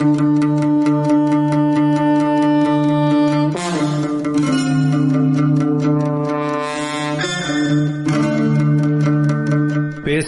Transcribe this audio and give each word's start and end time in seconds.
Pez 0.00 0.08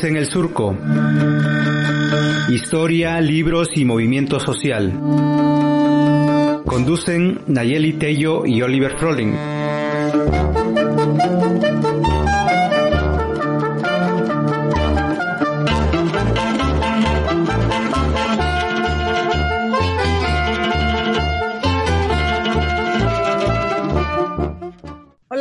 en 0.05 0.17
el 0.17 0.27
surco. 0.27 0.77
Historia, 2.51 3.19
libros 3.23 3.71
y 3.75 3.87
movimiento 3.87 4.39
social. 4.41 4.93
Conducen 6.67 7.41
Nayeli 7.47 7.95
Tello 7.95 8.45
y 8.45 8.61
Oliver 8.61 8.99
Froling. 8.99 9.35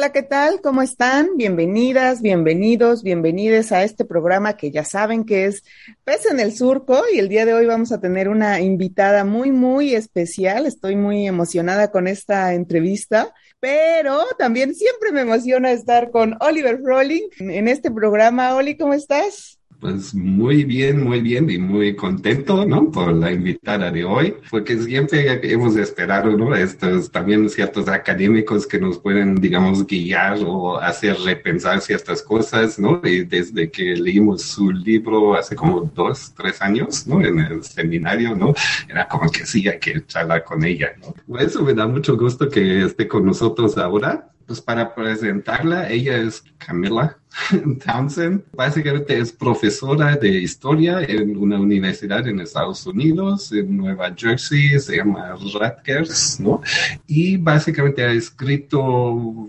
Hola, 0.01 0.13
¿qué 0.13 0.23
tal? 0.23 0.61
¿Cómo 0.61 0.81
están? 0.81 1.37
Bienvenidas, 1.37 2.23
bienvenidos, 2.23 3.03
bienvenides 3.03 3.71
a 3.71 3.83
este 3.83 4.03
programa 4.03 4.57
que 4.57 4.71
ya 4.71 4.83
saben 4.83 5.25
que 5.25 5.45
es 5.45 5.63
Pez 6.03 6.25
en 6.25 6.39
el 6.39 6.55
Surco 6.55 7.03
y 7.13 7.19
el 7.19 7.29
día 7.29 7.45
de 7.45 7.53
hoy 7.53 7.67
vamos 7.67 7.91
a 7.91 8.01
tener 8.01 8.27
una 8.27 8.61
invitada 8.61 9.25
muy, 9.25 9.51
muy 9.51 9.93
especial. 9.93 10.65
Estoy 10.65 10.95
muy 10.95 11.27
emocionada 11.27 11.91
con 11.91 12.07
esta 12.07 12.55
entrevista, 12.55 13.31
pero 13.59 14.25
también 14.39 14.73
siempre 14.73 15.11
me 15.11 15.21
emociona 15.21 15.71
estar 15.71 16.09
con 16.09 16.35
Oliver 16.39 16.79
Froling 16.81 17.29
en 17.37 17.67
este 17.67 17.91
programa. 17.91 18.55
Oli, 18.55 18.77
¿cómo 18.77 18.95
estás? 18.95 19.60
Pues 19.81 20.13
muy 20.13 20.63
bien, 20.63 21.03
muy 21.03 21.21
bien 21.21 21.49
y 21.49 21.57
muy 21.57 21.95
contento, 21.95 22.67
¿no? 22.67 22.91
Por 22.91 23.13
la 23.13 23.31
invitada 23.31 23.89
de 23.89 24.05
hoy, 24.05 24.35
porque 24.51 24.77
siempre 24.77 25.39
hemos 25.51 25.75
esperado, 25.75 26.37
¿no? 26.37 26.53
Estos 26.55 27.09
también 27.09 27.49
ciertos 27.49 27.87
académicos 27.87 28.67
que 28.67 28.79
nos 28.79 28.99
pueden, 28.99 29.41
digamos, 29.41 29.87
guiar 29.87 30.37
o 30.45 30.77
hacer 30.77 31.17
repensar 31.21 31.81
ciertas 31.81 32.21
cosas, 32.21 32.77
¿no? 32.77 33.01
Y 33.03 33.23
desde 33.23 33.71
que 33.71 33.95
leímos 33.95 34.43
su 34.43 34.69
libro 34.69 35.33
hace 35.33 35.55
como 35.55 35.81
dos, 35.81 36.31
tres 36.37 36.61
años, 36.61 37.07
¿no? 37.07 37.19
En 37.25 37.39
el 37.39 37.63
seminario, 37.63 38.35
¿no? 38.35 38.53
Era 38.87 39.07
como 39.07 39.31
que 39.31 39.47
sí, 39.47 39.67
hay 39.67 39.79
que 39.79 40.05
charlar 40.05 40.43
con 40.43 40.63
ella, 40.63 40.91
¿no? 41.01 41.15
Por 41.27 41.41
eso 41.41 41.63
me 41.63 41.73
da 41.73 41.87
mucho 41.87 42.15
gusto 42.15 42.47
que 42.49 42.83
esté 42.83 43.07
con 43.07 43.25
nosotros 43.25 43.79
ahora 43.79 44.31
pues 44.51 44.59
para 44.59 44.93
presentarla, 44.93 45.89
ella 45.89 46.17
es 46.17 46.43
Camila 46.57 47.17
Townsend. 47.85 48.43
Básicamente 48.51 49.17
es 49.17 49.31
profesora 49.31 50.17
de 50.17 50.27
historia 50.27 51.01
en 51.03 51.37
una 51.37 51.57
universidad 51.57 52.27
en 52.27 52.41
Estados 52.41 52.85
Unidos, 52.85 53.53
en 53.53 53.77
Nueva 53.77 54.13
Jersey, 54.13 54.77
se 54.77 54.97
llama 54.97 55.37
Rutgers, 55.37 56.37
¿no? 56.41 56.59
Y 57.07 57.37
básicamente 57.37 58.03
ha 58.03 58.11
escrito 58.11 58.81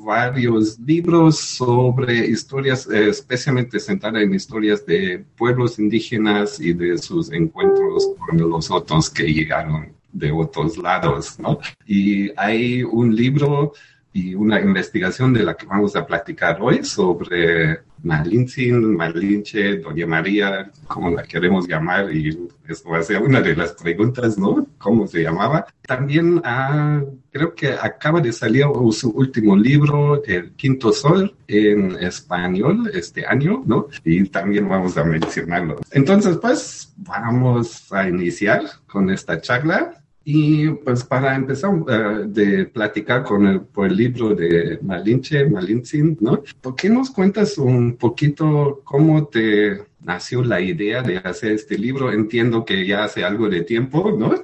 varios 0.05 0.79
libros 0.79 1.41
sobre 1.41 2.25
historias, 2.25 2.89
eh, 2.89 3.09
especialmente 3.09 3.81
centrada 3.81 4.23
en 4.23 4.33
historias 4.33 4.87
de 4.87 5.25
pueblos 5.37 5.81
indígenas 5.81 6.61
y 6.61 6.75
de 6.75 6.97
sus 6.97 7.33
encuentros 7.33 8.11
con 8.25 8.39
los 8.39 8.71
otros 8.71 9.11
que 9.11 9.25
llegaron 9.25 10.01
de 10.13 10.31
otros 10.31 10.77
lados, 10.77 11.41
¿no? 11.41 11.59
Y 11.87 12.31
hay 12.37 12.85
un 12.85 13.17
libro 13.17 13.73
y 14.13 14.35
una 14.35 14.61
investigación 14.61 15.33
de 15.33 15.43
la 15.43 15.55
que 15.55 15.67
vamos 15.67 15.97
a 15.97 16.07
platicar 16.07 16.59
hoy 16.61 16.85
sobre 16.85 17.81
Malintzin, 18.03 18.97
Malinche, 18.97 19.79
Doña 19.79 20.07
María, 20.07 20.71
como 20.87 21.11
la 21.11 21.23
queremos 21.23 21.67
llamar, 21.67 22.15
y 22.15 22.49
esto 22.69 22.91
va 22.91 22.99
a 22.99 23.03
ser 23.03 23.23
una 23.23 23.41
de 23.41 23.57
las 23.57 23.73
preguntas, 23.73 24.37
¿no? 24.39 24.67
¿Cómo 24.79 25.07
se 25.07 25.23
llamaba? 25.23 25.67
También 25.83 26.41
ah, 26.45 27.01
creo 27.31 27.55
que 27.55 27.73
acaba 27.73 28.21
de 28.21 28.33
salir 28.33 28.65
su 28.93 29.11
último 29.11 29.57
libro, 29.57 30.23
El 30.25 30.53
Quinto 30.53 30.93
Sol, 30.93 31.35
en 31.47 31.93
español 32.01 32.91
este 32.93 33.27
año, 33.27 33.63
¿no? 33.67 33.89
Y 34.05 34.25
también 34.29 34.69
vamos 34.69 34.97
a 34.97 35.05
mencionarlo. 35.05 35.79
Entonces, 35.91 36.37
pues, 36.37 36.93
vamos 36.97 37.91
a 37.93 38.09
iniciar 38.09 38.63
con 38.87 39.11
esta 39.11 39.41
charla. 39.41 40.02
Y 40.25 40.69
pues 40.71 41.03
para 41.05 41.35
empezar 41.35 41.75
uh, 41.75 42.27
de 42.27 42.67
platicar 42.67 43.25
con 43.25 43.47
el, 43.47 43.61
por 43.61 43.89
el 43.89 43.97
libro 43.97 44.35
de 44.35 44.79
Malinche, 44.83 45.47
Malintzin, 45.47 46.19
¿no? 46.21 46.43
¿Por 46.61 46.77
qué 46.77 46.89
nos 46.89 47.11
cuentas 47.11 47.59
un 47.59 47.97
poquito 47.97 48.81
cómo 48.85 49.27
te 49.27 49.83
nació 50.01 50.43
la 50.43 50.61
idea 50.61 51.03
de 51.03 51.19
hacer 51.19 51.53
este 51.53 51.77
libro? 51.77 52.13
Entiendo 52.13 52.65
que 52.65 52.87
ya 52.87 53.05
hace 53.05 53.25
algo 53.25 53.49
de 53.49 53.63
tiempo, 53.63 54.15
¿no? 54.17 54.35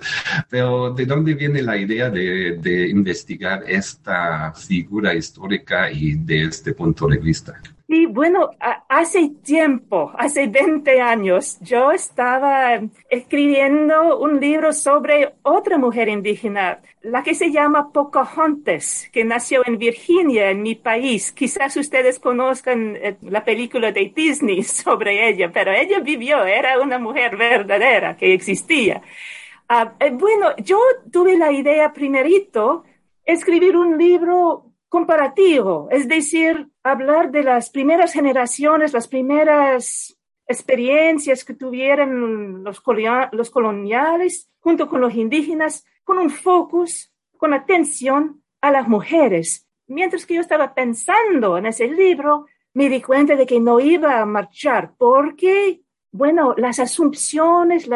Pero 0.51 0.93
¿de 0.95 1.07
dónde 1.07 1.35
viene 1.35 1.63
la 1.63 1.77
idea 1.77 2.11
de, 2.11 2.59
de 2.61 2.89
investigar 2.89 3.65
esta 3.67 4.53
figura 4.55 5.15
histórica 5.15 5.91
y 5.93 6.15
de 6.15 6.45
este 6.45 6.73
punto 6.73 7.07
de 7.07 7.19
vista? 7.19 7.61
Sí, 7.91 8.05
bueno, 8.05 8.51
hace 8.91 9.31
tiempo, 9.43 10.13
hace 10.19 10.47
20 10.47 11.01
años, 11.01 11.59
yo 11.63 11.91
estaba 11.91 12.83
escribiendo 13.09 14.19
un 14.19 14.39
libro 14.41 14.75
sobre 14.75 15.33
otra 15.41 15.79
mujer 15.79 16.11
indígena, 16.11 16.83
la 17.01 17.23
que 17.23 17.35
se 17.35 17.51
llama 17.51 17.91
Pocahontas, 17.91 19.09
que 19.11 19.25
nació 19.25 19.67
en 19.67 19.79
Virginia, 19.79 20.51
en 20.51 20.61
mi 20.61 20.75
país. 20.75 21.33
Quizás 21.33 21.79
ustedes 21.79 22.19
conozcan 22.19 22.95
eh, 22.97 23.17
la 23.23 23.43
película 23.43 23.91
de 23.91 24.13
Disney 24.15 24.63
sobre 24.65 25.27
ella, 25.27 25.51
pero 25.51 25.73
ella 25.73 26.01
vivió, 26.01 26.45
era 26.45 26.79
una 26.83 26.99
mujer 26.99 27.39
verdadera 27.39 28.19
que 28.19 28.35
existía. 28.35 29.01
Ah, 29.69 29.95
eh, 30.01 30.11
bueno, 30.11 30.55
yo 30.59 30.79
tuve 31.11 31.39
la 31.39 31.53
idea 31.53 31.93
primerito 31.93 32.85
escribir 33.25 33.77
un 33.77 33.99
libro 33.99 34.68
comparativo, 34.89 35.89
es 35.91 36.09
decir, 36.09 36.69
hablar 36.83 37.31
de 37.31 37.43
las 37.43 37.71
primeras 37.71 38.13
generaciones, 38.13 38.93
las 38.93 39.09
primeras 39.09 40.19
experiencias 40.47 41.45
que 41.45 41.55
tuvieron 41.55 42.65
los, 42.65 42.81
coloniales 42.81 44.51
junto 44.61 44.89
con 44.89 45.01
los 45.01 45.15
indígenas, 45.15 45.85
con 46.05 46.19
un 46.19 46.31
focus, 46.31 47.13
con 47.37 47.53
atención 47.53 48.43
a 48.61 48.71
las 48.71 48.89
mujeres. 48.89 49.69
Mientras 49.87 50.25
que 50.25 50.35
yo 50.35 50.41
estaba 50.41 50.75
pensando 50.75 51.59
en 51.59 51.67
ese 51.67 51.87
libro, 51.89 52.47
me 52.73 52.89
di 52.89 53.03
cuenta 53.03 53.37
de 53.37 53.47
que 53.47 53.61
no 53.61 53.79
iba 53.81 54.21
a 54.21 54.27
marchar 54.27 54.95
porque, 54.97 55.83
bueno, 56.11 56.55
las 56.57 56.79
asunciones, 56.79 57.89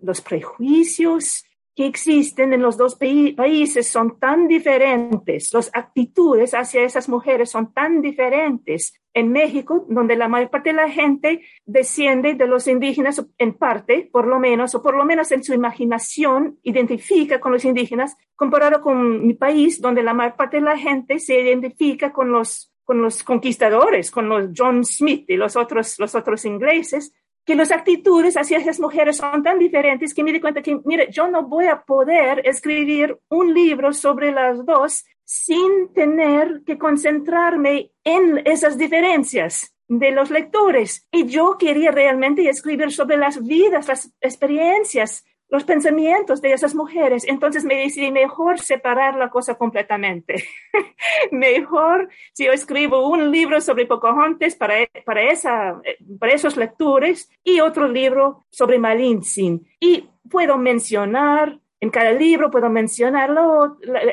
los 0.00 0.20
prejuicios, 0.20 1.44
que 1.74 1.86
existen 1.86 2.52
en 2.52 2.62
los 2.62 2.76
dos 2.76 2.96
países 2.96 3.88
son 3.88 4.18
tan 4.18 4.46
diferentes, 4.46 5.52
las 5.52 5.70
actitudes 5.72 6.52
hacia 6.52 6.82
esas 6.82 7.08
mujeres 7.08 7.50
son 7.50 7.72
tan 7.72 8.02
diferentes. 8.02 8.94
En 9.14 9.30
México, 9.30 9.84
donde 9.90 10.16
la 10.16 10.26
mayor 10.26 10.48
parte 10.48 10.70
de 10.70 10.76
la 10.76 10.88
gente 10.88 11.42
desciende 11.66 12.32
de 12.32 12.46
los 12.46 12.66
indígenas 12.66 13.22
en 13.36 13.52
parte, 13.52 14.08
por 14.10 14.26
lo 14.26 14.38
menos, 14.40 14.74
o 14.74 14.82
por 14.82 14.94
lo 14.96 15.04
menos 15.04 15.30
en 15.32 15.44
su 15.44 15.52
imaginación, 15.52 16.58
identifica 16.62 17.38
con 17.38 17.52
los 17.52 17.66
indígenas, 17.66 18.16
comparado 18.34 18.80
con 18.80 19.26
mi 19.26 19.34
país, 19.34 19.82
donde 19.82 20.02
la 20.02 20.14
mayor 20.14 20.36
parte 20.36 20.56
de 20.56 20.62
la 20.62 20.78
gente 20.78 21.18
se 21.18 21.38
identifica 21.38 22.10
con 22.10 22.32
los 22.32 22.72
con 22.84 23.00
los 23.00 23.22
conquistadores, 23.22 24.10
con 24.10 24.28
los 24.28 24.50
John 24.56 24.84
Smith 24.84 25.24
y 25.28 25.36
los 25.36 25.56
otros, 25.56 25.98
los 25.98 26.14
otros 26.14 26.44
ingleses, 26.44 27.12
que 27.44 27.54
las 27.54 27.72
actitudes 27.72 28.36
hacia 28.36 28.58
esas 28.58 28.78
mujeres 28.78 29.16
son 29.16 29.42
tan 29.42 29.58
diferentes 29.58 30.14
que 30.14 30.22
me 30.22 30.32
di 30.32 30.40
cuenta 30.40 30.62
que, 30.62 30.78
mire, 30.84 31.08
yo 31.10 31.28
no 31.28 31.42
voy 31.48 31.66
a 31.66 31.82
poder 31.82 32.46
escribir 32.46 33.18
un 33.28 33.52
libro 33.52 33.92
sobre 33.92 34.32
las 34.32 34.64
dos 34.64 35.04
sin 35.24 35.92
tener 35.92 36.62
que 36.64 36.78
concentrarme 36.78 37.90
en 38.04 38.42
esas 38.44 38.78
diferencias 38.78 39.74
de 39.88 40.10
los 40.10 40.30
lectores. 40.30 41.06
Y 41.10 41.26
yo 41.26 41.56
quería 41.58 41.90
realmente 41.90 42.48
escribir 42.48 42.92
sobre 42.92 43.16
las 43.16 43.42
vidas, 43.42 43.88
las 43.88 44.12
experiencias 44.20 45.24
los 45.52 45.64
pensamientos 45.64 46.40
de 46.40 46.54
esas 46.54 46.74
mujeres. 46.74 47.24
Entonces 47.28 47.62
me 47.62 47.76
decidí 47.76 48.10
mejor 48.10 48.58
separar 48.58 49.16
la 49.16 49.28
cosa 49.28 49.54
completamente. 49.56 50.42
mejor 51.30 52.08
si 52.32 52.46
yo 52.46 52.52
escribo 52.52 53.06
un 53.06 53.30
libro 53.30 53.60
sobre 53.60 53.84
Pocahontas 53.84 54.54
para, 54.54 54.76
para, 55.04 55.30
esa, 55.30 55.78
para 56.18 56.32
esos 56.32 56.56
lectores 56.56 57.30
y 57.44 57.60
otro 57.60 57.86
libro 57.86 58.46
sobre 58.48 58.78
Malintzin. 58.78 59.68
Y 59.78 60.08
puedo 60.30 60.56
mencionar 60.56 61.60
en 61.80 61.90
cada 61.90 62.12
libro 62.12 62.50
puedo 62.50 62.70
mencionar 62.70 63.30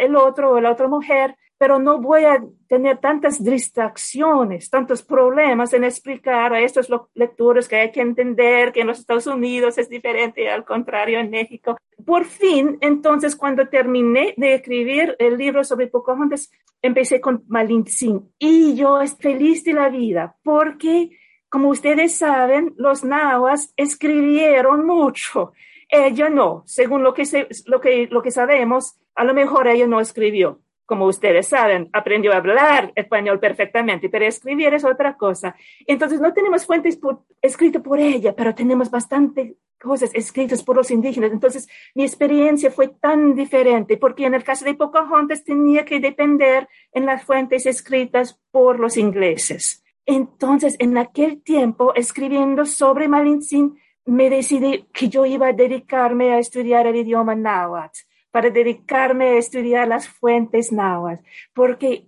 el 0.01 0.15
otro 0.15 0.53
o 0.53 0.59
la 0.59 0.71
otra 0.71 0.87
mujer, 0.87 1.37
pero 1.59 1.77
no 1.77 1.99
voy 1.99 2.23
a 2.23 2.41
tener 2.69 2.99
tantas 2.99 3.43
distracciones, 3.43 4.69
tantos 4.69 5.03
problemas 5.03 5.73
en 5.73 5.83
explicar 5.83 6.53
a 6.53 6.61
estos 6.61 6.89
lectores 7.13 7.67
que 7.67 7.75
hay 7.75 7.91
que 7.91 7.99
entender 7.99 8.71
que 8.71 8.79
en 8.79 8.87
los 8.87 8.99
Estados 8.99 9.27
Unidos 9.27 9.77
es 9.77 9.89
diferente, 9.89 10.49
al 10.49 10.63
contrario 10.63 11.19
en 11.19 11.29
México. 11.29 11.77
Por 12.05 12.23
fin, 12.23 12.77
entonces, 12.79 13.35
cuando 13.35 13.67
terminé 13.67 14.33
de 14.37 14.55
escribir 14.55 15.17
el 15.19 15.37
libro 15.37 15.65
sobre 15.65 15.87
Pocahontas, 15.87 16.49
empecé 16.81 17.19
con 17.19 17.43
Malintzin 17.49 18.31
y 18.39 18.75
yo 18.75 19.01
estoy 19.01 19.33
feliz 19.33 19.65
de 19.65 19.73
la 19.73 19.89
vida 19.89 20.37
porque, 20.41 21.09
como 21.49 21.67
ustedes 21.67 22.15
saben, 22.15 22.73
los 22.77 23.03
nahuas 23.03 23.73
escribieron 23.75 24.85
mucho. 24.85 25.51
Ella 25.89 26.29
no, 26.29 26.63
según 26.65 27.03
lo 27.03 27.13
que, 27.13 27.23
lo 27.65 27.81
que, 27.81 28.07
lo 28.09 28.21
que 28.21 28.31
sabemos, 28.31 28.97
a 29.13 29.25
lo 29.25 29.33
mejor 29.33 29.67
ella 29.67 29.87
no 29.87 29.99
escribió 29.99 30.61
como 30.89 31.05
ustedes 31.05 31.47
saben, 31.47 31.87
aprendió 31.93 32.33
a 32.33 32.37
hablar 32.37 32.91
español 32.95 33.39
perfectamente, 33.39 34.09
pero 34.09 34.25
escribir 34.25 34.73
es 34.73 34.83
otra 34.83 35.15
cosa. 35.15 35.55
Entonces, 35.85 36.19
no 36.19 36.33
tenemos 36.33 36.65
fuentes 36.65 36.99
escritas 37.43 37.83
por 37.83 37.99
ella, 37.99 38.35
pero 38.35 38.55
tenemos 38.55 38.89
bastante 38.89 39.55
cosas 39.79 40.09
escritas 40.15 40.63
por 40.63 40.75
los 40.75 40.89
indígenas. 40.89 41.31
Entonces, 41.31 41.69
mi 41.93 42.01
experiencia 42.01 42.71
fue 42.71 42.87
tan 42.87 43.35
diferente, 43.35 43.97
porque 43.97 44.25
en 44.25 44.33
el 44.33 44.43
caso 44.43 44.65
de 44.65 44.73
Pocahontas 44.73 45.43
tenía 45.43 45.85
que 45.85 45.99
depender 45.99 46.67
en 46.91 47.05
las 47.05 47.23
fuentes 47.23 47.67
escritas 47.67 48.41
por 48.49 48.79
los 48.79 48.97
ingleses. 48.97 49.83
Entonces, 50.07 50.75
en 50.79 50.97
aquel 50.97 51.43
tiempo, 51.43 51.93
escribiendo 51.93 52.65
sobre 52.65 53.07
Malintzin, 53.07 53.77
me 54.05 54.31
decidí 54.31 54.87
que 54.91 55.07
yo 55.07 55.23
iba 55.27 55.49
a 55.49 55.53
dedicarme 55.53 56.33
a 56.33 56.39
estudiar 56.39 56.87
el 56.87 56.95
idioma 56.95 57.35
náhuatl 57.35 58.08
para 58.31 58.49
dedicarme 58.49 59.29
a 59.29 59.37
estudiar 59.37 59.87
las 59.87 60.07
fuentes 60.07 60.71
náhuatl, 60.71 61.23
porque 61.53 62.07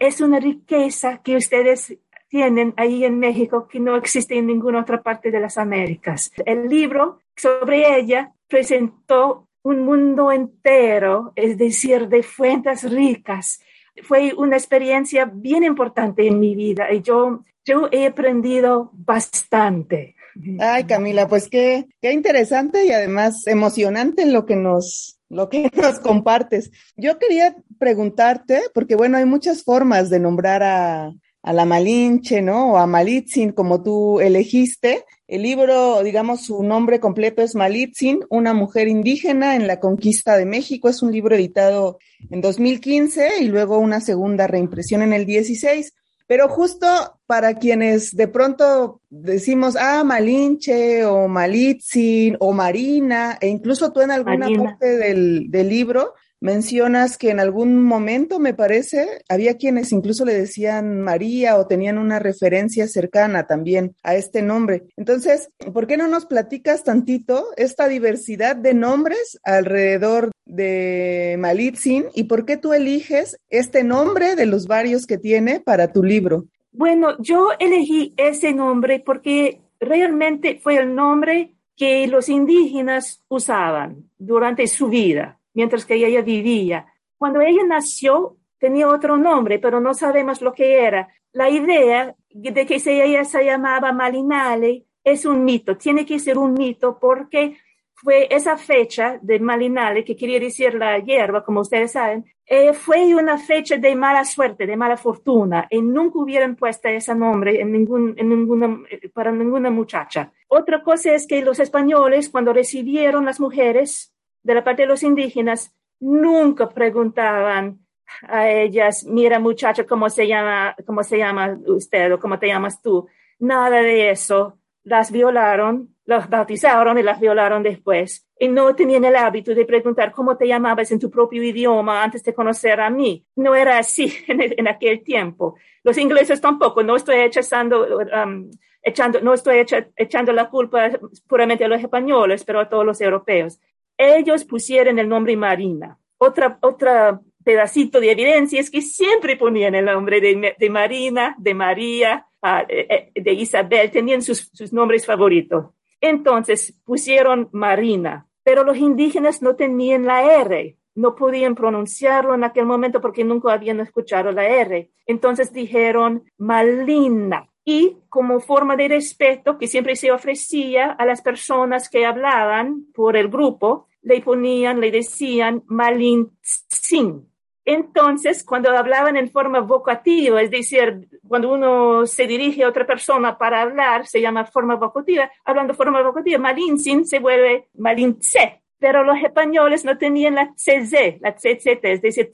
es 0.00 0.20
una 0.20 0.38
riqueza 0.38 1.22
que 1.22 1.36
ustedes 1.36 1.96
tienen 2.28 2.72
ahí 2.76 3.04
en 3.04 3.18
México 3.18 3.68
que 3.68 3.78
no 3.78 3.96
existe 3.96 4.38
en 4.38 4.46
ninguna 4.46 4.80
otra 4.80 5.02
parte 5.02 5.30
de 5.30 5.40
las 5.40 5.58
Américas. 5.58 6.32
El 6.46 6.68
libro 6.68 7.20
sobre 7.36 7.98
ella 7.98 8.32
presentó 8.48 9.48
un 9.62 9.84
mundo 9.84 10.32
entero, 10.32 11.32
es 11.36 11.58
decir, 11.58 12.08
de 12.08 12.22
fuentes 12.22 12.90
ricas. 12.90 13.60
Fue 14.02 14.32
una 14.34 14.56
experiencia 14.56 15.26
bien 15.26 15.62
importante 15.62 16.26
en 16.26 16.40
mi 16.40 16.54
vida 16.54 16.92
y 16.92 17.02
yo, 17.02 17.44
yo 17.64 17.88
he 17.92 18.06
aprendido 18.06 18.90
bastante. 18.94 20.16
Ay, 20.58 20.84
Camila, 20.84 21.28
pues 21.28 21.48
qué, 21.48 21.86
qué 22.00 22.12
interesante 22.12 22.86
y 22.86 22.92
además 22.92 23.46
emocionante 23.46 24.24
lo 24.24 24.46
que 24.46 24.56
nos 24.56 25.20
lo 25.32 25.48
que 25.48 25.70
nos 25.74 25.98
compartes. 25.98 26.70
Yo 26.96 27.18
quería 27.18 27.56
preguntarte, 27.78 28.62
porque 28.74 28.94
bueno, 28.94 29.16
hay 29.16 29.24
muchas 29.24 29.64
formas 29.64 30.10
de 30.10 30.20
nombrar 30.20 30.62
a, 30.62 31.12
a 31.42 31.52
la 31.52 31.64
Malinche, 31.64 32.42
¿no? 32.42 32.72
O 32.72 32.76
a 32.76 32.86
Malitzin, 32.86 33.52
como 33.52 33.82
tú 33.82 34.20
elegiste. 34.20 35.04
El 35.26 35.42
libro, 35.42 36.02
digamos, 36.02 36.42
su 36.42 36.62
nombre 36.62 37.00
completo 37.00 37.42
es 37.42 37.54
Malitzin, 37.54 38.20
una 38.28 38.52
mujer 38.52 38.88
indígena 38.88 39.56
en 39.56 39.66
la 39.66 39.80
conquista 39.80 40.36
de 40.36 40.44
México. 40.44 40.88
Es 40.88 41.02
un 41.02 41.10
libro 41.10 41.34
editado 41.34 41.98
en 42.30 42.40
2015 42.40 43.40
y 43.40 43.46
luego 43.46 43.78
una 43.78 44.00
segunda 44.00 44.46
reimpresión 44.46 45.02
en 45.02 45.14
el 45.14 45.24
16. 45.24 45.94
Pero 46.32 46.48
justo 46.48 46.86
para 47.26 47.58
quienes 47.58 48.16
de 48.16 48.26
pronto 48.26 49.02
decimos, 49.10 49.76
ah, 49.76 50.02
Malinche 50.02 51.04
o 51.04 51.28
Malitzin 51.28 52.38
o 52.40 52.54
Marina, 52.54 53.36
e 53.38 53.48
incluso 53.48 53.92
tú 53.92 54.00
en 54.00 54.12
alguna 54.12 54.48
parte 54.48 54.96
del, 54.96 55.50
del 55.50 55.68
libro 55.68 56.14
mencionas 56.42 57.16
que 57.16 57.30
en 57.30 57.40
algún 57.40 57.82
momento, 57.82 58.40
me 58.40 58.52
parece, 58.52 59.22
había 59.28 59.56
quienes 59.56 59.92
incluso 59.92 60.24
le 60.24 60.34
decían 60.34 61.00
María 61.00 61.56
o 61.56 61.66
tenían 61.66 61.98
una 61.98 62.18
referencia 62.18 62.88
cercana 62.88 63.46
también 63.46 63.94
a 64.02 64.16
este 64.16 64.42
nombre. 64.42 64.88
Entonces, 64.96 65.50
¿por 65.72 65.86
qué 65.86 65.96
no 65.96 66.08
nos 66.08 66.26
platicas 66.26 66.82
tantito 66.82 67.46
esta 67.56 67.86
diversidad 67.86 68.56
de 68.56 68.74
nombres 68.74 69.38
alrededor 69.44 70.32
de 70.44 71.36
Malitzin 71.38 72.06
y 72.12 72.24
por 72.24 72.44
qué 72.44 72.56
tú 72.56 72.72
eliges 72.72 73.38
este 73.48 73.84
nombre 73.84 74.34
de 74.34 74.46
los 74.46 74.66
varios 74.66 75.06
que 75.06 75.18
tiene 75.18 75.60
para 75.60 75.92
tu 75.92 76.02
libro? 76.02 76.46
Bueno, 76.72 77.16
yo 77.20 77.50
elegí 77.60 78.14
ese 78.16 78.52
nombre 78.52 78.98
porque 78.98 79.60
realmente 79.78 80.58
fue 80.60 80.76
el 80.76 80.92
nombre 80.92 81.54
que 81.76 82.08
los 82.08 82.28
indígenas 82.28 83.22
usaban 83.28 84.10
durante 84.18 84.66
su 84.66 84.88
vida 84.88 85.38
mientras 85.54 85.84
que 85.84 85.94
ella 85.94 86.22
vivía. 86.22 86.86
Cuando 87.16 87.40
ella 87.40 87.62
nació, 87.66 88.36
tenía 88.58 88.88
otro 88.88 89.16
nombre, 89.16 89.58
pero 89.58 89.80
no 89.80 89.94
sabemos 89.94 90.40
lo 90.40 90.52
que 90.52 90.84
era. 90.84 91.08
La 91.32 91.50
idea 91.50 92.14
de 92.30 92.66
que 92.66 92.76
ella 92.84 93.24
se 93.24 93.44
llamaba 93.44 93.92
Malinale 93.92 94.86
es 95.04 95.24
un 95.24 95.44
mito, 95.44 95.76
tiene 95.76 96.06
que 96.06 96.18
ser 96.18 96.38
un 96.38 96.54
mito 96.54 96.98
porque 97.00 97.56
fue 97.94 98.26
esa 98.30 98.56
fecha 98.56 99.18
de 99.22 99.38
Malinale, 99.38 100.04
que 100.04 100.16
quería 100.16 100.40
decir 100.40 100.74
la 100.74 100.98
hierba, 100.98 101.44
como 101.44 101.60
ustedes 101.60 101.92
saben, 101.92 102.24
eh, 102.44 102.72
fue 102.72 103.14
una 103.14 103.38
fecha 103.38 103.76
de 103.76 103.94
mala 103.94 104.24
suerte, 104.24 104.66
de 104.66 104.76
mala 104.76 104.96
fortuna, 104.96 105.68
y 105.70 105.80
nunca 105.80 106.18
hubieran 106.18 106.56
puesto 106.56 106.88
ese 106.88 107.14
nombre 107.14 107.60
en 107.60 107.70
ningún, 107.70 108.14
en 108.16 108.28
ninguna, 108.28 108.82
para 109.14 109.30
ninguna 109.30 109.70
muchacha. 109.70 110.32
Otra 110.48 110.82
cosa 110.82 111.14
es 111.14 111.26
que 111.26 111.42
los 111.42 111.60
españoles, 111.60 112.28
cuando 112.28 112.52
recibieron 112.52 113.24
las 113.24 113.38
mujeres, 113.38 114.11
de 114.42 114.54
la 114.54 114.64
parte 114.64 114.82
de 114.82 114.88
los 114.88 115.02
indígenas 115.02 115.74
nunca 116.00 116.68
preguntaban 116.68 117.78
a 118.22 118.48
ellas, 118.48 119.04
mira 119.04 119.38
muchacho, 119.38 119.86
¿cómo 119.86 120.10
se 120.10 120.26
llama, 120.26 120.74
cómo 120.86 121.02
se 121.02 121.18
llama 121.18 121.58
usted 121.66 122.12
o 122.12 122.20
cómo 122.20 122.38
te 122.38 122.48
llamas 122.48 122.82
tú? 122.82 123.08
Nada 123.38 123.80
de 123.82 124.10
eso. 124.10 124.58
Las 124.84 125.12
violaron, 125.12 125.94
las 126.04 126.28
bautizaron 126.28 126.98
y 126.98 127.02
las 127.02 127.20
violaron 127.20 127.62
después. 127.62 128.26
Y 128.38 128.48
no 128.48 128.74
tenían 128.74 129.04
el 129.04 129.14
hábito 129.14 129.54
de 129.54 129.64
preguntar 129.64 130.10
cómo 130.10 130.36
te 130.36 130.46
llamabas 130.46 130.90
en 130.90 130.98
tu 130.98 131.08
propio 131.08 131.42
idioma 131.42 132.02
antes 132.02 132.24
de 132.24 132.34
conocer 132.34 132.80
a 132.80 132.90
mí. 132.90 133.24
No 133.36 133.54
era 133.54 133.78
así 133.78 134.12
en, 134.26 134.66
aquel 134.68 135.02
tiempo. 135.04 135.56
Los 135.84 135.96
ingleses 135.98 136.40
tampoco. 136.40 136.82
No 136.82 136.96
estoy 136.96 137.20
echando, 137.20 137.86
um, 137.96 138.50
echando, 138.82 139.20
no 139.20 139.34
estoy 139.34 139.64
echando 139.96 140.32
la 140.32 140.50
culpa 140.50 140.90
puramente 141.28 141.64
a 141.64 141.68
los 141.68 141.80
españoles, 141.80 142.44
pero 142.44 142.60
a 142.60 142.68
todos 142.68 142.84
los 142.84 143.00
europeos 143.00 143.60
ellos 144.02 144.44
pusieron 144.44 144.98
el 144.98 145.08
nombre 145.08 145.36
Marina. 145.36 145.98
Otra, 146.18 146.58
otra 146.60 147.20
pedacito 147.42 148.00
de 148.00 148.12
evidencia 148.12 148.60
es 148.60 148.70
que 148.70 148.82
siempre 148.82 149.36
ponían 149.36 149.74
el 149.74 149.86
nombre 149.86 150.20
de, 150.20 150.70
Marina, 150.70 151.34
de 151.38 151.54
María, 151.54 152.26
eh, 152.68 153.10
eh, 153.14 153.20
de 153.20 153.32
Isabel, 153.32 153.90
tenían 153.90 154.22
sus, 154.22 154.50
sus 154.52 154.72
nombres 154.72 155.06
favoritos. 155.06 155.66
Entonces 156.00 156.74
pusieron 156.84 157.48
Marina, 157.52 158.26
pero 158.42 158.64
los 158.64 158.76
indígenas 158.76 159.42
no 159.42 159.54
tenían 159.56 160.04
la 160.04 160.24
R, 160.40 160.76
no 160.94 161.14
podían 161.14 161.54
pronunciarlo 161.54 162.34
en 162.34 162.44
aquel 162.44 162.66
momento 162.66 163.00
porque 163.00 163.24
nunca 163.24 163.52
habían 163.52 163.80
escuchado 163.80 164.32
la 164.32 164.46
R. 164.46 164.90
Entonces 165.06 165.52
dijeron 165.52 166.24
Malina 166.38 167.48
y 167.64 167.98
como 168.08 168.40
forma 168.40 168.76
de 168.76 168.88
respeto 168.88 169.56
que 169.56 169.68
siempre 169.68 169.96
se 169.96 170.10
ofrecía 170.10 170.90
a 170.90 171.06
las 171.06 171.22
personas 171.22 171.88
que 171.88 172.04
hablaban 172.04 172.86
por 172.92 173.16
el 173.16 173.28
grupo, 173.28 173.86
le 174.02 174.20
ponían, 174.20 174.80
le 174.80 174.90
decían 174.90 175.62
Malintzin. 175.66 177.28
Entonces, 177.64 178.44
cuando 178.44 178.76
hablaban 178.76 179.16
en 179.16 179.30
forma 179.30 179.60
vocativa, 179.60 180.42
es 180.42 180.50
decir, 180.50 181.08
cuando 181.26 181.52
uno 181.52 182.06
se 182.06 182.26
dirige 182.26 182.64
a 182.64 182.68
otra 182.68 182.84
persona 182.84 183.38
para 183.38 183.62
hablar, 183.62 184.06
se 184.06 184.20
llama 184.20 184.44
forma 184.44 184.74
vocativa, 184.74 185.30
hablando 185.44 185.74
forma 185.74 186.02
vocativa, 186.02 186.38
Malintzin 186.38 187.06
se 187.06 187.20
vuelve 187.20 187.68
Malintze 187.74 188.61
pero 188.82 189.04
los 189.04 189.16
españoles 189.22 189.84
no 189.84 189.96
tenían 189.96 190.34
la 190.34 190.52
CZ, 190.56 191.20
la 191.20 191.36
CZ, 191.36 191.78
es 191.84 192.02
decir, 192.02 192.32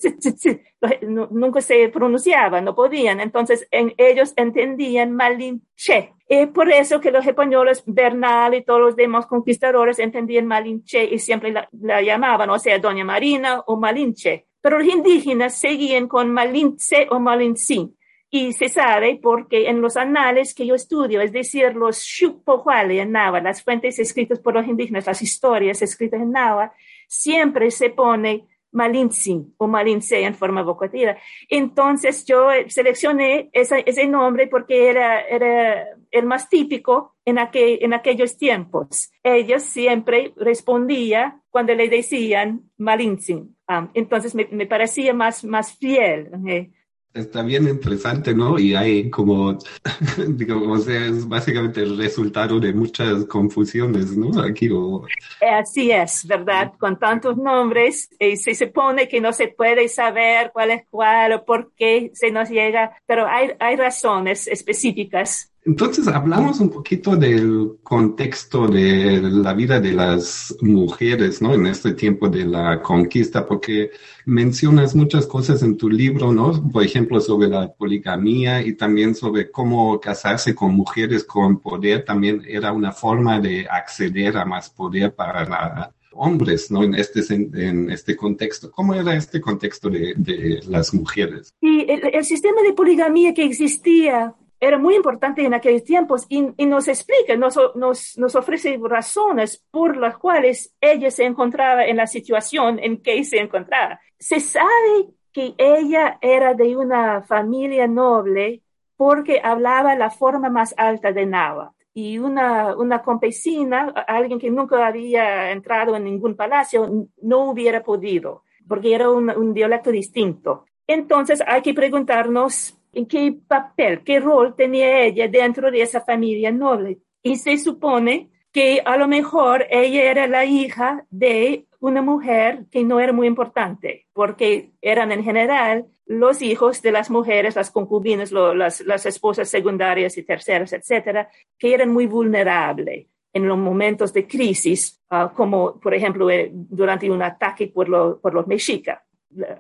nunca 1.02 1.60
se 1.60 1.90
pronunciaba, 1.90 2.62
no 2.62 2.74
podían, 2.74 3.20
entonces 3.20 3.68
ellos 3.70 4.32
entendían 4.34 5.12
Malinche. 5.12 6.14
Y 6.26 6.46
por 6.46 6.70
eso 6.70 7.02
que 7.02 7.10
los 7.10 7.26
españoles, 7.26 7.82
Bernal 7.84 8.54
y 8.54 8.64
todos 8.64 8.80
los 8.80 8.96
demás 8.96 9.26
conquistadores 9.26 9.98
entendían 9.98 10.46
Malinche 10.46 11.04
y 11.04 11.18
siempre 11.18 11.52
la, 11.52 11.68
la 11.72 12.00
llamaban, 12.00 12.48
o 12.48 12.58
sea, 12.58 12.78
Doña 12.78 13.04
Marina 13.04 13.60
o 13.66 13.76
Malinche. 13.76 14.46
Pero 14.62 14.78
los 14.78 14.88
indígenas 14.88 15.60
seguían 15.60 16.08
con 16.08 16.32
Malinche 16.32 17.08
o 17.10 17.20
Malintzin. 17.20 17.94
Y 18.30 18.52
se 18.52 18.68
sabe 18.68 19.18
porque 19.22 19.68
en 19.68 19.80
los 19.80 19.96
anales 19.96 20.54
que 20.54 20.66
yo 20.66 20.74
estudio, 20.74 21.20
es 21.20 21.32
decir, 21.32 21.74
los 21.74 22.02
Shukpohuale 22.02 23.00
en 23.00 23.12
náhuatl, 23.12 23.44
las 23.44 23.62
fuentes 23.62 23.98
escritas 23.98 24.38
por 24.38 24.54
los 24.54 24.66
indígenas, 24.66 25.06
las 25.06 25.22
historias 25.22 25.80
escritas 25.80 26.20
en 26.20 26.32
náhuatl, 26.32 26.74
siempre 27.06 27.70
se 27.70 27.90
pone 27.90 28.46
Malintzin 28.72 29.54
o 29.56 29.66
Malince 29.66 30.22
en 30.22 30.34
forma 30.34 30.62
vocativa. 30.62 31.16
Entonces 31.48 32.24
yo 32.26 32.48
seleccioné 32.66 33.48
ese 33.52 34.06
nombre 34.06 34.46
porque 34.46 34.90
era, 34.90 35.22
era 35.22 35.86
el 36.10 36.26
más 36.26 36.48
típico 36.48 37.16
en, 37.24 37.38
aquel, 37.38 37.78
en 37.80 37.94
aquellos 37.94 38.36
tiempos. 38.36 39.10
Ella 39.22 39.58
siempre 39.58 40.34
respondía 40.36 41.40
cuando 41.50 41.74
le 41.74 41.88
decían 41.88 42.70
Malintzin. 42.76 43.56
Ah, 43.66 43.88
entonces 43.94 44.34
me, 44.34 44.46
me, 44.50 44.66
parecía 44.66 45.14
más, 45.14 45.44
más 45.44 45.76
fiel. 45.78 46.30
¿eh? 46.46 46.70
Está 47.14 47.42
bien 47.42 47.66
interesante, 47.66 48.34
¿no? 48.34 48.58
Y 48.58 48.74
hay 48.74 49.10
como, 49.10 49.58
digamos, 50.28 50.86
es 50.86 51.26
básicamente 51.26 51.82
el 51.82 51.96
resultado 51.96 52.60
de 52.60 52.72
muchas 52.72 53.24
confusiones, 53.24 54.16
¿no? 54.16 54.40
Aquí 54.42 54.68
o... 54.70 55.04
Así 55.40 55.90
es, 55.90 56.26
¿verdad? 56.26 56.72
Con 56.78 56.98
tantos 56.98 57.36
nombres, 57.36 58.10
y 58.20 58.36
se 58.36 58.54
supone 58.54 59.08
que 59.08 59.20
no 59.20 59.32
se 59.32 59.48
puede 59.48 59.88
saber 59.88 60.50
cuál 60.52 60.70
es 60.70 60.82
cuál 60.90 61.32
o 61.32 61.44
por 61.44 61.72
qué 61.76 62.10
se 62.14 62.30
nos 62.30 62.50
llega, 62.50 62.92
pero 63.06 63.26
hay, 63.26 63.50
hay 63.58 63.76
razones 63.76 64.46
específicas 64.46 65.50
entonces 65.64 66.06
hablamos 66.08 66.60
un 66.60 66.70
poquito 66.70 67.16
del 67.16 67.78
contexto 67.82 68.66
de 68.66 69.20
la 69.20 69.52
vida 69.52 69.80
de 69.80 69.92
las 69.92 70.56
mujeres, 70.62 71.42
¿no? 71.42 71.54
En 71.54 71.66
este 71.66 71.92
tiempo 71.92 72.28
de 72.28 72.46
la 72.46 72.80
conquista, 72.80 73.46
porque 73.46 73.90
mencionas 74.24 74.94
muchas 74.94 75.26
cosas 75.26 75.62
en 75.62 75.76
tu 75.76 75.90
libro, 75.90 76.32
¿no? 76.32 76.70
Por 76.70 76.84
ejemplo, 76.84 77.20
sobre 77.20 77.48
la 77.48 77.72
poligamía 77.72 78.62
y 78.62 78.74
también 78.74 79.14
sobre 79.14 79.50
cómo 79.50 80.00
casarse 80.00 80.54
con 80.54 80.74
mujeres 80.74 81.24
con 81.24 81.60
poder 81.60 82.04
también 82.04 82.42
era 82.46 82.72
una 82.72 82.92
forma 82.92 83.38
de 83.40 83.66
acceder 83.68 84.38
a 84.38 84.44
más 84.44 84.70
poder 84.70 85.14
para 85.14 85.44
la, 85.44 85.92
hombres, 86.12 86.70
¿no? 86.70 86.82
En 86.82 86.94
este, 86.94 87.20
en 87.32 87.90
este 87.90 88.16
contexto. 88.16 88.70
¿Cómo 88.70 88.94
era 88.94 89.14
este 89.14 89.40
contexto 89.40 89.88
de, 89.88 90.14
de 90.16 90.60
las 90.66 90.92
mujeres? 90.92 91.54
Y 91.60 91.90
el, 91.90 92.14
el, 92.14 92.24
sistema 92.24 92.62
de 92.62 92.72
poligamía 92.72 93.32
que 93.34 93.44
existía 93.44 94.34
era 94.60 94.78
muy 94.78 94.96
importante 94.96 95.44
en 95.44 95.54
aquellos 95.54 95.84
tiempos 95.84 96.26
y, 96.28 96.48
y 96.56 96.66
nos 96.66 96.88
explica, 96.88 97.36
nos, 97.36 97.58
nos, 97.74 98.18
nos, 98.18 98.34
ofrece 98.34 98.78
razones 98.82 99.64
por 99.70 99.96
las 99.96 100.18
cuales 100.18 100.74
ella 100.80 101.10
se 101.10 101.24
encontraba 101.24 101.86
en 101.86 101.96
la 101.96 102.06
situación 102.06 102.78
en 102.80 103.00
que 103.00 103.22
se 103.24 103.38
encontraba. 103.38 104.00
Se 104.18 104.40
sabe 104.40 105.10
que 105.32 105.54
ella 105.58 106.18
era 106.20 106.54
de 106.54 106.76
una 106.76 107.22
familia 107.22 107.86
noble 107.86 108.62
porque 108.96 109.40
hablaba 109.42 109.94
la 109.94 110.10
forma 110.10 110.50
más 110.50 110.74
alta 110.76 111.12
de 111.12 111.26
náhuatl. 111.26 111.74
Y 111.94 112.18
una, 112.18 112.76
una 112.76 113.02
campesina, 113.02 113.88
alguien 114.06 114.38
que 114.38 114.50
nunca 114.50 114.86
había 114.86 115.50
entrado 115.50 115.96
en 115.96 116.04
ningún 116.04 116.36
palacio, 116.36 117.08
no 117.22 117.50
hubiera 117.50 117.82
podido, 117.82 118.44
porque 118.68 118.94
era 118.94 119.10
un, 119.10 119.30
un 119.30 119.52
dialecto 119.52 119.90
distinto. 119.90 120.66
Entonces 120.86 121.42
hay 121.46 121.60
que 121.62 121.74
preguntarnos 121.74 122.77
en 122.98 123.06
qué 123.06 123.32
papel, 123.46 124.02
qué 124.02 124.18
rol 124.18 124.56
tenía 124.56 125.04
ella 125.04 125.28
dentro 125.28 125.70
de 125.70 125.82
esa 125.82 126.00
familia 126.00 126.50
noble. 126.50 126.98
Y 127.22 127.36
se 127.36 127.56
supone 127.56 128.28
que 128.52 128.82
a 128.84 128.96
lo 128.96 129.06
mejor 129.06 129.66
ella 129.70 130.10
era 130.10 130.26
la 130.26 130.44
hija 130.44 131.06
de 131.08 131.66
una 131.78 132.02
mujer 132.02 132.64
que 132.72 132.82
no 132.82 132.98
era 132.98 133.12
muy 133.12 133.28
importante, 133.28 134.08
porque 134.12 134.72
eran 134.82 135.12
en 135.12 135.22
general 135.22 135.86
los 136.06 136.42
hijos 136.42 136.82
de 136.82 136.90
las 136.90 137.08
mujeres, 137.08 137.54
las 137.54 137.70
concubinas, 137.70 138.32
las, 138.32 138.80
las, 138.80 139.06
esposas 139.06 139.48
secundarias 139.48 140.18
y 140.18 140.24
terceras, 140.24 140.72
etcétera, 140.72 141.28
que 141.56 141.72
eran 141.72 141.92
muy 141.92 142.06
vulnerables 142.06 143.06
en 143.32 143.46
los 143.46 143.58
momentos 143.58 144.12
de 144.12 144.26
crisis, 144.26 145.00
uh, 145.12 145.32
como 145.36 145.78
por 145.78 145.94
ejemplo 145.94 146.28
eh, 146.30 146.50
durante 146.52 147.08
un 147.08 147.22
ataque 147.22 147.68
por, 147.68 147.88
lo, 147.88 148.18
por 148.20 148.34
los 148.34 148.48
mexicas 148.48 148.98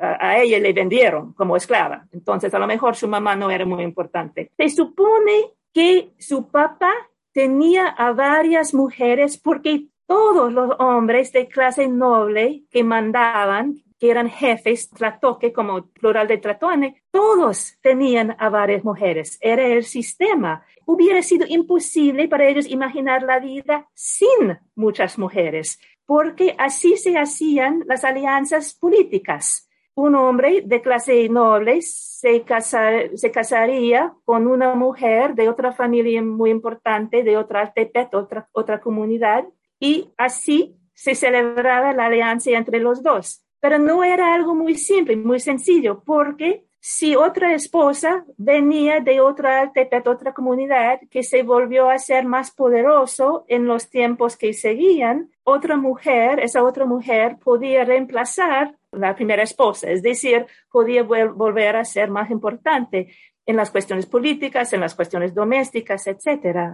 a 0.00 0.38
ella 0.38 0.58
le 0.58 0.72
vendieron 0.72 1.32
como 1.32 1.56
esclava. 1.56 2.06
Entonces, 2.12 2.52
a 2.54 2.58
lo 2.58 2.66
mejor 2.66 2.96
su 2.96 3.08
mamá 3.08 3.36
no 3.36 3.50
era 3.50 3.64
muy 3.64 3.82
importante. 3.82 4.50
Se 4.56 4.68
supone 4.68 5.52
que 5.72 6.12
su 6.18 6.48
papá 6.48 6.92
tenía 7.32 7.88
a 7.88 8.12
varias 8.12 8.74
mujeres 8.74 9.38
porque 9.38 9.86
todos 10.06 10.52
los 10.52 10.74
hombres 10.78 11.32
de 11.32 11.48
clase 11.48 11.88
noble 11.88 12.64
que 12.70 12.82
mandaban, 12.82 13.82
que 13.98 14.10
eran 14.10 14.30
jefes, 14.30 14.88
tratoque 14.90 15.52
como 15.52 15.86
plural 15.88 16.26
de 16.26 16.38
tratoane, 16.38 17.02
todos 17.10 17.76
tenían 17.82 18.34
a 18.38 18.48
varias 18.48 18.84
mujeres. 18.84 19.38
Era 19.40 19.66
el 19.66 19.84
sistema. 19.84 20.64
Hubiera 20.86 21.22
sido 21.22 21.46
imposible 21.48 22.28
para 22.28 22.48
ellos 22.48 22.66
imaginar 22.68 23.22
la 23.22 23.38
vida 23.38 23.88
sin 23.94 24.58
muchas 24.74 25.18
mujeres 25.18 25.78
porque 26.08 26.54
así 26.56 26.96
se 26.96 27.18
hacían 27.18 27.84
las 27.86 28.02
alianzas 28.02 28.72
políticas. 28.72 29.67
Un 29.98 30.14
hombre 30.14 30.62
de 30.64 30.80
clase 30.80 31.28
noble 31.28 31.82
se, 31.82 32.44
casaría 32.44 34.14
con 34.24 34.46
una 34.46 34.76
mujer 34.76 35.34
de 35.34 35.48
otra 35.48 35.72
familia 35.72 36.22
muy 36.22 36.50
importante, 36.50 37.24
de 37.24 37.36
otra 37.36 37.62
altepet, 37.62 38.14
otra, 38.14 38.48
otra 38.52 38.80
comunidad, 38.80 39.44
y 39.80 40.12
así 40.16 40.76
se 40.94 41.16
celebraba 41.16 41.92
la 41.94 42.06
alianza 42.06 42.52
entre 42.52 42.78
los 42.78 43.02
dos. 43.02 43.44
Pero 43.58 43.80
no 43.80 44.04
era 44.04 44.34
algo 44.34 44.54
muy 44.54 44.76
simple, 44.76 45.16
muy 45.16 45.40
sencillo, 45.40 46.00
porque 46.06 46.68
si 46.78 47.16
otra 47.16 47.54
esposa 47.54 48.24
venía 48.36 49.00
de 49.00 49.20
otra 49.20 49.72
otra 50.06 50.32
comunidad 50.32 51.00
que 51.10 51.24
se 51.24 51.42
volvió 51.42 51.90
a 51.90 51.98
ser 51.98 52.24
más 52.24 52.52
poderoso 52.52 53.44
en 53.48 53.66
los 53.66 53.90
tiempos 53.90 54.36
que 54.36 54.52
seguían, 54.52 55.30
otra 55.42 55.76
mujer, 55.76 56.38
esa 56.38 56.62
otra 56.62 56.86
mujer 56.86 57.38
podía 57.42 57.84
reemplazar 57.84 58.76
la 58.98 59.14
primera 59.14 59.42
esposa, 59.42 59.90
es 59.90 60.02
decir, 60.02 60.46
podía 60.70 61.02
volver 61.02 61.76
a 61.76 61.84
ser 61.84 62.10
más 62.10 62.30
importante 62.30 63.08
en 63.48 63.56
las 63.56 63.70
cuestiones 63.70 64.04
políticas, 64.04 64.72
en 64.74 64.80
las 64.80 64.94
cuestiones 64.94 65.34
domésticas, 65.34 66.06
etc. 66.06 66.70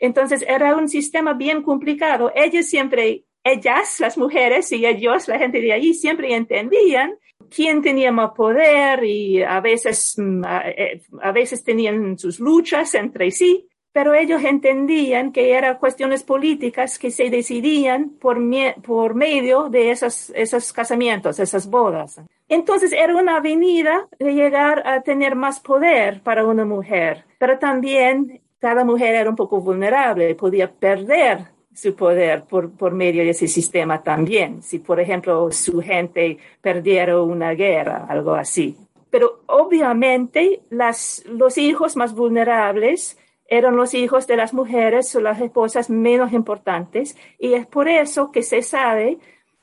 Entonces 0.00 0.44
era 0.46 0.74
un 0.74 0.88
sistema 0.88 1.32
bien 1.32 1.62
complicado. 1.62 2.32
Ellos 2.34 2.66
siempre, 2.66 3.24
ellas, 3.44 4.00
las 4.00 4.18
mujeres 4.18 4.72
y 4.72 4.84
ellos, 4.84 5.28
la 5.28 5.38
gente 5.38 5.60
de 5.60 5.72
allí, 5.72 5.94
siempre 5.94 6.34
entendían 6.34 7.14
quién 7.48 7.82
tenía 7.82 8.10
más 8.10 8.32
poder 8.32 9.04
y 9.04 9.42
a 9.42 9.60
veces, 9.60 10.14
mm, 10.16 10.44
eh, 10.76 11.02
a, 11.20 11.32
veces 11.32 11.62
tenían 11.62 12.18
sus 12.18 12.40
luchas 12.40 12.94
entre 12.96 13.30
sí, 13.30 13.68
pero 13.92 14.14
ellos 14.14 14.42
entendían 14.42 15.32
que 15.32 15.52
eran 15.52 15.76
cuestiones 15.76 16.22
políticas 16.22 16.98
que 16.98 17.10
se 17.10 17.28
decidían 17.28 18.10
por, 18.20 18.38
por 18.82 19.14
medio 19.14 19.68
de 19.68 19.90
esos, 19.90 20.30
esos 20.30 20.72
casamientos, 20.72 21.38
esas 21.38 21.68
bodas. 21.68 22.20
Entonces 22.48 22.92
era 22.92 23.14
una 23.14 23.36
avenida 23.36 24.08
de 24.18 24.34
llegar 24.34 24.86
a 24.86 25.02
tener 25.02 25.34
más 25.36 25.60
poder 25.60 26.22
para 26.22 26.44
una 26.44 26.64
mujer, 26.64 27.24
pero 27.38 27.58
también 27.58 28.40
cada 28.58 28.84
mujer 28.84 29.14
era 29.14 29.28
un 29.28 29.36
poco 29.36 29.60
vulnerable, 29.60 30.34
podía 30.34 30.70
perder 30.70 31.52
su 31.74 31.94
poder 31.94 32.44
por, 32.44 32.70
por 32.70 32.92
medio 32.92 33.22
de 33.24 33.30
ese 33.30 33.48
sistema 33.48 34.02
también. 34.02 34.62
Si, 34.62 34.78
por 34.78 35.00
ejemplo, 35.00 35.50
su 35.50 35.80
gente 35.80 36.38
perdiera 36.60 37.20
una 37.20 37.52
guerra, 37.52 38.06
algo 38.08 38.34
así. 38.34 38.76
Pero 39.10 39.42
obviamente 39.46 40.62
los 40.70 41.58
hijos 41.58 41.96
más 41.96 42.14
vulnerables 42.14 43.18
eran 43.52 43.76
los 43.76 43.92
hijos 43.92 44.26
de 44.26 44.36
las 44.36 44.54
mujeres 44.54 45.14
o 45.14 45.20
las 45.20 45.38
esposas 45.38 45.90
menos 45.90 46.32
importantes 46.32 47.16
y 47.38 47.52
es 47.52 47.66
por 47.66 47.86
eso 47.86 48.32
que 48.32 48.42
se 48.42 48.62
sabe 48.62 49.18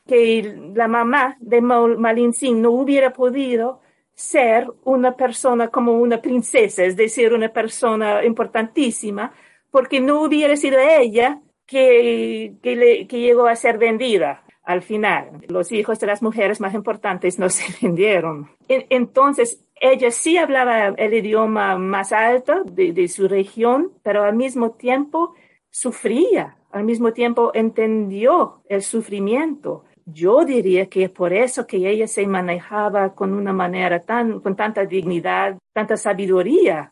que 0.05 0.71
la 0.75 0.87
mamá 0.87 1.37
de 1.39 1.59
Malintzin 1.61 2.61
no 2.61 2.69
hubiera 2.69 3.13
podido 3.13 3.81
ser 4.13 4.67
una 4.83 5.15
persona 5.15 5.69
como 5.69 5.93
una 5.93 6.21
princesa, 6.21 6.83
es 6.83 6.95
decir, 6.95 7.33
una 7.33 7.49
persona 7.49 8.23
importantísima, 8.23 9.33
porque 9.71 9.99
no 9.99 10.21
hubiera 10.21 10.55
sido 10.55 10.77
ella 10.79 11.41
que, 11.65 12.53
que 12.61 13.19
llegó 13.19 13.47
a 13.47 13.55
ser 13.55 13.79
vendida 13.79 14.43
al 14.69 14.83
final. 14.83 15.31
Los 15.47 15.71
hijos 15.71 15.99
de 15.99 16.05
las 16.05 16.21
mujeres 16.21 16.61
más 16.61 16.75
importantes 16.75 17.39
no 17.39 17.49
se 17.57 17.63
vendieron. 17.81 18.49
entonces, 18.67 19.65
ella 19.81 20.11
sí 20.11 20.37
hablaba 20.37 20.89
el 20.89 21.13
idioma 21.13 21.75
más 21.77 22.11
alto 22.11 22.63
de, 22.65 22.93
de, 22.93 23.07
su 23.07 23.27
región, 23.27 23.91
pero 24.03 24.23
al 24.23 24.35
mismo 24.35 24.71
tiempo 24.71 25.33
sufría, 25.71 26.57
al 26.71 26.83
mismo 26.83 27.13
tiempo 27.13 27.51
entendió 27.55 28.61
el 28.69 28.83
sufrimiento. 28.83 29.85
Yo 30.05 30.45
diría 30.45 30.85
que 30.87 31.05
es 31.05 31.09
por 31.09 31.33
eso 31.33 31.65
que 31.65 31.77
ella 31.89 32.07
se 32.07 32.27
manejaba 32.27 33.15
con 33.15 33.33
una 33.33 33.53
manera 33.53 34.03
tan, 34.03 34.39
con 34.39 34.55
tanta 34.55 34.85
dignidad, 34.85 35.57
tanta 35.73 35.97
sabiduría, 35.97 36.91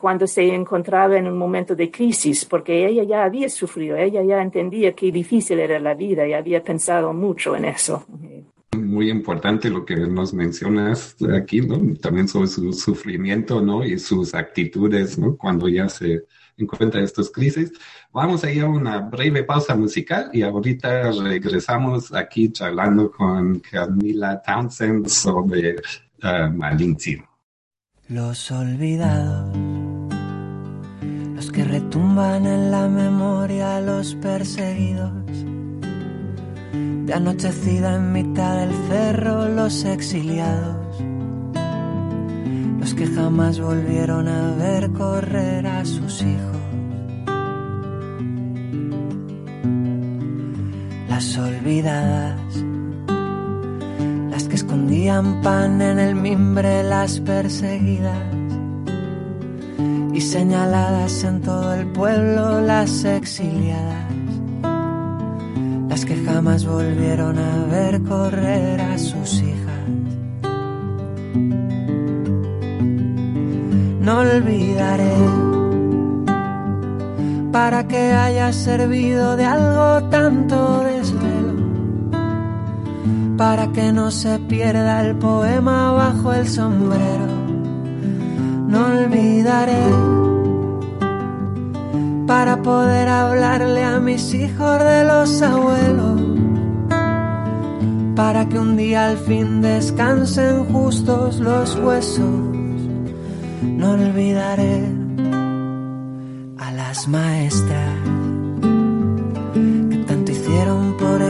cuando 0.00 0.26
se 0.26 0.54
encontraba 0.54 1.16
en 1.16 1.26
un 1.26 1.38
momento 1.38 1.74
de 1.74 1.90
crisis, 1.90 2.44
porque 2.44 2.86
ella 2.86 3.04
ya 3.04 3.24
había 3.24 3.48
sufrido, 3.48 3.96
ella 3.96 4.22
ya 4.22 4.42
entendía 4.42 4.92
qué 4.92 5.10
difícil 5.10 5.58
era 5.60 5.78
la 5.78 5.94
vida 5.94 6.26
y 6.26 6.32
había 6.32 6.62
pensado 6.62 7.12
mucho 7.12 7.56
en 7.56 7.66
eso. 7.66 8.04
Muy 8.76 9.10
importante 9.10 9.70
lo 9.70 9.84
que 9.84 9.96
nos 9.96 10.34
mencionas 10.34 11.16
aquí, 11.34 11.60
¿no? 11.60 11.94
También 11.96 12.26
sobre 12.26 12.48
su 12.48 12.72
sufrimiento, 12.72 13.60
¿no? 13.60 13.84
Y 13.84 13.98
sus 13.98 14.34
actitudes, 14.34 15.18
¿no? 15.18 15.36
Cuando 15.36 15.68
ya 15.68 15.88
se 15.88 16.24
en 16.56 16.66
cuenta 16.66 16.98
de 16.98 17.04
estas 17.04 17.30
crisis. 17.30 17.72
Vamos 18.12 18.44
a 18.44 18.50
ir 18.50 18.62
a 18.62 18.68
una 18.68 19.00
breve 19.00 19.44
pausa 19.44 19.74
musical 19.74 20.30
y 20.32 20.42
ahorita 20.42 21.12
regresamos 21.12 22.12
aquí 22.12 22.50
charlando 22.50 23.10
con 23.10 23.60
Camila 23.60 24.42
Townsend 24.42 25.08
sobre 25.08 25.76
uh, 26.22 26.50
Los 28.12 28.50
olvidados, 28.50 29.56
los 31.34 31.50
que 31.50 31.64
retumban 31.64 32.44
en 32.44 32.70
la 32.70 32.86
memoria, 32.86 33.80
los 33.80 34.14
perseguidos 34.16 35.14
de 37.06 37.14
anochecida 37.14 37.94
en 37.94 38.12
mitad 38.12 38.58
del 38.58 38.74
cerro 38.90 39.48
los 39.48 39.86
exiliados, 39.86 41.02
los 42.80 42.92
que 42.92 43.06
jamás 43.06 43.58
volvieron 43.58 44.28
a 44.28 44.56
ver 44.56 44.92
correr 44.92 45.66
a 45.66 45.82
sus 45.86 46.20
hijos. 46.20 46.58
Las 51.08 51.38
olvidadas, 51.38 52.62
escondían 54.72 55.42
pan 55.42 55.82
en 55.82 55.98
el 55.98 56.14
mimbre, 56.14 56.82
las 56.82 57.20
perseguidas 57.20 58.16
y 60.14 60.20
señaladas 60.22 61.24
en 61.24 61.42
todo 61.42 61.74
el 61.74 61.88
pueblo, 61.88 62.62
las 62.62 63.04
exiliadas 63.04 64.06
las 65.90 66.06
que 66.06 66.16
jamás 66.24 66.64
volvieron 66.64 67.38
a 67.38 67.66
ver 67.66 68.02
correr 68.04 68.80
a 68.80 68.96
sus 68.96 69.42
hijas. 69.42 69.84
No 74.00 74.20
olvidaré 74.20 75.16
para 77.52 77.86
que 77.86 78.12
haya 78.14 78.50
servido 78.54 79.36
de 79.36 79.44
algo 79.44 80.08
tanto 80.08 80.82
desvelo, 80.84 81.51
para 83.42 83.72
que 83.72 83.90
no 83.92 84.12
se 84.12 84.38
pierda 84.38 85.04
el 85.04 85.16
poema 85.16 85.90
bajo 85.90 86.32
el 86.32 86.46
sombrero. 86.46 87.26
No 88.68 88.86
olvidaré 88.86 89.84
para 92.24 92.62
poder 92.62 93.08
hablarle 93.08 93.82
a 93.82 93.98
mis 93.98 94.32
hijos 94.32 94.78
de 94.78 95.04
los 95.04 95.42
abuelos, 95.42 96.20
para 98.14 98.48
que 98.48 98.60
un 98.60 98.76
día 98.76 99.08
al 99.08 99.18
fin 99.18 99.60
descansen 99.60 100.64
justos 100.66 101.40
los 101.40 101.74
huesos. 101.74 102.40
No 103.60 103.90
olvidaré 103.90 104.86
a 106.58 106.70
las 106.70 107.08
maestras 107.08 107.92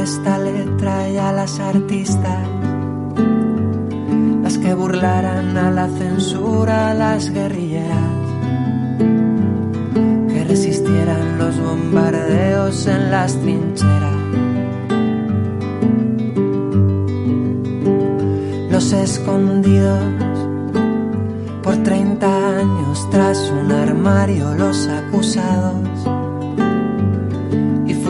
esta 0.03 0.39
letra 0.39 1.09
y 1.09 1.17
a 1.17 1.33
las 1.33 1.61
artistas, 1.61 2.49
las 4.43 4.59
que 4.59 4.75
burlaran 4.75 5.57
a 5.57 5.71
la 5.71 5.89
censura, 5.89 6.93
las 6.95 7.31
guerrilleras 7.31 8.23
resistieran 10.53 11.39
los 11.39 11.59
bombardeos 11.59 12.87
en 12.87 13.11
las 13.11 13.35
trincheras. 13.41 14.17
Los 18.71 18.93
escondidos 18.93 20.03
por 21.63 21.77
30 21.79 22.59
años 22.59 23.09
tras 23.11 23.51
un 23.51 23.73
armario, 23.73 24.55
los 24.55 24.89
acusados 24.89 25.92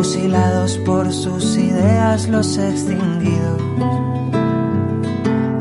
fusilados 0.03 0.79
por 0.79 1.13
sus 1.13 1.57
ideas, 1.57 2.27
los 2.27 2.59
extinguidos, 2.59 3.63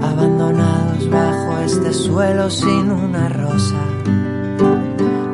abandonados 0.01 1.07
bajo 1.11 1.59
este 1.59 1.93
suelo 1.93 2.49
sin 2.49 2.89
una 2.89 3.29
rosa 3.29 3.75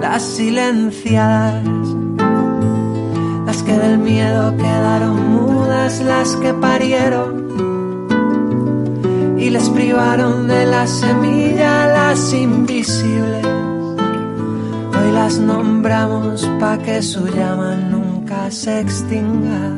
las 0.01 0.23
silenciadas, 0.23 1.63
las 3.45 3.63
que 3.63 3.77
del 3.77 3.97
miedo 3.97 4.57
quedaron 4.57 5.31
mudas, 5.31 6.01
las 6.01 6.35
que 6.35 6.53
parieron 6.55 7.47
y 9.39 9.49
les 9.49 9.69
privaron 9.69 10.49
de 10.49 10.65
la 10.65 10.85
semilla, 10.85 11.87
las 11.87 12.33
invisibles. 12.33 13.45
Hoy 14.99 15.11
las 15.13 15.39
nombramos 15.39 16.45
pa' 16.59 16.77
que 16.79 17.01
su 17.01 17.25
llama 18.49 19.77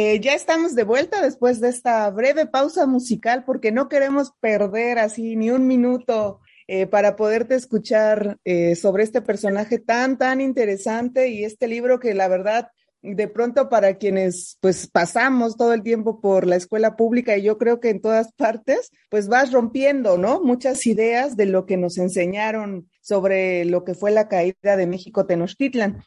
extinga. 0.00 0.22
ya 0.22 0.34
estamos 0.34 0.74
de 0.74 0.84
vuelta 0.84 1.22
después 1.22 1.60
de 1.60 1.68
esta 1.68 2.08
breve 2.10 2.46
pausa 2.46 2.86
musical 2.86 3.44
porque 3.44 3.72
no 3.72 3.88
queremos 3.88 4.32
perder 4.40 4.98
así 4.98 5.36
ni 5.36 5.50
un 5.50 5.66
minuto 5.66 6.40
eh, 6.72 6.86
para 6.86 7.16
poderte 7.16 7.56
escuchar 7.56 8.38
eh, 8.44 8.76
sobre 8.76 9.02
este 9.02 9.20
personaje 9.22 9.80
tan, 9.80 10.18
tan 10.18 10.40
interesante 10.40 11.28
y 11.28 11.42
este 11.42 11.66
libro 11.66 11.98
que 11.98 12.14
la 12.14 12.28
verdad, 12.28 12.68
de 13.02 13.26
pronto 13.26 13.68
para 13.68 13.94
quienes 13.96 14.56
pues 14.60 14.86
pasamos 14.86 15.56
todo 15.56 15.72
el 15.72 15.82
tiempo 15.82 16.20
por 16.20 16.46
la 16.46 16.54
escuela 16.54 16.94
pública 16.94 17.36
y 17.36 17.42
yo 17.42 17.58
creo 17.58 17.80
que 17.80 17.90
en 17.90 18.00
todas 18.00 18.32
partes, 18.34 18.92
pues 19.08 19.26
vas 19.26 19.50
rompiendo, 19.50 20.16
¿no? 20.16 20.40
Muchas 20.44 20.86
ideas 20.86 21.36
de 21.36 21.46
lo 21.46 21.66
que 21.66 21.76
nos 21.76 21.98
enseñaron 21.98 22.88
sobre 23.00 23.64
lo 23.64 23.82
que 23.82 23.94
fue 23.94 24.12
la 24.12 24.28
caída 24.28 24.76
de 24.76 24.86
México 24.86 25.26
Tenochtitlan. 25.26 26.04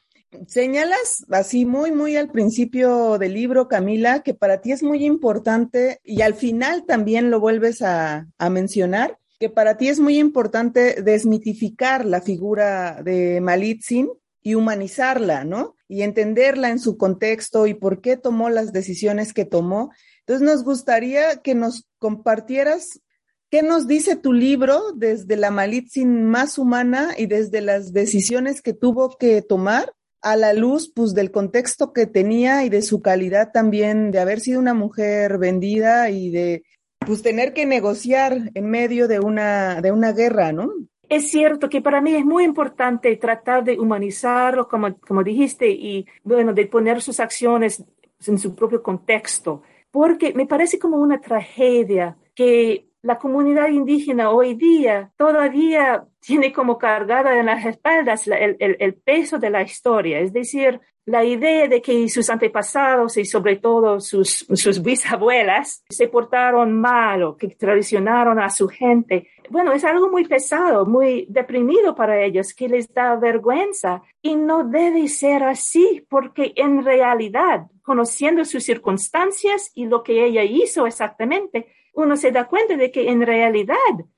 Señalas 0.48 1.26
así 1.30 1.66
muy, 1.66 1.92
muy 1.92 2.16
al 2.16 2.30
principio 2.30 3.18
del 3.18 3.34
libro, 3.34 3.68
Camila, 3.68 4.22
que 4.24 4.34
para 4.34 4.62
ti 4.62 4.72
es 4.72 4.84
muy 4.84 5.06
importante 5.06 6.00
y 6.04 6.22
al 6.22 6.34
final 6.34 6.86
también 6.86 7.30
lo 7.30 7.40
vuelves 7.40 7.82
a, 7.82 8.28
mencionar, 8.50 9.18
que 9.40 9.50
para 9.50 9.78
ti 9.78 9.88
es 9.88 10.00
muy 10.00 10.18
importante 10.20 11.02
desmitificar 11.02 12.06
la 12.06 12.22
figura 12.22 13.02
de 13.04 13.42
Malitzin 13.42 14.10
y 14.42 14.56
humanizarla, 14.56 15.44
¿no? 15.44 15.76
Y 15.88 16.02
entenderla 16.02 16.70
en 16.70 16.80
su 16.80 16.98
contexto 16.98 17.68
y 17.68 17.74
por 17.74 18.02
qué 18.02 18.18
tomó 18.18 18.50
las 18.50 18.74
decisiones 18.74 19.34
que 19.34 19.46
tomó. 19.46 19.92
Entonces 20.20 20.46
nos 20.46 20.64
gustaría 20.64 21.38
que 21.38 21.56
nos 21.56 21.88
compartieras 22.00 23.00
qué 23.50 23.62
nos 23.62 23.88
dice 23.88 24.16
tu 24.16 24.34
libro 24.34 24.94
desde 24.96 25.38
la 25.38 25.52
Malitzin 25.52 26.26
más 26.26 26.58
humana 26.58 27.12
y 27.18 27.28
desde 27.28 27.62
las 27.62 27.94
decisiones 27.94 28.62
que 28.62 28.74
tuvo 28.74 29.16
que 29.18 29.42
tomar 29.42 29.94
a 30.24 30.36
la 30.36 30.54
luz 30.54 30.92
pues 30.94 31.14
del 31.14 31.32
contexto 31.32 31.94
que 31.94 32.08
tenía 32.08 32.64
y 32.64 32.70
de 32.70 32.82
su 32.82 33.02
calidad 33.02 33.52
también 33.52 34.12
de 34.12 34.20
haber 34.20 34.40
sido 34.40 34.60
una 34.60 34.74
mujer 34.74 35.38
vendida 35.38 36.10
y 36.10 36.32
de 36.32 36.64
pues 37.06 37.22
tener 37.22 37.54
que 37.54 37.66
negociar 37.66 38.50
en 38.54 38.70
medio 38.70 39.08
de 39.08 39.20
una, 39.20 39.82
de 39.82 39.92
una 39.92 40.14
guerra, 40.14 40.54
¿no? 40.54 40.72
Es 41.10 41.30
cierto 41.30 41.70
que 41.70 41.82
para 41.82 42.02
mí 42.02 42.16
es 42.16 42.26
muy 42.26 42.44
importante 42.46 43.16
tratar 43.18 43.64
de 43.64 43.78
humanizarlo, 43.78 44.68
como, 44.68 44.98
como 45.00 45.24
dijiste, 45.24 45.70
y 45.70 46.06
bueno, 46.24 46.54
de 46.54 46.66
poner 46.66 47.02
sus 47.02 47.20
acciones 47.20 47.84
en 48.26 48.40
su 48.40 48.56
propio 48.56 48.82
contexto, 48.82 49.62
porque 49.92 50.34
me 50.34 50.48
parece 50.48 50.80
como 50.80 50.98
una 50.98 51.20
tragedia 51.20 52.18
que 52.34 52.88
la 53.04 53.20
comunidad 53.20 53.68
indígena 53.68 54.30
hoy 54.30 54.56
día 54.56 55.12
todavía 55.18 56.06
tiene 56.22 56.54
como 56.54 56.78
cargada 56.78 57.38
en 57.38 57.48
las 57.48 57.66
espaldas 57.66 58.28
el, 58.28 58.94
peso 59.04 59.38
de 59.38 59.50
la 59.50 59.62
historia, 59.62 60.20
es 60.20 60.32
decir, 60.32 60.80
la 61.06 61.26
idea 61.26 61.68
de 61.68 61.82
que 61.82 62.08
sus 62.08 62.30
antepasados 62.30 63.18
y 63.18 63.26
sobre 63.26 63.58
todo 63.58 64.00
sus, 64.00 64.46
sus 64.54 64.82
bisabuelas 64.82 65.84
se 65.90 66.08
portaron 66.08 66.80
mal 66.80 67.24
o 67.24 67.36
que 67.36 67.50
traicionaron 67.50 68.40
a 68.40 68.50
su 68.50 68.70
gente. 68.70 69.28
Bueno, 69.50 69.74
es 69.74 69.84
algo 69.84 70.10
muy 70.10 70.24
pesado, 70.24 70.86
muy 70.86 71.26
deprimido 71.28 71.94
para 71.94 72.24
ellos, 72.24 72.54
que 72.54 72.70
les 72.70 72.94
da 72.94 73.18
vergüenza. 73.18 74.02
Y 74.22 74.36
no 74.36 74.64
debe 74.64 75.10
ser 75.10 75.44
así, 75.44 76.06
porque 76.10 76.54
en 76.56 76.86
realidad, 76.86 77.68
conociendo 77.82 78.46
sus 78.46 78.64
circunstancias 78.64 79.72
y 79.76 79.88
lo 79.88 80.04
que 80.04 80.24
ella 80.24 80.46
hizo 80.46 80.88
exactamente, 80.88 81.68
uno 81.94 82.16
se 82.18 82.32
da 82.32 82.48
cuenta 82.48 82.76
de 82.76 82.92
que 82.92 83.10
en 83.10 83.22
realidad 83.22 83.76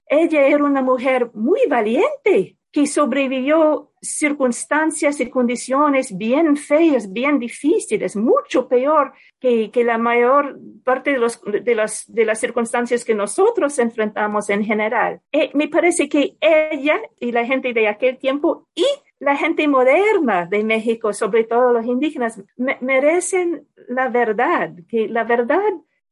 ella 0.07 0.47
era 0.47 0.63
una 0.63 0.81
mujer 0.81 1.31
muy 1.33 1.61
valiente 1.67 2.57
que 2.71 2.87
sobrevivió 2.87 3.93
circunstancias 4.01 5.21
y 5.21 5.29
condiciones 5.29 6.17
bien 6.17 6.57
feas, 6.57 7.11
bien 7.13 7.39
difíciles, 7.39 8.17
mucho 8.17 8.67
peor 8.67 9.13
que, 9.39 9.71
que 9.71 9.85
la 9.85 9.97
mayor 9.97 10.59
parte 10.83 11.11
de, 11.11 11.17
los, 11.17 11.41
de, 11.41 11.73
las, 11.73 12.03
de 12.13 12.25
las 12.25 12.37
circunstancias 12.37 13.05
que 13.05 13.15
nosotros 13.15 13.79
enfrentamos 13.79 14.49
en 14.49 14.65
general. 14.65 15.21
Eh, 15.31 15.51
me 15.53 15.69
parece 15.69 16.09
que 16.09 16.35
ella 16.41 16.99
y 17.17 17.31
la 17.31 17.45
gente 17.45 17.71
de 17.71 17.87
aquel 17.87 18.17
tiempo 18.17 18.67
y 18.75 18.85
la 19.19 19.37
gente 19.37 19.69
moderna 19.69 20.45
de 20.45 20.63
México, 20.65 21.13
sobre 21.13 21.45
todo 21.45 21.71
los 21.71 21.85
indígenas, 21.85 22.43
me 22.57 22.77
merecen 22.81 23.67
la 23.87 24.09
verdad, 24.09 24.73
que 24.89 25.07
la 25.07 25.23
verdad 25.23 25.61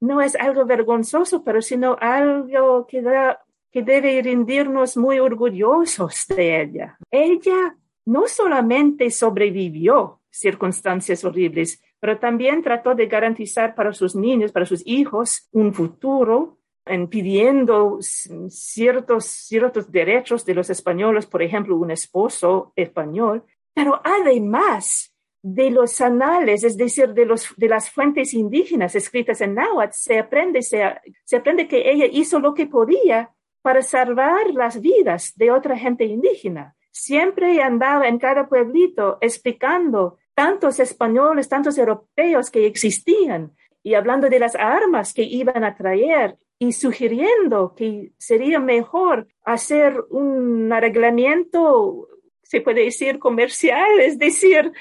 no 0.04 0.20
es 0.20 0.36
algo 0.36 0.66
vergonzoso, 0.66 1.46
pero 1.46 1.62
sino 1.62 1.96
algo 2.02 2.86
que 2.86 3.82
debe 3.82 4.22
rendirnos 4.22 4.98
muy 4.98 5.20
orgullosos 5.20 6.26
de 6.28 6.62
ella. 6.62 6.98
Ella 7.10 7.78
no 8.06 8.28
solamente 8.28 9.10
sobrevivió 9.10 10.20
circunstancias 10.30 11.24
horribles, 11.24 11.82
pero 12.02 12.20
también 12.20 12.62
trató 12.62 12.96
de 12.96 13.08
garantizar 13.08 13.76
para 13.76 13.94
sus 13.94 14.14
niños, 14.14 14.52
para 14.52 14.66
sus 14.66 14.86
hijos, 14.86 15.48
un 15.54 15.74
futuro, 15.74 16.58
en 16.86 17.08
pidiendo 17.08 18.00
ciertos, 18.02 19.24
ciertos 19.24 19.90
derechos 19.90 20.44
de 20.44 20.56
los 20.56 20.70
españoles, 20.70 21.26
por 21.28 21.42
ejemplo, 21.42 21.78
un 21.78 21.92
esposo 21.92 22.74
español, 22.76 23.46
pero 23.74 24.02
además 24.04 25.13
de 25.44 25.70
los 25.70 26.00
anales, 26.00 26.64
es 26.64 26.78
decir, 26.78 27.14
de, 27.14 27.26
los, 27.26 27.54
de 27.58 27.68
las 27.68 27.92
fuentes 27.92 28.34
indígenas 28.34 28.96
escritas 28.96 29.42
en 29.42 29.56
náhuatl, 29.56 29.94
se 29.94 30.18
aprende, 30.18 30.62
se, 30.62 30.82
se 31.26 31.36
aprende 31.36 31.68
que 31.68 31.92
ella 31.92 32.06
hizo 32.10 32.40
lo 32.40 32.54
que 32.54 32.66
podía 32.66 33.30
para 33.62 33.82
salvar 33.82 34.52
las 34.54 34.82
vidas 34.82 35.34
de 35.36 35.52
otra 35.52 35.78
gente 35.78 36.06
indígena. 36.06 36.76
Siempre 36.92 37.62
andaba 37.62 38.08
en 38.08 38.20
cada 38.20 38.48
pueblito 38.48 39.18
explicando 39.20 40.18
tantos 40.34 40.80
españoles, 40.80 41.50
tantos 41.50 41.78
europeos 41.78 42.50
que 42.50 42.66
existían 42.66 43.52
y 43.84 43.96
hablando 43.96 44.30
de 44.30 44.40
las 44.40 44.56
armas 44.56 45.14
que 45.14 45.24
iban 45.24 45.64
a 45.64 45.76
traer 45.76 46.38
y 46.58 46.72
sugiriendo 46.72 47.74
que 47.76 48.14
sería 48.18 48.60
mejor 48.60 49.28
hacer 49.44 50.02
un 50.10 50.72
arreglamiento, 50.72 52.08
se 52.54 52.62
puede 52.62 52.84
decir 52.84 53.18
comercial, 53.18 54.00
es 54.00 54.20
decir, 54.20 54.72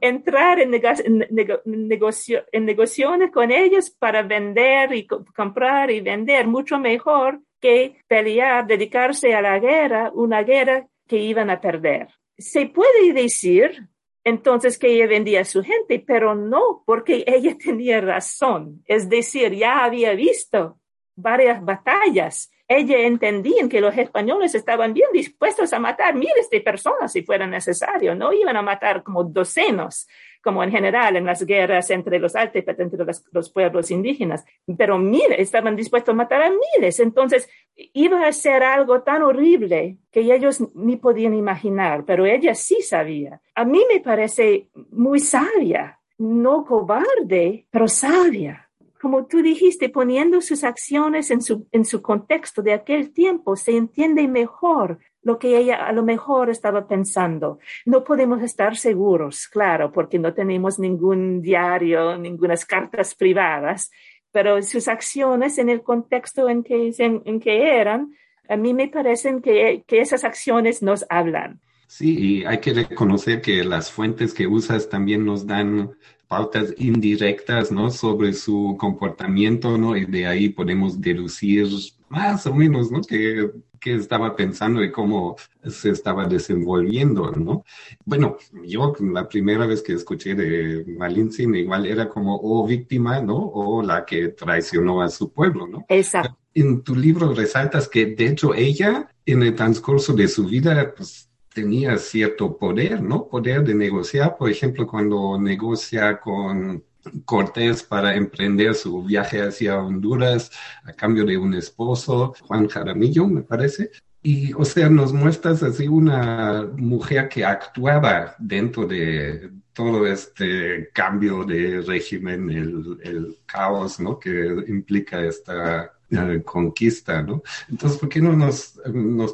entrar 0.00 0.60
en, 0.60 0.70
negocio 0.70 2.46
en 2.50 2.64
negociaciones 2.64 3.30
con 3.30 3.50
ellos 3.50 3.90
para 3.90 4.22
vender 4.22 4.94
y 4.94 5.06
comprar 5.06 5.90
y 5.90 6.00
vender 6.00 6.46
mucho 6.46 6.78
mejor 6.78 7.42
que 7.60 7.96
pelear, 8.08 8.66
dedicarse 8.66 9.34
a 9.34 9.42
la 9.42 9.58
guerra, 9.58 10.10
una 10.14 10.42
guerra 10.42 10.86
que 11.06 11.18
iban 11.18 11.50
a 11.50 11.60
perder. 11.60 12.08
Se 12.38 12.64
puede 12.64 13.12
decir 13.12 13.90
entonces 14.24 14.78
que 14.78 14.94
ella 14.94 15.06
vendía 15.06 15.42
a 15.42 15.44
su 15.44 15.62
gente, 15.62 16.02
pero 16.06 16.34
no, 16.34 16.82
porque 16.86 17.24
ella 17.26 17.54
tenía 17.62 18.00
razón. 18.00 18.82
Es 18.86 19.10
decir, 19.10 19.52
ya 19.52 19.84
había 19.84 20.14
visto 20.14 20.78
varias 21.14 21.62
batallas. 21.62 22.50
Ella 22.74 23.00
entendía 23.00 23.68
que 23.68 23.82
los 23.82 23.96
españoles 23.98 24.54
estaban 24.54 24.94
bien 24.94 25.08
dispuestos 25.12 25.74
a 25.74 25.78
matar 25.78 26.14
miles 26.14 26.48
de 26.50 26.62
personas 26.62 27.12
si 27.12 27.22
fuera 27.22 27.46
necesario. 27.46 28.14
No 28.14 28.32
iban 28.32 28.56
a 28.56 28.62
matar 28.62 29.02
como 29.02 29.24
docenas 29.24 30.08
como 30.42 30.64
en 30.64 30.72
general 30.72 31.14
en 31.14 31.24
las 31.24 31.44
guerras 31.44 31.90
entre 31.90 32.18
los 32.18 32.34
Altepet, 32.34 32.80
entre 32.80 33.04
los, 33.04 33.24
los, 33.30 33.50
pueblos 33.50 33.92
indígenas, 33.92 34.44
pero 34.76 34.98
miles, 34.98 35.38
estaban 35.38 35.76
dispuestos 35.76 36.12
a 36.12 36.16
matar 36.16 36.42
a 36.42 36.50
miles. 36.50 36.98
Entonces, 36.98 37.48
iba 37.76 38.26
a 38.26 38.32
ser 38.32 38.64
algo 38.64 39.02
tan 39.02 39.22
horrible 39.22 39.98
que 40.10 40.20
ellos 40.20 40.60
ni 40.74 40.96
podían 40.96 41.34
imaginar, 41.34 42.04
pero 42.04 42.26
ella 42.26 42.56
sí 42.56 42.82
sabía. 42.82 43.40
A 43.54 43.64
mí 43.64 43.84
me 43.92 44.00
parece 44.00 44.68
muy 44.90 45.20
sabia, 45.20 46.00
no 46.18 46.64
cobarde, 46.64 47.66
pero 47.70 47.86
sabia 47.86 48.61
como 49.02 49.26
tú 49.26 49.42
dijiste, 49.42 49.88
poniendo 49.88 50.40
sus 50.40 50.62
acciones 50.62 51.32
en 51.32 51.42
su, 51.42 51.66
en 51.72 51.84
su 51.84 52.00
contexto 52.00 52.62
de 52.62 52.72
aquel 52.72 53.12
tiempo, 53.12 53.56
se 53.56 53.76
entiende 53.76 54.28
mejor 54.28 55.00
lo 55.22 55.40
que 55.40 55.58
ella 55.58 55.84
a 55.84 55.92
lo 55.92 56.04
mejor 56.04 56.50
estaba 56.50 56.86
pensando. 56.86 57.58
No 57.84 58.04
podemos 58.04 58.40
estar 58.44 58.76
seguros, 58.76 59.48
claro, 59.48 59.90
porque 59.90 60.20
no 60.20 60.34
tenemos 60.34 60.78
ningún 60.78 61.42
diario, 61.42 62.16
ninguna 62.16 62.54
cartas 62.58 63.16
privadas, 63.16 63.90
pero 64.30 64.62
sus 64.62 64.86
acciones 64.86 65.58
en 65.58 65.68
el 65.68 65.82
contexto 65.82 66.48
en 66.48 66.62
que, 66.62 66.94
en, 66.96 67.40
que 67.40 67.80
eran, 67.80 68.14
a 68.48 68.56
mí 68.56 68.72
me 68.72 68.86
parecen 68.86 69.42
que, 69.42 69.82
que 69.84 70.00
esas 70.00 70.22
acciones 70.22 70.80
nos 70.80 71.04
hablan. 71.08 71.60
Sí, 71.88 72.16
y 72.18 72.44
hay 72.44 72.58
que 72.58 72.72
reconocer 72.72 73.40
que 73.42 73.64
las 73.64 73.90
fuentes 73.90 74.32
que 74.32 74.46
usas 74.46 74.88
también 74.88 75.26
nos 75.26 75.44
dan 75.44 75.90
pautas 76.32 76.72
indirectas, 76.78 77.70
¿no? 77.70 77.90
Sobre 77.90 78.32
su 78.32 78.74
comportamiento, 78.78 79.76
¿no? 79.76 79.94
Y 79.94 80.06
de 80.06 80.26
ahí 80.26 80.48
podemos 80.48 80.98
deducir 80.98 81.68
más 82.08 82.46
o 82.46 82.54
menos, 82.54 82.90
¿no? 82.90 83.02
Que, 83.02 83.50
que 83.78 83.96
estaba 83.96 84.34
pensando 84.34 84.82
y 84.82 84.90
cómo 84.90 85.36
se 85.62 85.90
estaba 85.90 86.26
desenvolviendo, 86.26 87.30
¿no? 87.32 87.64
Bueno, 88.06 88.38
yo 88.64 88.94
la 89.00 89.28
primera 89.28 89.66
vez 89.66 89.82
que 89.82 89.92
escuché 89.92 90.34
de 90.34 90.86
Malintzin 90.96 91.54
igual 91.54 91.84
era 91.84 92.08
como 92.08 92.40
o 92.42 92.66
víctima, 92.66 93.20
¿no? 93.20 93.36
O 93.36 93.82
la 93.82 94.06
que 94.06 94.28
traicionó 94.28 95.02
a 95.02 95.10
su 95.10 95.30
pueblo, 95.30 95.66
¿no? 95.66 95.84
Exacto. 95.90 96.38
En 96.54 96.80
tu 96.82 96.96
libro 96.96 97.34
resaltas 97.34 97.88
que 97.88 98.06
de 98.06 98.28
hecho 98.28 98.54
ella 98.54 99.06
en 99.26 99.42
el 99.42 99.54
transcurso 99.54 100.14
de 100.14 100.28
su 100.28 100.46
vida, 100.46 100.94
pues 100.96 101.28
tenía 101.52 101.98
cierto 101.98 102.56
poder, 102.56 103.02
¿no? 103.02 103.28
Poder 103.28 103.64
de 103.64 103.74
negociar, 103.74 104.36
por 104.36 104.50
ejemplo, 104.50 104.86
cuando 104.86 105.38
negocia 105.38 106.18
con 106.20 106.84
Cortés 107.24 107.82
para 107.82 108.14
emprender 108.14 108.74
su 108.74 109.02
viaje 109.02 109.42
hacia 109.42 109.80
Honduras 109.80 110.50
a 110.84 110.92
cambio 110.92 111.24
de 111.24 111.36
un 111.36 111.54
esposo, 111.54 112.34
Juan 112.42 112.68
Jaramillo, 112.68 113.26
me 113.26 113.42
parece. 113.42 113.90
Y, 114.22 114.52
o 114.52 114.64
sea, 114.64 114.88
nos 114.88 115.12
muestras 115.12 115.62
así 115.64 115.88
una 115.88 116.68
mujer 116.76 117.28
que 117.28 117.44
actuaba 117.44 118.36
dentro 118.38 118.86
de 118.86 119.50
todo 119.72 120.06
este 120.06 120.90
cambio 120.92 121.44
de 121.44 121.80
régimen, 121.80 122.48
el, 122.50 122.98
el 123.02 123.38
caos, 123.46 123.98
¿no? 123.98 124.18
Que 124.20 124.64
implica 124.68 125.24
esta 125.24 125.92
conquista, 126.44 127.22
¿no? 127.22 127.42
Entonces, 127.68 127.98
¿por 127.98 128.08
qué 128.08 128.20
no 128.20 128.32
nos, 128.32 128.74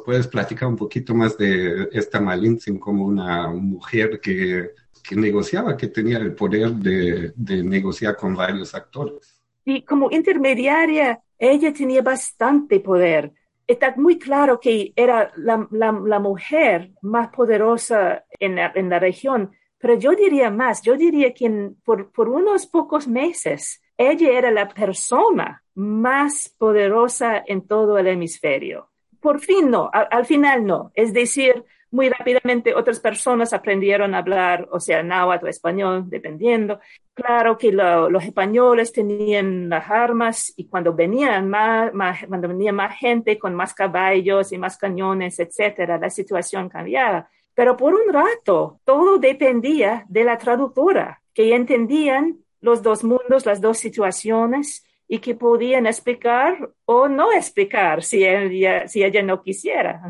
puedes 0.05 0.27
platicar 0.27 0.67
un 0.69 0.75
poquito 0.75 1.13
más 1.13 1.37
de 1.37 1.89
esta 1.91 2.19
Malintzin 2.19 2.79
como 2.79 3.05
una 3.05 3.47
mujer 3.49 4.19
que, 4.19 4.71
negociaba, 5.11 5.75
que 5.75 5.87
tenía 5.87 6.17
el 6.17 6.33
poder 6.33 6.71
de, 6.71 7.33
negociar 7.63 8.15
con 8.15 8.35
varios 8.35 8.73
actores? 8.75 9.41
Y 9.65 9.83
como 9.83 10.09
intermediaria, 10.11 11.21
ella 11.37 11.73
tenía 11.73 12.01
bastante 12.01 12.79
poder. 12.79 13.31
Está 13.67 13.93
muy 13.97 14.17
claro 14.17 14.59
que 14.59 14.93
era 14.95 15.31
la, 15.35 16.19
mujer 16.19 16.91
más 17.01 17.29
poderosa 17.29 18.25
en 18.39 18.55
la, 18.55 18.99
región, 18.99 19.51
pero 19.77 19.97
yo 19.97 20.11
diría 20.11 20.49
más, 20.49 20.81
yo 20.81 20.95
diría 20.95 21.33
que 21.33 21.71
por 21.83 22.29
unos 22.29 22.65
pocos 22.65 23.07
meses, 23.07 23.81
ella 23.99 24.31
era 24.31 24.49
la 24.49 24.69
persona 24.69 25.61
más 25.75 26.55
poderosa 26.57 27.43
en 27.45 27.67
todo 27.67 27.97
el 27.97 28.07
hemisferio. 28.07 28.89
Por 29.19 29.41
fin 29.41 29.69
no, 29.69 29.91
al, 29.91 30.25
final 30.25 30.65
no. 30.65 30.93
Es 30.95 31.11
decir, 31.11 31.65
muy 31.91 32.07
rápidamente 32.07 32.73
otras 32.73 33.01
personas 33.01 33.51
aprendieron 33.51 34.15
a 34.15 34.19
hablar, 34.19 34.69
o 34.71 34.79
sea, 34.79 35.03
náhuatl 35.03 35.47
o 35.47 35.49
español, 35.49 36.05
dependiendo. 36.09 36.79
Claro 37.13 37.57
que 37.57 37.73
los 37.73 38.23
españoles 38.23 38.93
tenían 38.93 39.67
las 39.67 39.89
armas 39.89 40.53
y 40.55 40.69
cuando 40.69 40.93
venían 40.93 41.49
más, 41.49 41.91
cuando 42.25 42.47
venía 42.47 42.71
más 42.71 42.97
gente 42.97 43.37
con 43.37 43.53
más 43.53 43.73
caballos 43.73 44.53
y 44.53 44.57
más 44.57 44.77
cañones, 44.77 45.39
etcétera, 45.41 45.97
la 45.97 46.09
situación 46.09 46.69
cambiaba. 46.69 47.27
Pero 47.53 47.75
por 47.75 47.93
un 47.93 48.13
rato, 48.13 48.79
todo 48.85 49.17
dependía 49.17 50.05
de 50.07 50.23
la 50.23 50.37
traductora, 50.37 51.21
que 51.33 51.53
entendían 51.53 52.37
los 52.61 52.81
dos 52.83 53.03
mundos, 53.03 53.45
las 53.45 53.61
dos 53.61 53.77
situaciones 53.77 54.85
y 55.07 55.19
que 55.19 55.35
podían 55.35 55.87
explicar 55.87 56.71
o 56.85 57.07
no 57.07 57.31
explicar 57.31 58.03
si 58.03 58.25
ella, 58.25 58.87
si 58.87 59.03
ella 59.03 59.23
no 59.23 59.41
quisiera. 59.41 60.01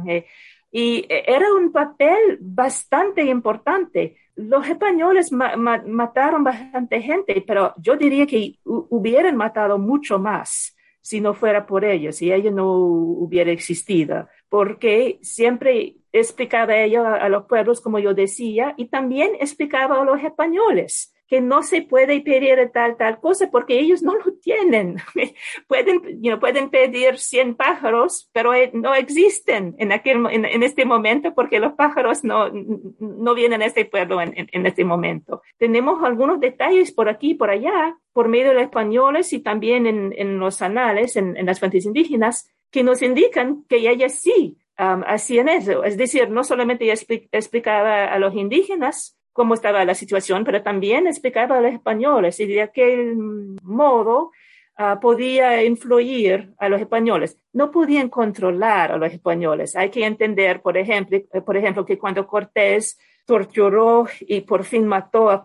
Y 0.71 1.05
era 1.09 1.53
un 1.53 1.71
papel 1.71 2.37
bastante 2.41 3.23
importante. 3.23 4.17
Los 4.35 4.67
españoles 4.67 5.31
mataron 5.31 6.43
bastante 6.43 7.01
gente, 7.01 7.43
pero 7.47 7.73
yo 7.77 7.95
diría 7.95 8.27
que 8.27 8.59
hubieran 8.65 9.35
matado 9.35 9.79
mucho 9.79 10.19
más 10.19 10.75
si 11.01 11.21
no 11.21 11.33
fuera 11.33 11.65
por 11.65 11.85
ellos, 11.85 12.17
si 12.17 12.31
ella 12.31 12.51
no 12.51 12.71
hubiera 12.71 13.51
existido, 13.51 14.27
porque 14.49 15.17
siempre 15.21 15.95
explicaba 16.11 16.75
ella 16.75 17.15
a 17.15 17.29
los 17.29 17.45
pueblos, 17.45 17.81
como 17.81 17.99
yo 17.99 18.13
decía, 18.13 18.73
y 18.77 18.89
también 18.89 19.31
explicaba 19.39 20.01
a 20.01 20.05
los 20.05 20.21
españoles 20.21 21.13
que 21.29 21.41
no 21.41 21.61
se 21.61 21.83
puede 21.83 22.21
pedir 22.21 22.71
tal, 22.73 22.97
tal 22.97 23.19
cosa 23.19 23.51
porque 23.51 23.79
ellos 23.79 24.01
no 24.01 24.15
lo 24.15 24.33
tienen. 24.41 24.97
pueden, 25.67 26.19
pueden 26.39 26.69
pedir 26.71 27.19
100 27.19 27.55
pájaros, 27.55 28.29
pero 28.33 28.55
eh, 28.55 28.71
no 28.73 28.95
existen 28.95 29.75
en, 29.77 29.91
aquel, 29.91 30.25
en, 30.31 30.63
este 30.63 30.85
momento 30.85 31.35
porque 31.35 31.59
los 31.59 31.73
pájaros 31.73 32.23
no, 32.23 32.49
no 32.49 33.35
vienen 33.35 33.61
a 33.61 33.67
este 33.67 33.85
pueblo 33.85 34.21
en, 34.21 34.33
en, 34.35 34.65
este 34.65 34.83
momento. 34.83 35.43
Tenemos 35.59 36.03
algunos 36.03 36.39
detalles 36.39 36.91
por 36.91 37.09
aquí 37.09 37.31
y 37.31 37.35
por 37.35 37.51
allá, 37.51 37.95
por 38.11 38.27
medio 38.27 38.47
de 38.47 38.55
los 38.55 38.63
españoles 38.63 39.31
y 39.31 39.39
también 39.39 39.85
en, 39.85 40.39
los 40.39 40.63
anales, 40.63 41.15
en, 41.15 41.45
las 41.45 41.59
fuentes 41.59 41.85
indígenas, 41.85 42.49
que 42.71 42.83
nos 42.83 43.03
indican 43.03 43.65
que 43.69 43.77
ellas 43.87 44.15
sí 44.15 44.57
um, 44.79 45.03
hacían 45.05 45.47
eso. 45.47 45.83
Es 45.83 45.95
decir, 45.95 46.31
no 46.31 46.43
solamente 46.43 46.85
ella 46.85 46.99
explicaba 47.31 48.05
a 48.05 48.17
los 48.17 48.33
indígenas, 48.33 49.18
cómo 49.39 49.53
estaba 49.53 49.85
la 49.85 49.95
situación, 49.95 50.43
pero 50.43 50.61
también 50.61 51.07
explicaba 51.07 51.59
a 51.59 51.61
los 51.61 51.71
españoles 51.71 52.37
y 52.41 52.45
de 52.45 52.61
aquel 52.61 53.15
modo 53.63 54.31
ah, 54.75 54.99
podía 54.99 55.63
influir 55.63 56.53
a 56.57 56.67
los 56.67 56.81
españoles. 56.81 57.37
No 57.53 57.71
podían 57.71 58.09
controlar 58.09 58.91
a 58.91 58.97
los 58.97 59.13
españoles. 59.13 59.77
Hay 59.77 59.91
que 59.91 60.05
entender, 60.05 60.61
por 60.61 60.75
ejemplo, 60.75 61.17
eh, 61.17 61.39
por 61.39 61.55
ejemplo 61.55 61.85
que 61.85 61.97
cuando 61.97 62.27
Cortés 62.27 62.99
torturó 63.25 64.07
y 64.19 64.41
por 64.41 64.65
fin 64.65 64.85
mató 64.85 65.29
a 65.29 65.41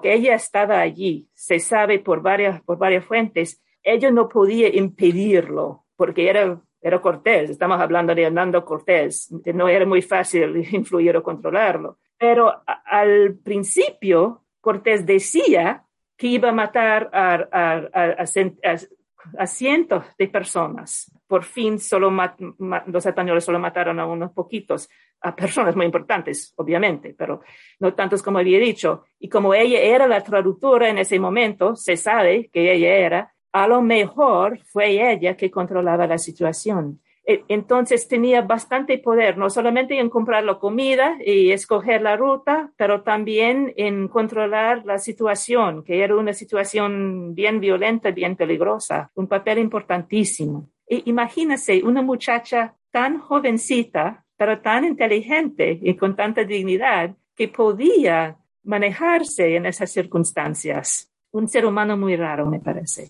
que 0.00 0.14
ella 0.14 0.36
estaba 0.36 0.78
allí, 0.78 1.26
se 1.34 1.58
sabe 1.58 1.98
por 1.98 2.22
varias, 2.22 2.62
por 2.62 2.78
varias 2.78 3.04
fuentes, 3.04 3.60
ella 3.82 4.12
no 4.12 4.28
podía 4.28 4.68
impedirlo 4.68 5.86
porque 5.96 6.28
era 6.30 6.62
era 6.80 7.00
Cortés, 7.00 7.48
estamos 7.48 7.80
hablando 7.80 8.14
de 8.14 8.24
Hernando 8.24 8.62
Cortés, 8.62 9.32
no 9.54 9.68
era 9.68 9.86
muy 9.86 10.02
fácil 10.02 10.64
influir 10.72 11.16
o 11.16 11.22
controlarlo. 11.22 11.96
Pero 12.26 12.62
al 12.86 13.34
principio, 13.34 14.44
Cortés 14.62 15.04
decía 15.04 15.84
que 16.16 16.28
iba 16.28 16.48
a 16.48 16.52
matar 16.52 17.10
a, 17.12 18.24
cientos 19.46 20.06
de 20.16 20.28
personas. 20.28 21.12
Por 21.26 21.44
fin, 21.44 21.78
solo 21.78 22.10
los 22.86 23.04
españoles 23.04 23.44
solo 23.44 23.58
mataron 23.58 24.00
a 24.00 24.06
unos 24.06 24.32
poquitos, 24.32 24.88
a 25.20 25.36
personas 25.36 25.76
muy 25.76 25.84
importantes, 25.84 26.54
obviamente, 26.56 27.14
pero 27.14 27.42
no 27.78 27.92
tantos 27.92 28.22
como 28.22 28.38
había 28.38 28.58
dicho. 28.58 29.04
Y 29.18 29.28
como 29.28 29.52
ella 29.52 29.80
era 29.80 30.06
la 30.06 30.22
traductora 30.22 30.88
en 30.88 30.96
ese 30.96 31.20
momento, 31.20 31.76
se 31.76 31.98
sabe 31.98 32.48
que 32.50 32.72
ella 32.72 32.94
era, 32.94 33.34
a 33.52 33.68
lo 33.68 33.82
mejor 33.82 34.60
fue 34.64 35.12
ella 35.12 35.36
que 35.36 35.50
controlaba 35.50 36.06
la 36.06 36.16
situación. 36.16 37.02
E, 37.26 37.44
entonces 37.48 38.06
tenía 38.06 38.42
bastante 38.42 38.98
poder, 38.98 39.38
no 39.38 39.48
solamente 39.48 39.98
en 39.98 40.10
comprar 40.10 40.44
la 40.44 40.58
comida 40.58 41.16
y 41.24 41.50
escoger 41.52 42.02
la 42.02 42.16
ruta, 42.16 42.72
pero 42.76 43.02
también 43.02 43.72
en 43.76 44.08
controlar 44.08 44.84
la 44.84 44.98
situación, 44.98 45.84
que 45.84 46.02
era 46.02 46.16
una 46.16 46.34
situación 46.34 47.34
bien 47.34 47.60
violenta, 47.60 48.10
bien 48.10 48.36
peligrosa, 48.36 49.10
un 49.14 49.26
papel 49.26 49.58
importantísimo. 49.58 50.70
E 50.86 51.02
imagínese 51.06 51.82
una 51.82 52.02
muchacha 52.02 52.74
tan 52.90 53.18
jovencita, 53.18 54.24
pero 54.36 54.60
tan 54.60 54.84
inteligente 54.84 55.78
y 55.80 55.94
con 55.94 56.14
tanta 56.14 56.44
dignidad, 56.44 57.14
que 57.34 57.48
podía 57.48 58.36
manejarse 58.64 59.56
en 59.56 59.66
esas 59.66 59.90
circunstancias. 59.90 61.10
Un 61.32 61.48
ser 61.48 61.66
humano 61.66 61.96
muy 61.96 62.16
raro, 62.16 62.46
me 62.46 62.60
parece. 62.60 63.08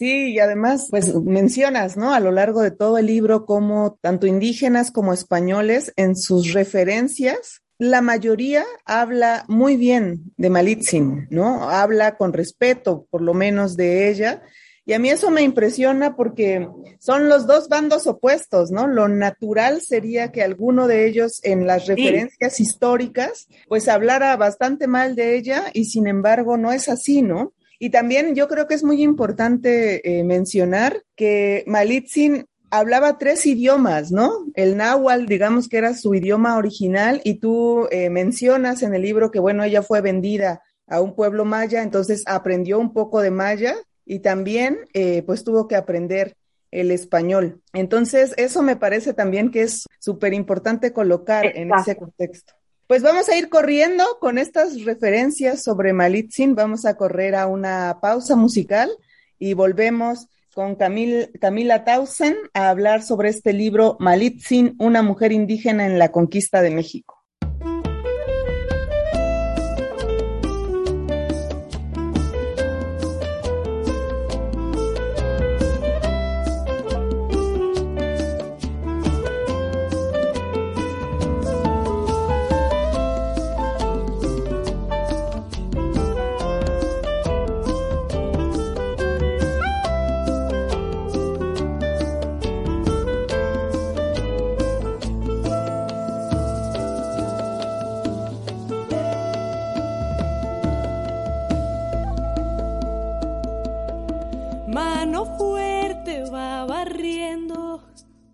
Sí, 0.00 0.32
y 0.32 0.38
además, 0.38 0.86
pues 0.88 1.14
mencionas, 1.14 1.98
¿no? 1.98 2.14
A 2.14 2.20
lo 2.20 2.32
largo 2.32 2.62
de 2.62 2.70
todo 2.70 2.96
el 2.96 3.04
libro 3.04 3.44
como 3.44 3.98
tanto 4.00 4.26
indígenas 4.26 4.90
como 4.90 5.12
españoles 5.12 5.92
en 5.96 6.16
sus 6.16 6.54
referencias, 6.54 7.60
la 7.76 8.00
mayoría 8.00 8.64
habla 8.86 9.44
muy 9.46 9.76
bien 9.76 10.32
de 10.38 10.48
Malitzin, 10.48 11.26
¿no? 11.28 11.68
Habla 11.68 12.16
con 12.16 12.32
respeto, 12.32 13.08
por 13.10 13.20
lo 13.20 13.34
menos, 13.34 13.76
de 13.76 14.08
ella. 14.08 14.40
Y 14.86 14.94
a 14.94 14.98
mí 14.98 15.10
eso 15.10 15.30
me 15.30 15.42
impresiona 15.42 16.16
porque 16.16 16.66
son 16.98 17.28
los 17.28 17.46
dos 17.46 17.68
bandos 17.68 18.06
opuestos, 18.06 18.70
¿no? 18.70 18.86
Lo 18.86 19.06
natural 19.06 19.82
sería 19.82 20.32
que 20.32 20.42
alguno 20.42 20.86
de 20.86 21.08
ellos 21.08 21.40
en 21.42 21.66
las 21.66 21.86
referencias 21.86 22.58
históricas, 22.58 23.48
pues 23.68 23.86
hablara 23.86 24.34
bastante 24.38 24.86
mal 24.86 25.14
de 25.14 25.36
ella 25.36 25.64
y 25.74 25.84
sin 25.84 26.06
embargo 26.06 26.56
no 26.56 26.72
es 26.72 26.88
así, 26.88 27.20
¿no? 27.20 27.52
Y 27.82 27.88
también 27.88 28.34
yo 28.34 28.46
creo 28.46 28.68
que 28.68 28.74
es 28.74 28.84
muy 28.84 29.02
importante 29.02 30.18
eh, 30.18 30.22
mencionar 30.22 31.02
que 31.16 31.64
Malitzin 31.66 32.44
hablaba 32.70 33.16
tres 33.16 33.46
idiomas, 33.46 34.12
¿no? 34.12 34.30
El 34.54 34.76
náhuatl, 34.76 35.24
digamos 35.24 35.66
que 35.66 35.78
era 35.78 35.94
su 35.94 36.14
idioma 36.14 36.58
original, 36.58 37.22
y 37.24 37.36
tú 37.36 37.88
eh, 37.90 38.10
mencionas 38.10 38.82
en 38.82 38.94
el 38.94 39.00
libro 39.00 39.30
que, 39.30 39.40
bueno, 39.40 39.64
ella 39.64 39.82
fue 39.82 40.02
vendida 40.02 40.62
a 40.86 41.00
un 41.00 41.14
pueblo 41.14 41.46
maya, 41.46 41.82
entonces 41.82 42.22
aprendió 42.26 42.78
un 42.78 42.92
poco 42.92 43.22
de 43.22 43.30
maya 43.30 43.74
y 44.04 44.18
también, 44.18 44.80
eh, 44.92 45.22
pues, 45.22 45.42
tuvo 45.42 45.66
que 45.66 45.76
aprender 45.76 46.36
el 46.70 46.90
español. 46.90 47.62
Entonces, 47.72 48.34
eso 48.36 48.62
me 48.62 48.76
parece 48.76 49.14
también 49.14 49.50
que 49.50 49.62
es 49.62 49.86
súper 49.98 50.34
importante 50.34 50.92
colocar 50.92 51.46
en 51.46 51.72
ese 51.72 51.96
contexto. 51.96 52.52
Pues 52.90 53.04
vamos 53.04 53.28
a 53.28 53.36
ir 53.36 53.50
corriendo 53.50 54.02
con 54.18 54.36
estas 54.36 54.84
referencias 54.84 55.62
sobre 55.62 55.92
Malitzin. 55.92 56.56
Vamos 56.56 56.84
a 56.84 56.96
correr 56.96 57.36
a 57.36 57.46
una 57.46 57.98
pausa 58.02 58.34
musical 58.34 58.90
y 59.38 59.54
volvemos 59.54 60.26
con 60.54 60.74
Camila 60.74 61.84
Tausen 61.84 62.36
a 62.52 62.68
hablar 62.68 63.04
sobre 63.04 63.28
este 63.28 63.52
libro 63.52 63.96
Malitzin, 64.00 64.74
una 64.80 65.02
mujer 65.02 65.30
indígena 65.30 65.86
en 65.86 66.00
la 66.00 66.10
conquista 66.10 66.62
de 66.62 66.72
México. 66.72 67.19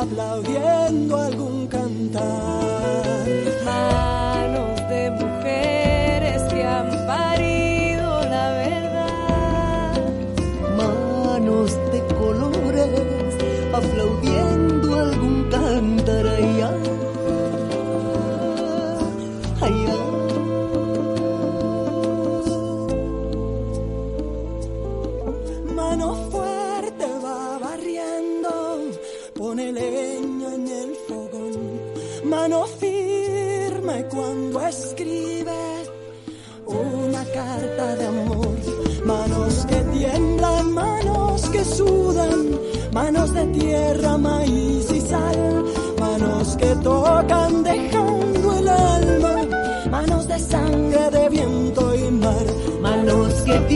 aplaudiendo 0.00 1.16
algún 1.16 1.45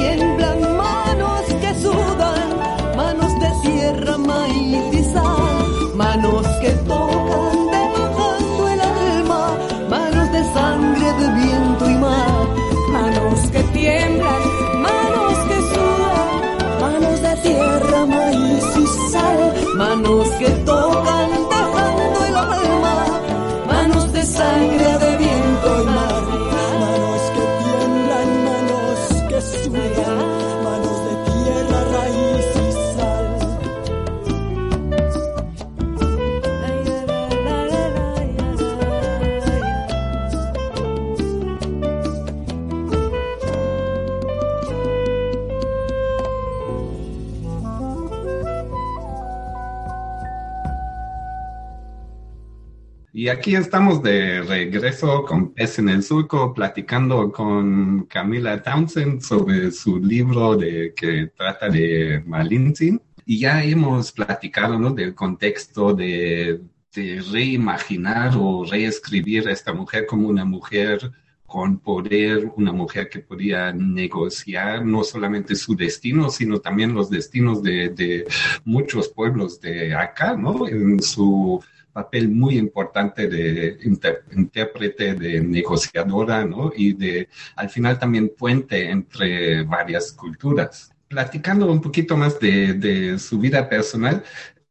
tiemblan, 0.00 0.60
manos 0.76 1.44
que 1.60 1.74
sudan, 1.82 2.48
manos 2.96 3.32
de 3.42 3.50
tierra, 3.62 4.18
maíz 4.18 4.94
y 5.00 5.04
sal. 5.12 5.94
Manos 5.94 6.46
aquí 53.30 53.54
estamos 53.54 54.02
de 54.02 54.42
regreso 54.42 55.24
con 55.24 55.52
Pez 55.52 55.78
en 55.78 55.88
el 55.88 56.02
Surco, 56.02 56.52
platicando 56.52 57.30
con 57.30 58.06
Camila 58.06 58.62
Townsend 58.62 59.22
sobre 59.22 59.70
su 59.70 59.98
libro 59.98 60.56
de, 60.56 60.92
que 60.94 61.30
trata 61.36 61.68
de 61.68 62.22
Malintzin. 62.26 63.00
Y 63.24 63.38
ya 63.40 63.62
hemos 63.62 64.12
platicado 64.12 64.78
¿no? 64.78 64.90
del 64.90 65.14
contexto 65.14 65.94
de, 65.94 66.60
reimaginar 67.30 68.32
o 68.36 68.64
reescribir 68.64 69.46
a 69.46 69.52
esta 69.52 69.72
mujer 69.72 70.06
como 70.06 70.28
una 70.28 70.44
mujer 70.44 71.12
con 71.46 71.78
poder, 71.78 72.50
una 72.56 72.72
mujer 72.72 73.08
que 73.08 73.20
podía 73.20 73.72
negociar 73.72 74.84
no 74.84 75.04
solamente 75.04 75.54
su 75.54 75.76
destino, 75.76 76.30
sino 76.30 76.58
también 76.58 76.92
los 76.92 77.08
destinos 77.08 77.62
de, 77.62 77.90
de 77.90 78.26
muchos 78.64 79.08
pueblos 79.08 79.60
de 79.60 79.94
acá, 79.94 80.36
¿no? 80.36 80.66
En 80.66 81.00
su 81.00 81.62
papel 81.92 82.29
muy 82.29 82.57
importante 82.59 83.29
de 83.29 83.79
inter- 83.85 84.24
intérprete, 84.33 85.14
de 85.14 85.40
negociadora, 85.40 86.44
¿no? 86.44 86.72
Y 86.76 86.92
de, 86.92 87.29
al 87.57 87.68
final 87.68 87.98
también 87.98 88.33
puente 88.37 88.90
entre 88.90 89.62
varias 89.64 90.12
culturas. 90.12 90.92
Platicando 91.09 91.70
un 91.70 91.81
poquito 91.81 92.16
más 92.16 92.38
de, 92.38 92.74
de 92.74 93.18
su 93.18 93.38
vida 93.38 93.68
personal, 93.68 94.22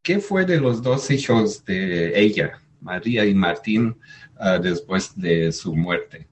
¿qué 0.01 0.19
fue 0.19 0.45
de 0.45 0.59
los 0.59 0.81
dos 0.81 1.11
hijos 1.11 1.65
de 1.65 2.17
ella, 2.17 2.61
María 2.81 3.25
y 3.25 3.33
Martín, 3.33 3.97
ah, 4.37 4.57
después 4.57 5.13
de 5.15 5.51
su 5.51 5.75
muerte? 5.75 6.27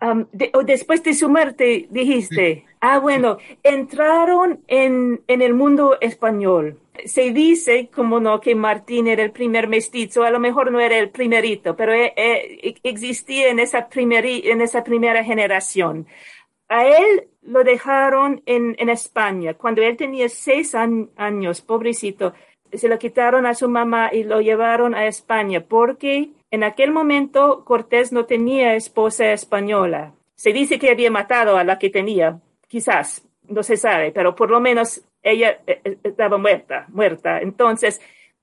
Um, 0.00 0.26
de- 0.32 0.50
o 0.54 0.62
después 0.62 1.02
de 1.02 1.14
su 1.14 1.28
muerte, 1.28 1.86
dijiste. 1.90 2.64
Ah, 2.80 2.98
bueno, 2.98 3.38
entraron 3.62 4.60
en, 4.66 5.22
en 5.28 5.40
el 5.40 5.54
mundo 5.54 5.98
español. 6.00 6.78
Se 7.04 7.32
dice, 7.32 7.90
como 7.92 8.20
no, 8.20 8.40
que 8.40 8.54
Martín 8.54 9.08
era 9.08 9.22
el 9.22 9.32
primer 9.32 9.68
mestizo, 9.68 10.22
a 10.22 10.30
lo 10.30 10.38
mejor 10.38 10.70
no 10.70 10.80
era 10.80 10.96
el 10.98 11.10
primerito, 11.10 11.74
pero 11.76 11.92
eh, 11.92 12.14
eh, 12.16 12.74
existía 12.82 13.48
en 13.48 13.58
esa, 13.58 13.88
primera 13.88 15.24
generación. 15.24 16.06
A 16.68 16.86
él 16.86 17.28
lo 17.42 17.64
dejaron 17.64 18.42
en, 18.46 18.88
España. 18.88 19.54
Cuando 19.54 19.82
él 19.82 19.96
tenía 19.96 20.28
seis 20.28 20.74
años, 20.74 21.60
pobrecito, 21.60 22.32
se 22.72 22.88
lo 22.88 22.98
quitaron 22.98 23.46
a 23.46 23.54
su 23.54 23.68
mamá 23.68 24.10
y 24.12 24.24
lo 24.24 24.40
llevaron 24.40 24.94
a 24.94 25.06
España 25.06 25.64
porque 25.66 26.30
en 26.50 26.64
aquel 26.64 26.90
momento 26.90 27.64
Cortés 27.64 28.12
no 28.12 28.24
tenía 28.24 28.74
esposa 28.74 29.32
española. 29.32 30.14
Se 30.36 30.52
dice 30.52 30.78
que 30.78 30.90
había 30.90 31.10
matado 31.10 31.56
a 31.56 31.64
la 31.64 31.78
que 31.78 31.90
tenía, 31.90 32.40
quizás, 32.68 33.26
no 33.48 33.62
se 33.62 33.76
sabe, 33.76 34.10
pero 34.12 34.34
por 34.34 34.50
lo 34.50 34.60
menos 34.60 35.02
ella 35.24 35.58
eh, 35.66 35.80
eh, 35.84 35.98
estaba 36.04 36.38
muerta, 36.38 36.86
muerta. 36.90 37.40
Entonces, 37.40 38.00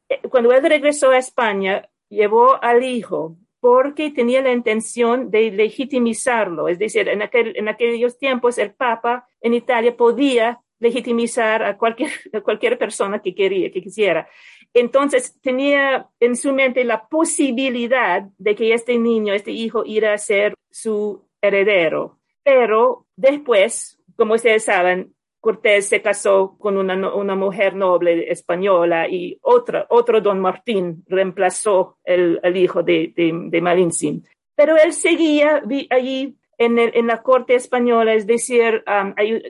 eh, 0.10 0.20
cuando 0.30 0.52
él 0.52 0.64
regresó 0.64 1.12
a 1.12 1.18
España, 1.18 1.88
llevó 2.10 2.62
al 2.62 2.84
hijo 2.84 3.38
porque 3.62 4.10
tenía 4.10 4.42
la 4.42 4.52
intención 4.52 5.30
de 5.30 5.52
legitimizarlo. 5.52 6.68
Es 6.68 6.80
decir, 6.80 7.08
en, 7.08 7.22
aquel, 7.22 7.56
en 7.56 7.70
aquellos 7.70 8.18
tiempos 8.18 8.58
el 8.58 8.74
Papa 8.74 9.28
en 9.40 9.54
Italia 9.54 9.96
podía 9.96 10.60
legitimizar 10.80 11.64
a 11.64 11.78
cualquier, 11.78 12.10
cualquier 12.44 12.78
persona 12.78 13.22
que 13.22 13.36
quería, 13.36 13.72
que 13.72 13.84
quisiera. 13.84 14.28
Entonces 14.74 15.40
tenía 15.42 16.10
en 16.20 16.36
su 16.36 16.54
mente 16.54 16.84
la 16.84 17.08
posibilidad 17.08 18.24
de 18.40 18.56
que 18.56 18.74
este 18.74 18.98
niño, 18.98 19.34
este 19.34 19.52
hijo, 19.52 19.84
iba 19.86 20.12
a 20.12 20.18
ser 20.18 20.56
su 20.72 21.28
heredero. 21.42 22.18
Pero 22.44 23.06
después, 23.16 24.00
como 24.16 24.34
ustedes 24.34 24.64
saben, 24.64 25.14
Cortés 25.42 25.88
se 25.88 26.04
casó 26.04 26.56
con 26.60 26.78
una, 26.78 27.36
mujer 27.36 27.76
noble 27.76 28.32
española 28.32 29.10
y 29.10 29.38
otra, 29.42 29.88
otro 29.90 30.22
don 30.22 30.40
Martín 30.40 31.04
reemplazó 31.08 31.98
el, 32.06 32.40
el 32.44 32.56
hijo 32.58 32.84
de, 32.84 33.12
de, 33.16 33.32
de. 33.50 34.22
Pero 34.56 34.78
él 34.78 34.94
seguía 34.94 35.64
allí 35.90 36.36
en, 36.60 36.78
el, 36.78 36.92
en, 36.94 37.08
la 37.08 37.24
corte 37.24 37.56
española, 37.56 38.14
es 38.14 38.28
decir, 38.28 38.84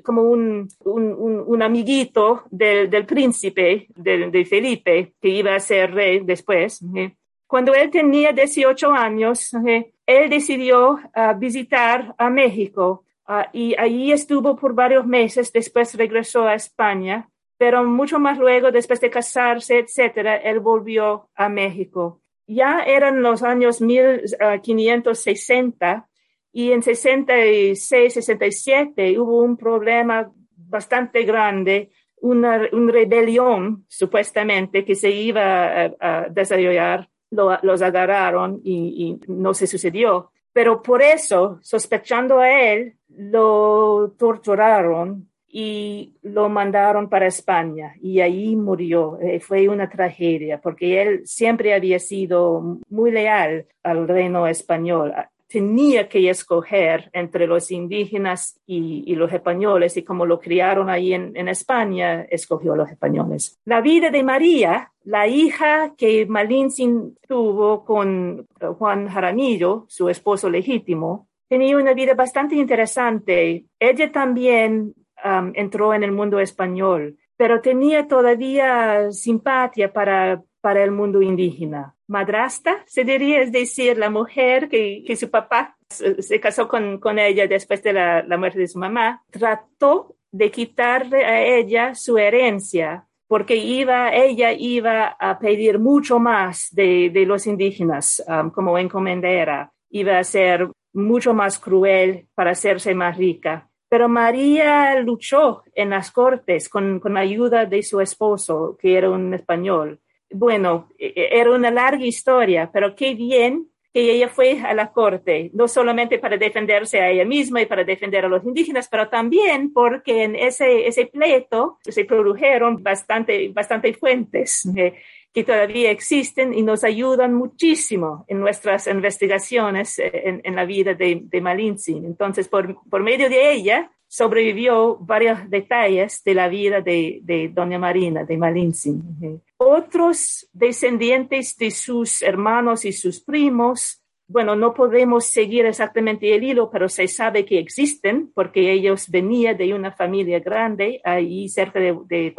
como 0.02 0.22
un, 0.22 0.70
un, 0.86 1.44
un 1.46 1.62
amiguito 1.62 2.44
del, 2.50 2.89
del 2.89 3.06
príncipe, 3.06 3.88
de, 3.94 4.46
Felipe, 4.46 5.12
que 5.22 5.28
iba 5.28 5.54
a 5.54 5.60
ser 5.60 5.94
rey 5.94 6.22
después. 6.24 6.82
¿eh? 6.96 7.12
Cuando 7.48 7.74
él 7.74 7.89
tenía 7.89 8.32
18 8.32 8.94
años, 8.94 9.54
¿eh? 9.68 9.92
él 10.06 10.30
decidió 10.30 10.92
uh, 10.94 11.38
visitar 11.38 12.16
a 12.18 12.30
México 12.30 13.04
uh, 13.28 13.43
y 13.53 13.76
allí 13.78 14.11
estuvo 14.11 14.55
por 14.55 14.74
varios 14.74 15.05
meses, 15.05 15.51
después 15.51 15.93
regresó 15.95 16.47
a 16.47 16.55
España, 16.55 17.30
pero 17.57 17.84
mucho 17.84 18.17
más 18.19 18.38
luego, 18.38 18.72
después 18.72 19.01
de 19.01 19.09
casarse, 19.11 19.80
etcétera, 19.80 20.38
él 20.38 20.59
volvió 20.59 21.30
a 21.36 21.47
México. 21.47 22.22
Ya 22.47 22.82
eran 22.82 23.22
los 23.22 23.43
años 23.43 23.82
1560 23.82 26.09
y 26.51 26.72
en 26.72 26.82
66, 26.82 28.13
67 28.13 29.19
hubo 29.19 29.43
un 29.43 29.57
problema 29.57 30.32
bastante 30.55 31.22
grande, 31.24 31.91
una, 32.22 32.67
una 32.72 32.91
rebelión 32.91 33.86
supuestamente 33.88 34.84
que 34.84 34.95
se 34.95 35.11
iba 35.11 35.93
a, 35.99 36.30
desarrollar, 36.30 37.09
lo, 37.30 37.57
los 37.61 37.82
agarraron 37.82 38.59
y, 38.63 39.05
y, 39.05 39.19
no 39.32 39.53
se 39.53 39.67
sucedió. 39.67 40.32
Pero 40.51 40.82
por 40.82 41.01
eso, 41.01 41.59
sospechando 41.61 42.39
a 42.39 42.49
él, 42.49 42.97
lo 43.18 44.14
torturaron 44.18 45.30
y 45.47 46.14
lo 46.22 46.47
mandaron 46.47 47.09
para 47.09 47.28
España 47.28 47.93
y 48.01 48.22
ahí 48.22 48.55
murió. 48.55 49.20
Eh, 49.22 49.39
fue 49.39 49.68
una 49.68 49.89
tragedia 49.89 50.62
porque 50.62 51.01
él 51.01 51.22
siempre 51.26 51.74
había 51.74 51.99
sido 51.99 52.80
muy 52.89 53.12
leal 53.12 53.66
al 53.84 54.07
reino 54.07 54.47
español 54.47 55.14
tenía 55.51 56.07
que 56.07 56.30
escoger 56.30 57.09
entre 57.12 57.45
los 57.45 57.72
indígenas 57.72 58.57
y, 58.66 59.14
los 59.16 59.34
españoles 59.34 59.97
y 59.97 60.03
como 60.03 60.26
lo 60.26 60.39
criaron 60.39 60.89
ahí 60.89 61.14
en, 61.14 61.47
España, 61.49 62.22
escogió 62.22 62.74
a 62.74 62.78
los 62.78 62.89
españoles. 62.89 63.59
La 63.66 63.82
vida 63.82 64.09
de 64.09 64.24
María, 64.24 64.91
la 65.03 65.28
hija 65.28 65.93
que 65.97 66.26
Malintzin 66.26 67.18
tuvo 67.28 67.84
con 67.84 68.47
Juan 68.78 69.09
Jaramillo, 69.09 69.86
su 69.89 70.07
esposo 70.07 70.49
legítimo, 70.49 71.28
tenía 71.52 71.76
una 71.76 71.93
vida 71.93 72.14
bastante 72.14 72.56
interesante. 72.56 73.66
Ella 73.78 74.10
también 74.10 74.95
um, 75.22 75.52
entró 75.54 75.93
en 75.93 76.02
el 76.02 76.14
mundo 76.14 76.39
español, 76.39 77.18
pero 77.36 77.60
tenía 77.60 78.08
todavía 78.08 79.12
simpatía 79.12 79.91
para, 79.91 80.41
para 80.62 80.82
el 80.82 80.91
mundo 80.91 81.22
indígena 81.22 81.93
madrasta, 82.08 82.84
se 82.86 83.04
diría, 83.04 83.41
es 83.41 83.52
decir, 83.52 83.97
la 83.97 84.10
mujer 84.10 84.70
que, 84.70 85.04
que 85.06 85.16
su 85.16 85.30
papá 85.30 85.78
se 85.88 86.39
casó 86.39 86.68
con, 86.68 86.99
con 86.99 87.20
ella 87.20 87.47
después 87.47 87.82
de 87.84 87.93
la, 87.93 88.22
la, 88.24 88.38
muerte 88.38 88.60
de 88.60 88.68
su 88.68 88.80
mamá, 88.80 89.24
trató 89.30 90.16
de 90.32 90.52
quitarle 90.52 91.24
a 91.26 91.41
ella 91.41 91.95
su 91.95 92.18
herencia 92.18 93.08
porque 93.28 93.56
iba, 93.56 94.14
ella 94.14 94.52
iba 94.52 95.16
a 95.18 95.39
pedir 95.39 95.80
mucho 95.80 96.20
más 96.20 96.68
de, 96.72 97.10
de 97.12 97.26
los 97.26 97.47
indígenas 97.47 98.22
um, 98.28 98.52
como 98.52 98.78
encomendera, 98.78 99.72
iba 99.89 100.18
a 100.18 100.24
ser 100.26 100.70
mucho 100.94 101.34
más 101.34 101.60
cruel 101.60 102.28
para 102.36 102.52
hacerse 102.52 102.94
más 102.94 103.18
rica. 103.18 103.70
Pero 103.89 104.08
María 104.08 105.00
luchó 105.02 105.64
en 105.76 105.89
las 105.89 106.12
cortes 106.12 106.70
con, 106.70 107.00
con 107.00 107.14
la 107.14 107.20
ayuda 107.22 107.66
de 107.66 107.84
su 107.84 108.00
esposo, 108.00 108.78
que 108.80 108.98
era 108.98 109.10
un 109.10 109.34
español 109.34 110.00
bueno, 110.34 110.89
e, 110.98 111.14
e, 111.16 111.39
era 111.39 111.52
una 111.52 111.72
larga 111.72 112.06
historia, 112.06 112.70
pero 112.72 112.96
qué 112.96 113.14
bien 113.16 113.68
que 113.94 114.10
ella 114.14 114.30
fue 114.30 114.62
a 114.62 114.74
la 114.74 114.94
corte, 114.94 115.52
no 115.54 115.68
solamente 115.68 116.18
para 116.18 116.38
defenderse 116.38 117.02
a 117.02 117.10
ella 117.10 117.26
misma 117.26 117.62
y 117.62 117.66
para 117.66 117.84
defender 117.84 118.24
a 118.24 118.30
los 118.30 118.44
indígenas, 118.46 118.88
pero 118.89 119.10
también 119.10 119.74
porque 119.74 120.24
en 120.24 120.36
ese, 120.38 120.88
ese 120.88 121.08
pleito 121.08 121.78
se 121.82 122.06
produjeron 122.06 122.82
bastante, 122.82 123.50
bastante 123.50 123.94
fuentes 123.94 124.66
eh, 124.78 124.94
que 125.34 125.43
todavía 125.43 125.91
existen 125.91 126.53
y 126.53 126.61
nos 126.61 126.84
ayudan 126.84 127.34
muchísimo 127.34 128.25
en 128.27 128.39
nuestras 128.39 128.88
investigaciones 128.88 129.97
eh, 129.99 130.41
en, 130.43 130.55
la 130.55 130.65
vida 130.65 130.93
de, 130.93 131.21
de 131.23 131.41
Malintzin. 131.41 132.05
Entonces, 132.05 132.49
por, 132.49 132.75
medio 133.01 133.29
de 133.29 133.53
ella, 133.53 133.91
sobrevivió 134.07 134.97
varios 134.97 135.49
detalles 135.49 136.21
de 136.23 136.34
la 136.36 136.49
vida 136.49 136.82
de, 136.82 137.19
de 137.23 137.47
Doña 137.47 137.79
Marina, 137.79 138.25
de 138.25 138.38
Malintzin. 138.38 139.41
Otros 139.55 140.49
descendientes 140.51 141.55
de 141.57 141.71
sus 141.71 142.21
hermanos 142.21 142.84
y 142.84 142.91
sus 142.91 143.21
primos, 143.21 144.03
bueno, 144.27 144.57
no 144.57 144.73
podemos 144.73 145.25
seguir 145.25 145.65
exactamente 145.65 146.36
el 146.36 146.43
hilo, 146.43 146.69
pero 146.69 146.89
se 146.89 147.07
sabe 147.07 147.45
que 147.45 147.59
existen 147.59 148.32
porque 148.34 148.71
ellos 148.71 149.09
venían 149.09 149.55
de 149.55 149.73
una 149.73 149.91
familia 149.93 150.39
grande 150.39 150.99
ahí 151.05 151.47
cerca 151.47 151.79
de, 151.79 151.97
de 152.07 152.32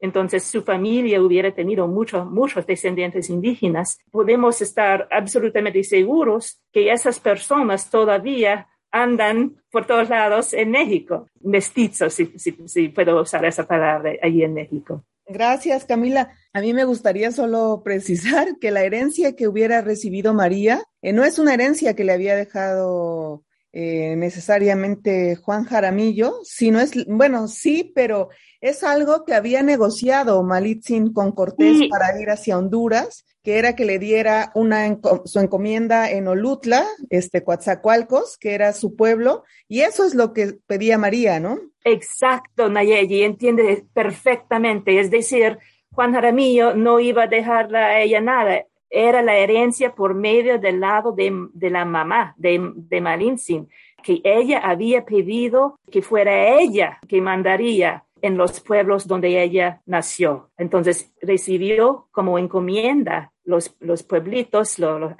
entonces 0.00 0.44
su 0.44 0.62
familia 0.62 1.22
hubiera 1.22 1.54
tenido 1.54 1.86
muchos, 1.88 2.26
muchos 2.30 2.66
descendientes 2.66 3.30
indígenas. 3.30 3.98
Podemos 4.10 4.60
estar 4.60 5.08
absolutamente 5.10 5.82
seguros 5.84 6.60
que 6.72 6.92
esas 6.92 7.20
personas 7.20 7.90
todavía 7.90 8.68
andan 8.90 9.56
por 9.70 9.86
todos 9.86 10.08
lados 10.08 10.52
en 10.52 10.70
México, 10.70 11.26
mestizos, 11.40 12.14
si, 12.14 12.88
puedo 12.88 13.20
usar 13.20 13.44
esa 13.44 13.66
palabra 13.66 14.12
allí 14.22 14.44
en 14.44 14.54
México. 14.54 15.04
Gracias, 15.26 15.84
Camila. 15.84 16.32
A 16.52 16.60
mí 16.60 16.72
me 16.74 16.84
gustaría 16.84 17.32
solo 17.32 17.82
precisar 17.82 18.58
que 18.60 18.70
la 18.70 18.82
herencia 18.82 19.34
que 19.34 19.48
hubiera 19.48 19.80
recibido 19.80 20.34
María 20.34 20.82
eh, 21.02 21.12
no 21.12 21.24
es 21.24 21.38
una 21.38 21.54
herencia 21.54 21.94
que 21.94 22.04
le 22.04 22.12
había 22.12 22.36
dejado 22.36 23.42
eh, 23.76 24.14
necesariamente 24.16 25.34
Juan 25.34 25.64
Jaramillo, 25.64 26.38
sino 26.44 26.78
es, 26.78 26.92
bueno, 27.06 27.48
sí, 27.48 27.90
pero 27.92 28.28
es 28.60 28.84
algo 28.84 29.24
que 29.24 29.34
había 29.34 29.64
negociado 29.64 30.42
Malitzin 30.44 31.12
con 31.12 31.32
Cortés 31.32 31.88
para 31.90 32.20
ir 32.20 32.30
hacia 32.30 32.56
Honduras 32.56 33.24
que 33.44 33.58
era 33.58 33.76
que 33.76 33.84
le 33.84 33.98
diera 33.98 34.50
una 34.54 34.98
su 35.26 35.38
encomienda 35.38 36.10
en 36.10 36.26
Olutla, 36.28 36.86
este 37.10 37.44
Coatzacoalcos, 37.44 38.38
que 38.38 38.54
era 38.54 38.72
su 38.72 38.96
pueblo, 38.96 39.44
y 39.68 39.82
eso 39.82 40.06
es 40.06 40.14
lo 40.14 40.32
que 40.32 40.56
pedía 40.66 40.96
María, 40.96 41.38
¿no? 41.40 41.60
Exacto, 41.84 42.70
Nayeli, 42.70 43.22
entiende 43.22 43.84
perfectamente. 43.92 44.98
Es 44.98 45.10
decir, 45.10 45.58
Juan 45.92 46.14
Jaramillo 46.14 46.74
no 46.74 47.00
iba 47.00 47.24
a 47.24 47.28
dejarla 47.28 47.84
a 47.84 48.00
ella 48.00 48.22
nada, 48.22 48.64
era 48.94 49.22
la 49.22 49.36
herencia 49.36 49.94
por 49.94 50.14
medio 50.14 50.58
del 50.58 50.80
lado 50.80 51.12
de, 51.12 51.70
la 51.70 51.84
mamá, 51.84 52.34
de, 52.38 52.72
de 52.74 53.00
Malintzin, 53.00 53.68
que 54.02 54.20
ella 54.22 54.60
había 54.60 55.04
pedido 55.04 55.80
que 55.90 56.00
fuera 56.00 56.58
ella 56.58 57.00
que 57.08 57.20
mandaría 57.20 58.04
en 58.22 58.36
los 58.36 58.60
pueblos 58.60 59.06
donde 59.06 59.42
ella 59.42 59.82
nació. 59.84 60.50
Entonces 60.56 61.12
recibió 61.20 62.06
como 62.12 62.38
encomienda 62.38 63.32
los, 63.44 63.76
los 63.80 64.02
pueblitos, 64.02 64.78
los, 64.78 65.00
los 65.00 65.12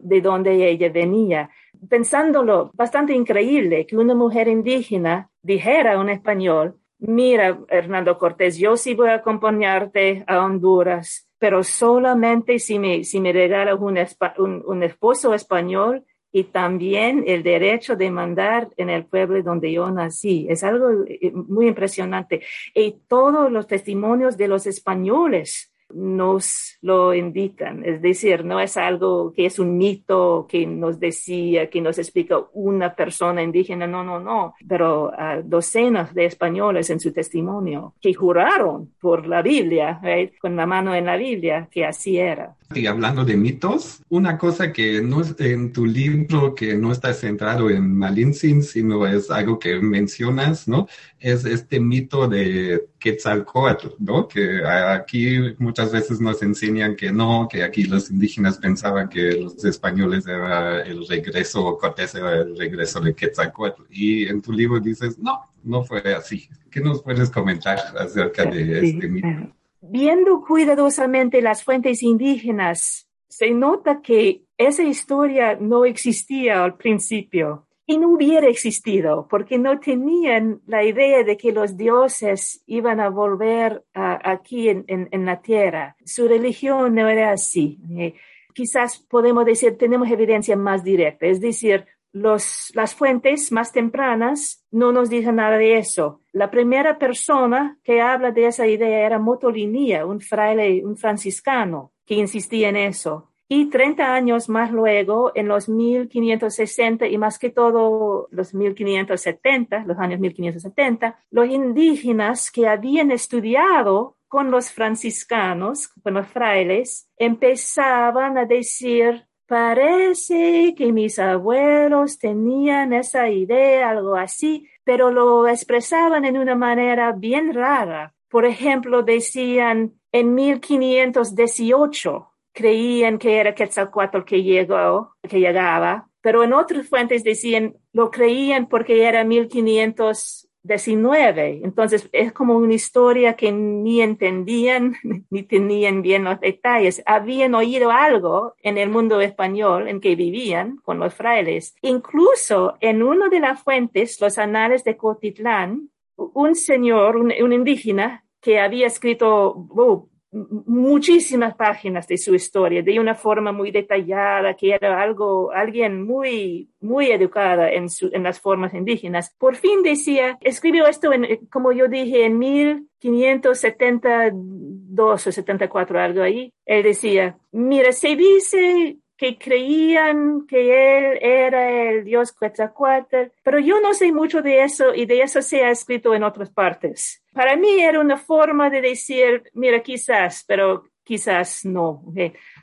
de 0.00 0.20
donde 0.20 0.68
ella 0.68 0.88
venía. 0.90 1.50
Pensándolo, 1.88 2.70
bastante 2.74 3.14
increíble 3.14 3.86
que 3.86 3.96
una 3.96 4.14
mujer 4.14 4.46
indígena 4.46 5.30
dijera 5.42 5.94
a 5.94 5.98
un 5.98 6.10
español, 6.10 6.76
mira, 6.98 7.58
Hernando 7.68 8.18
Cortés, 8.18 8.58
yo 8.58 8.76
sí 8.76 8.94
voy 8.94 9.08
a 9.08 9.14
acompañarte 9.14 10.22
a 10.26 10.44
Honduras, 10.44 11.29
pero 11.40 11.64
solamente 11.64 12.58
si 12.58 12.78
me, 12.78 13.02
si 13.02 13.18
me 13.18 13.32
regalas 13.32 13.80
un, 13.80 13.98
un, 14.38 14.62
un 14.66 14.82
esposo 14.82 15.34
español 15.34 16.04
y 16.30 16.44
también 16.44 17.24
el 17.26 17.42
derecho 17.42 17.96
de 17.96 18.10
mandar 18.10 18.68
en 18.76 18.90
el 18.90 19.06
pueblo 19.06 19.42
donde 19.42 19.72
yo 19.72 19.90
nací. 19.90 20.46
Es 20.48 20.62
algo 20.62 21.04
eh, 21.08 21.32
muy 21.32 21.66
impresionante. 21.66 22.42
Y 22.74 23.00
todos 23.08 23.50
los 23.50 23.66
testimonios 23.66 24.36
de 24.36 24.48
los 24.48 24.66
españoles 24.66 25.69
nos 25.94 26.78
lo 26.82 27.14
indican. 27.14 27.84
Es 27.84 28.00
decir, 28.02 28.44
no 28.44 28.60
es 28.60 28.76
algo 28.76 29.32
que 29.32 29.46
es 29.46 29.58
un 29.58 29.76
mito 29.76 30.46
que 30.48 30.66
nos 30.66 30.98
decía, 30.98 31.68
que 31.68 31.80
nos 31.80 31.98
explica 31.98 32.40
una 32.52 32.94
persona 32.94 33.42
indígena, 33.42 33.86
no, 33.86 34.04
no, 34.04 34.20
no, 34.20 34.54
pero 34.66 35.08
uh, 35.08 35.42
docenas 35.44 36.14
de 36.14 36.26
españoles 36.26 36.90
en 36.90 37.00
su 37.00 37.12
testimonio 37.12 37.94
que 38.00 38.14
juraron 38.14 38.92
por 39.00 39.26
la 39.26 39.42
Biblia, 39.42 40.00
con 40.40 40.56
la 40.56 40.66
mano 40.66 40.94
en 40.94 41.06
la 41.06 41.16
Biblia, 41.16 41.68
que 41.70 41.84
así 41.84 42.18
era. 42.18 42.56
Y 42.72 42.86
hablando 42.86 43.24
de 43.24 43.36
mitos, 43.36 44.00
una 44.10 44.38
cosa 44.38 44.72
que 44.72 45.02
no 45.02 45.22
es 45.22 45.34
en 45.40 45.72
tu 45.72 45.86
libro, 45.86 46.54
que 46.54 46.76
no 46.76 46.92
está 46.92 47.12
centrado 47.12 47.68
en 47.68 47.96
Malintzin, 47.96 48.62
sino 48.62 49.06
es 49.08 49.28
algo 49.30 49.58
que 49.58 49.80
mencionas, 49.80 50.68
¿no? 50.68 50.86
Es 51.18 51.44
este 51.44 51.80
mito 51.80 52.28
de 52.28 52.86
Quetzalcoatl, 53.00 53.88
¿no? 53.98 54.28
Que 54.28 54.64
aquí 54.64 55.54
muchas 55.58 55.90
veces 55.90 56.20
nos 56.20 56.42
enseñan 56.42 56.94
que 56.94 57.10
no, 57.10 57.48
que 57.50 57.64
aquí 57.64 57.84
los 57.84 58.10
indígenas 58.10 58.58
pensaban 58.58 59.08
que 59.08 59.32
los 59.32 59.64
españoles 59.64 60.26
era 60.26 60.82
el 60.82 61.06
regreso, 61.08 61.76
Cortés 61.78 62.14
era 62.14 62.42
el 62.42 62.56
regreso 62.56 63.00
de 63.00 63.14
Quetzalcoatl. 63.14 63.82
Y 63.90 64.28
en 64.28 64.42
tu 64.42 64.52
libro 64.52 64.78
dices, 64.78 65.18
no, 65.18 65.40
no 65.64 65.82
fue 65.82 66.02
así. 66.14 66.48
¿Qué 66.70 66.80
nos 66.80 67.02
puedes 67.02 67.30
comentar 67.30 67.78
acerca 67.98 68.44
de 68.44 68.86
este 68.86 69.08
mito? 69.08 69.52
Viendo 69.80 70.44
cuidadosamente 70.46 71.40
las 71.40 71.64
fuentes 71.64 72.02
indígenas, 72.02 73.08
se 73.26 73.50
nota 73.52 74.02
que 74.02 74.44
esa 74.58 74.82
historia 74.82 75.56
no 75.58 75.86
existía 75.86 76.62
al 76.62 76.76
principio 76.76 77.66
y 77.90 77.98
no 77.98 78.10
hubiera 78.10 78.46
existido 78.46 79.26
porque 79.28 79.58
no 79.58 79.80
tenían 79.80 80.60
la 80.68 80.84
idea 80.84 81.24
de 81.24 81.36
que 81.36 81.50
los 81.50 81.76
dioses 81.76 82.62
iban 82.66 83.00
a 83.00 83.08
volver 83.08 83.84
aquí 83.92 84.68
en, 84.68 85.26
la 85.26 85.42
tierra. 85.42 85.96
Su 86.04 86.28
religión 86.28 86.94
no 86.94 87.08
era 87.08 87.32
así. 87.32 87.80
Eh, 87.98 88.14
quizás 88.54 88.98
podemos 88.98 89.44
decir, 89.44 89.76
tenemos 89.76 90.08
evidencia 90.08 90.54
más 90.56 90.84
directa, 90.84 91.26
es 91.26 91.40
decir, 91.40 91.84
los, 92.12 92.70
las 92.74 92.94
fuentes 92.94 93.50
más 93.50 93.72
tempranas 93.72 94.64
no 94.70 94.92
nos 94.92 95.10
dicen 95.10 95.36
nada 95.36 95.58
de 95.58 95.78
eso. 95.78 96.20
La 96.30 96.48
primera 96.48 96.96
persona 96.96 97.76
que 97.82 98.00
habla 98.00 98.30
de 98.30 98.46
esa 98.46 98.68
idea 98.68 99.04
era 99.04 99.18
Motolinía, 99.18 100.06
un 100.06 100.20
fraile, 100.20 100.84
un 100.84 100.96
franciscano, 100.96 101.92
que 102.06 102.14
insistía 102.14 102.68
en 102.68 102.76
eso. 102.76 103.29
Y 103.52 103.66
30 103.66 104.14
años 104.14 104.48
más 104.48 104.70
luego, 104.70 105.32
en 105.34 105.48
los 105.48 105.68
1560 105.68 107.08
y 107.08 107.18
más 107.18 107.36
que 107.36 107.50
todo 107.50 108.28
los 108.30 108.54
1570, 108.54 109.86
los 109.86 109.98
años 109.98 110.20
1570, 110.20 111.18
los 111.32 111.48
indígenas 111.48 112.52
que 112.52 112.68
habían 112.68 113.10
estudiado 113.10 114.14
con 114.28 114.52
los 114.52 114.70
franciscanos, 114.70 115.88
con 115.88 116.14
los 116.14 116.28
frailes, 116.28 117.10
empezaban 117.16 118.38
a 118.38 118.44
decir, 118.44 119.26
parece 119.46 120.76
que 120.76 120.92
mis 120.92 121.18
abuelos 121.18 122.20
tenían 122.20 122.92
esa 122.92 123.28
idea, 123.30 123.90
algo 123.90 124.14
así, 124.14 124.68
pero 124.84 125.10
lo 125.10 125.48
expresaban 125.48 126.24
en 126.24 126.38
una 126.38 126.54
manera 126.54 127.10
bien 127.10 127.52
rara. 127.52 128.14
Por 128.28 128.46
ejemplo, 128.46 129.02
decían 129.02 129.94
en 130.12 130.34
1518, 130.36 132.29
creían 132.52 133.18
que 133.18 133.38
era 133.38 133.54
Quetzalcoatl 133.54 134.24
que 134.24 134.42
llegó, 134.42 135.14
que 135.28 135.40
llegaba, 135.40 136.08
pero 136.20 136.44
en 136.44 136.52
otras 136.52 136.86
fuentes 136.88 137.24
decían, 137.24 137.76
lo 137.92 138.10
creían 138.10 138.68
porque 138.68 139.04
era 139.04 139.24
1519. 139.24 141.62
Entonces 141.64 142.10
es 142.12 142.32
como 142.32 142.56
una 142.56 142.74
historia 142.74 143.36
que 143.36 143.52
ni 143.52 144.02
entendían 144.02 144.96
ni 145.30 145.44
tenían 145.44 146.02
bien 146.02 146.24
los 146.24 146.38
detalles. 146.40 147.02
Habían 147.06 147.54
oído 147.54 147.90
algo 147.90 148.54
en 148.62 148.76
el 148.76 148.90
mundo 148.90 149.22
español 149.22 149.88
en 149.88 150.00
que 150.00 150.14
vivían 150.14 150.76
con 150.78 150.98
los 150.98 151.14
frailes. 151.14 151.74
Incluso 151.80 152.74
en 152.80 153.02
una 153.02 153.30
de 153.30 153.40
las 153.40 153.62
fuentes, 153.62 154.20
los 154.20 154.36
anales 154.36 154.84
de 154.84 154.98
Cotitlán, 154.98 155.88
un 156.16 156.54
señor, 156.54 157.16
un, 157.16 157.52
indígena, 157.52 158.26
que 158.42 158.60
había 158.60 158.86
escrito 158.86 159.66
oh, 159.70 160.09
muchísimas 160.32 161.54
páginas 161.56 162.06
de 162.06 162.16
su 162.16 162.32
historia 162.34 162.82
de 162.82 162.98
una 163.00 163.14
forma 163.14 163.52
muy 163.52 163.70
detallada, 163.70 164.54
que 164.54 164.74
era 164.74 165.02
algo, 165.02 165.52
alguien 165.52 166.02
muy, 166.04 166.70
muy 166.80 167.10
educada 167.10 167.70
en, 167.70 167.88
en 168.12 168.22
las 168.22 168.40
formas 168.40 168.72
indígenas. 168.74 169.34
Por 169.38 169.56
fin 169.56 169.82
decía, 169.82 170.38
escribió 170.40 170.86
esto 170.86 171.12
en, 171.12 171.46
como 171.46 171.72
yo 171.72 171.88
dije, 171.88 172.26
en 172.26 172.38
1572 172.38 175.26
o 175.26 175.32
74, 175.32 176.00
algo 176.00 176.22
ahí. 176.22 176.52
Él 176.64 176.84
decía, 176.84 177.36
mira, 177.50 177.90
se 177.92 178.14
dice 178.14 178.98
que 179.20 179.36
creían 179.36 180.46
que 180.46 180.96
él 180.96 181.18
era 181.20 181.90
el 181.90 182.04
dios 182.06 182.32
Quetzalcoatl, 182.32 183.30
pero 183.42 183.58
yo 183.58 183.78
no 183.78 183.92
sé 183.92 184.10
mucho 184.12 184.40
de 184.40 184.62
eso 184.62 184.94
y 184.94 185.04
de 185.04 185.20
eso 185.20 185.42
se 185.42 185.62
ha 185.62 185.70
escrito 185.70 186.14
en 186.14 186.22
otras 186.22 186.48
partes. 186.48 187.22
Para 187.34 187.54
mí 187.54 187.82
era 187.82 188.00
una 188.00 188.16
forma 188.16 188.70
de 188.70 188.80
decir, 188.80 189.42
mira, 189.52 189.82
quizás, 189.82 190.42
pero 190.48 190.84
quizás 191.10 191.64
no. 191.64 192.04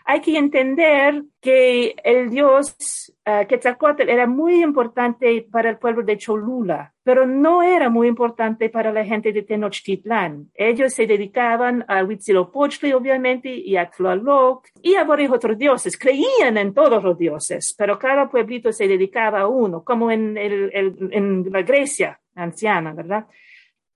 Hay 0.06 0.22
que 0.22 0.38
entender 0.38 1.22
que 1.42 1.94
el 2.02 2.30
dios 2.30 3.14
uh, 3.26 3.46
Quetzalcoatl 3.46 4.08
era 4.08 4.26
muy 4.26 4.64
importante 4.64 5.46
para 5.52 5.70
el 5.72 5.78
pueblo 5.78 6.02
de 6.02 6.18
Cholula, 6.18 6.94
pero 7.04 7.28
no 7.28 7.62
era 7.62 7.90
muy 7.90 8.08
importante 8.08 8.70
para 8.70 8.94
la 8.94 9.04
gente 9.04 9.34
de 9.34 9.42
Tenochtitlán. 9.42 10.50
Ellos 10.54 10.94
se 10.94 11.06
dedicaban 11.06 11.84
a 11.90 12.06
Huitzilopochtli, 12.06 12.94
obviamente, 12.94 13.50
y 13.50 13.76
a 13.76 13.90
Tlaloc, 13.90 14.66
y 14.82 14.96
a 14.96 15.04
varios 15.04 15.34
otros 15.34 15.58
dioses. 15.58 15.98
Creían 15.98 16.58
en 16.58 16.74
todos 16.74 17.04
los 17.04 17.18
dioses, 17.18 17.76
pero 17.78 18.00
cada 18.00 18.30
pueblito 18.30 18.72
se 18.72 18.88
dedicaba 18.88 19.42
a 19.42 19.48
uno, 19.48 19.84
como 19.84 20.10
en, 20.10 20.38
el, 20.38 20.72
en 20.74 21.52
la 21.52 21.64
Grecia 21.64 22.18
anciana, 22.34 22.94
¿verdad? 22.94 23.26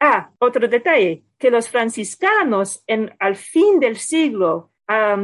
Ah, 0.03 0.31
otro 0.39 0.67
detalle, 0.67 1.21
que 1.37 1.51
los 1.51 1.69
franciscanos 1.69 2.83
en, 2.87 3.13
al 3.19 3.35
fin 3.35 3.79
del 3.79 3.97
siglo 3.97 4.71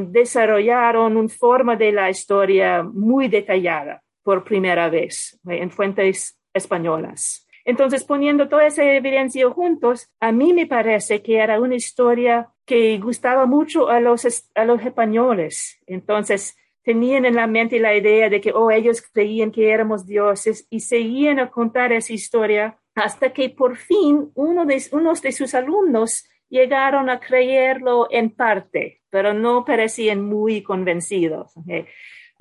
desarrollaron 0.10 1.18
una 1.18 1.28
forma 1.28 1.76
de 1.76 1.92
la 1.92 2.12
historia 2.12 2.84
muy 2.84 3.28
detallada 3.28 4.04
por 4.22 4.44
primera 4.44 4.88
vez 4.88 5.40
en 5.48 5.72
fuentes 5.72 6.40
españolas. 6.54 7.48
Entonces, 7.66 8.04
poniendo 8.04 8.48
toda 8.48 8.68
esa 8.68 8.84
evidencia 8.84 9.50
juntos, 9.50 10.10
a 10.20 10.32
mí 10.32 10.54
me 10.54 10.68
parece 10.68 11.24
que 11.24 11.38
era 11.38 11.60
una 11.60 11.76
historia 11.76 12.50
que 12.64 13.00
gustaba 13.00 13.48
mucho 13.48 13.90
a 13.90 14.00
los, 14.00 14.48
a 14.54 14.64
los 14.64 14.82
españoles. 14.86 15.80
Entonces, 15.88 16.56
tenían 16.84 17.26
en 17.26 17.36
la 17.36 17.48
mente 17.48 17.80
la 17.80 17.96
idea 17.96 18.30
de 18.30 18.40
que, 18.40 18.54
oh, 18.54 18.72
ellos 18.72 19.02
creían 19.02 19.52
que 19.52 19.72
éramos 19.72 20.06
dioses 20.06 20.68
y 20.70 20.82
seguían 20.82 21.40
a 21.40 21.50
contar 21.50 21.92
esa 21.92 22.14
historia 22.14 22.78
hasta 22.98 23.32
que 23.32 23.50
por 23.52 23.78
fin 23.78 24.32
uno 24.34 24.66
de, 24.66 24.82
unos 24.92 25.22
de 25.22 25.32
sus 25.32 25.54
alumnos 25.54 26.28
llegaron 26.50 27.10
a 27.10 27.20
creerlo 27.20 28.08
en 28.10 28.32
parte, 28.32 29.02
pero 29.10 29.34
no 29.34 29.64
parecían 29.64 30.24
muy 30.24 30.64
convencidos. 30.64 31.54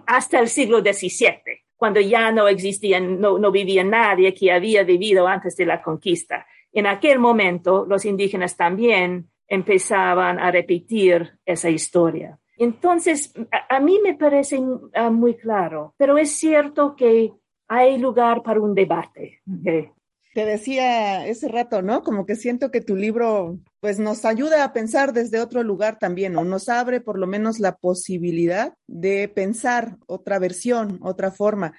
Hasta 0.06 0.38
el 0.38 0.48
siglo 0.48 0.80
XVII, 0.80 1.64
cuando 1.76 2.00
ya 2.00 2.32
no 2.32 2.48
existía, 2.48 3.00
no, 3.00 3.50
vivía 3.50 3.84
nadie 3.84 4.32
que 4.32 4.50
había 4.50 4.82
vivido 4.82 5.28
antes 5.28 5.56
de 5.56 5.66
la 5.66 5.82
conquista. 5.82 6.46
En 6.72 6.86
aquel 6.86 7.18
momento, 7.18 7.84
los 7.86 8.06
indígenas 8.06 8.56
también 8.56 9.28
empezaban 9.46 10.38
a 10.38 10.50
repetir 10.50 11.38
esa 11.44 11.68
historia. 11.68 12.38
Entonces, 12.56 13.34
a, 13.68 13.78
mí 13.80 14.00
me 14.02 14.14
parece 14.14 14.58
ah, 14.94 15.10
muy 15.10 15.34
claro, 15.34 15.94
pero 15.98 16.16
es 16.16 16.30
cierto 16.30 16.96
que 16.96 17.32
hay 17.68 17.98
lugar 17.98 18.42
para 18.42 18.60
un 18.60 18.74
debate 18.74 19.42
te 20.36 20.44
decía 20.44 21.26
ese 21.26 21.48
rato, 21.48 21.80
¿no? 21.80 22.02
Como 22.02 22.26
que 22.26 22.36
siento 22.36 22.70
que 22.70 22.82
tu 22.82 22.94
libro 22.94 23.58
pues 23.80 23.98
nos 23.98 24.26
ayuda 24.26 24.64
a 24.64 24.74
pensar 24.74 25.14
desde 25.14 25.40
otro 25.40 25.62
lugar 25.62 25.98
también, 25.98 26.36
o 26.36 26.44
nos 26.44 26.68
abre 26.68 27.00
por 27.00 27.18
lo 27.18 27.26
menos 27.26 27.58
la 27.58 27.76
posibilidad 27.76 28.74
de 28.86 29.28
pensar 29.28 29.96
otra 30.06 30.38
versión, 30.38 30.98
otra 31.02 31.30
forma. 31.30 31.72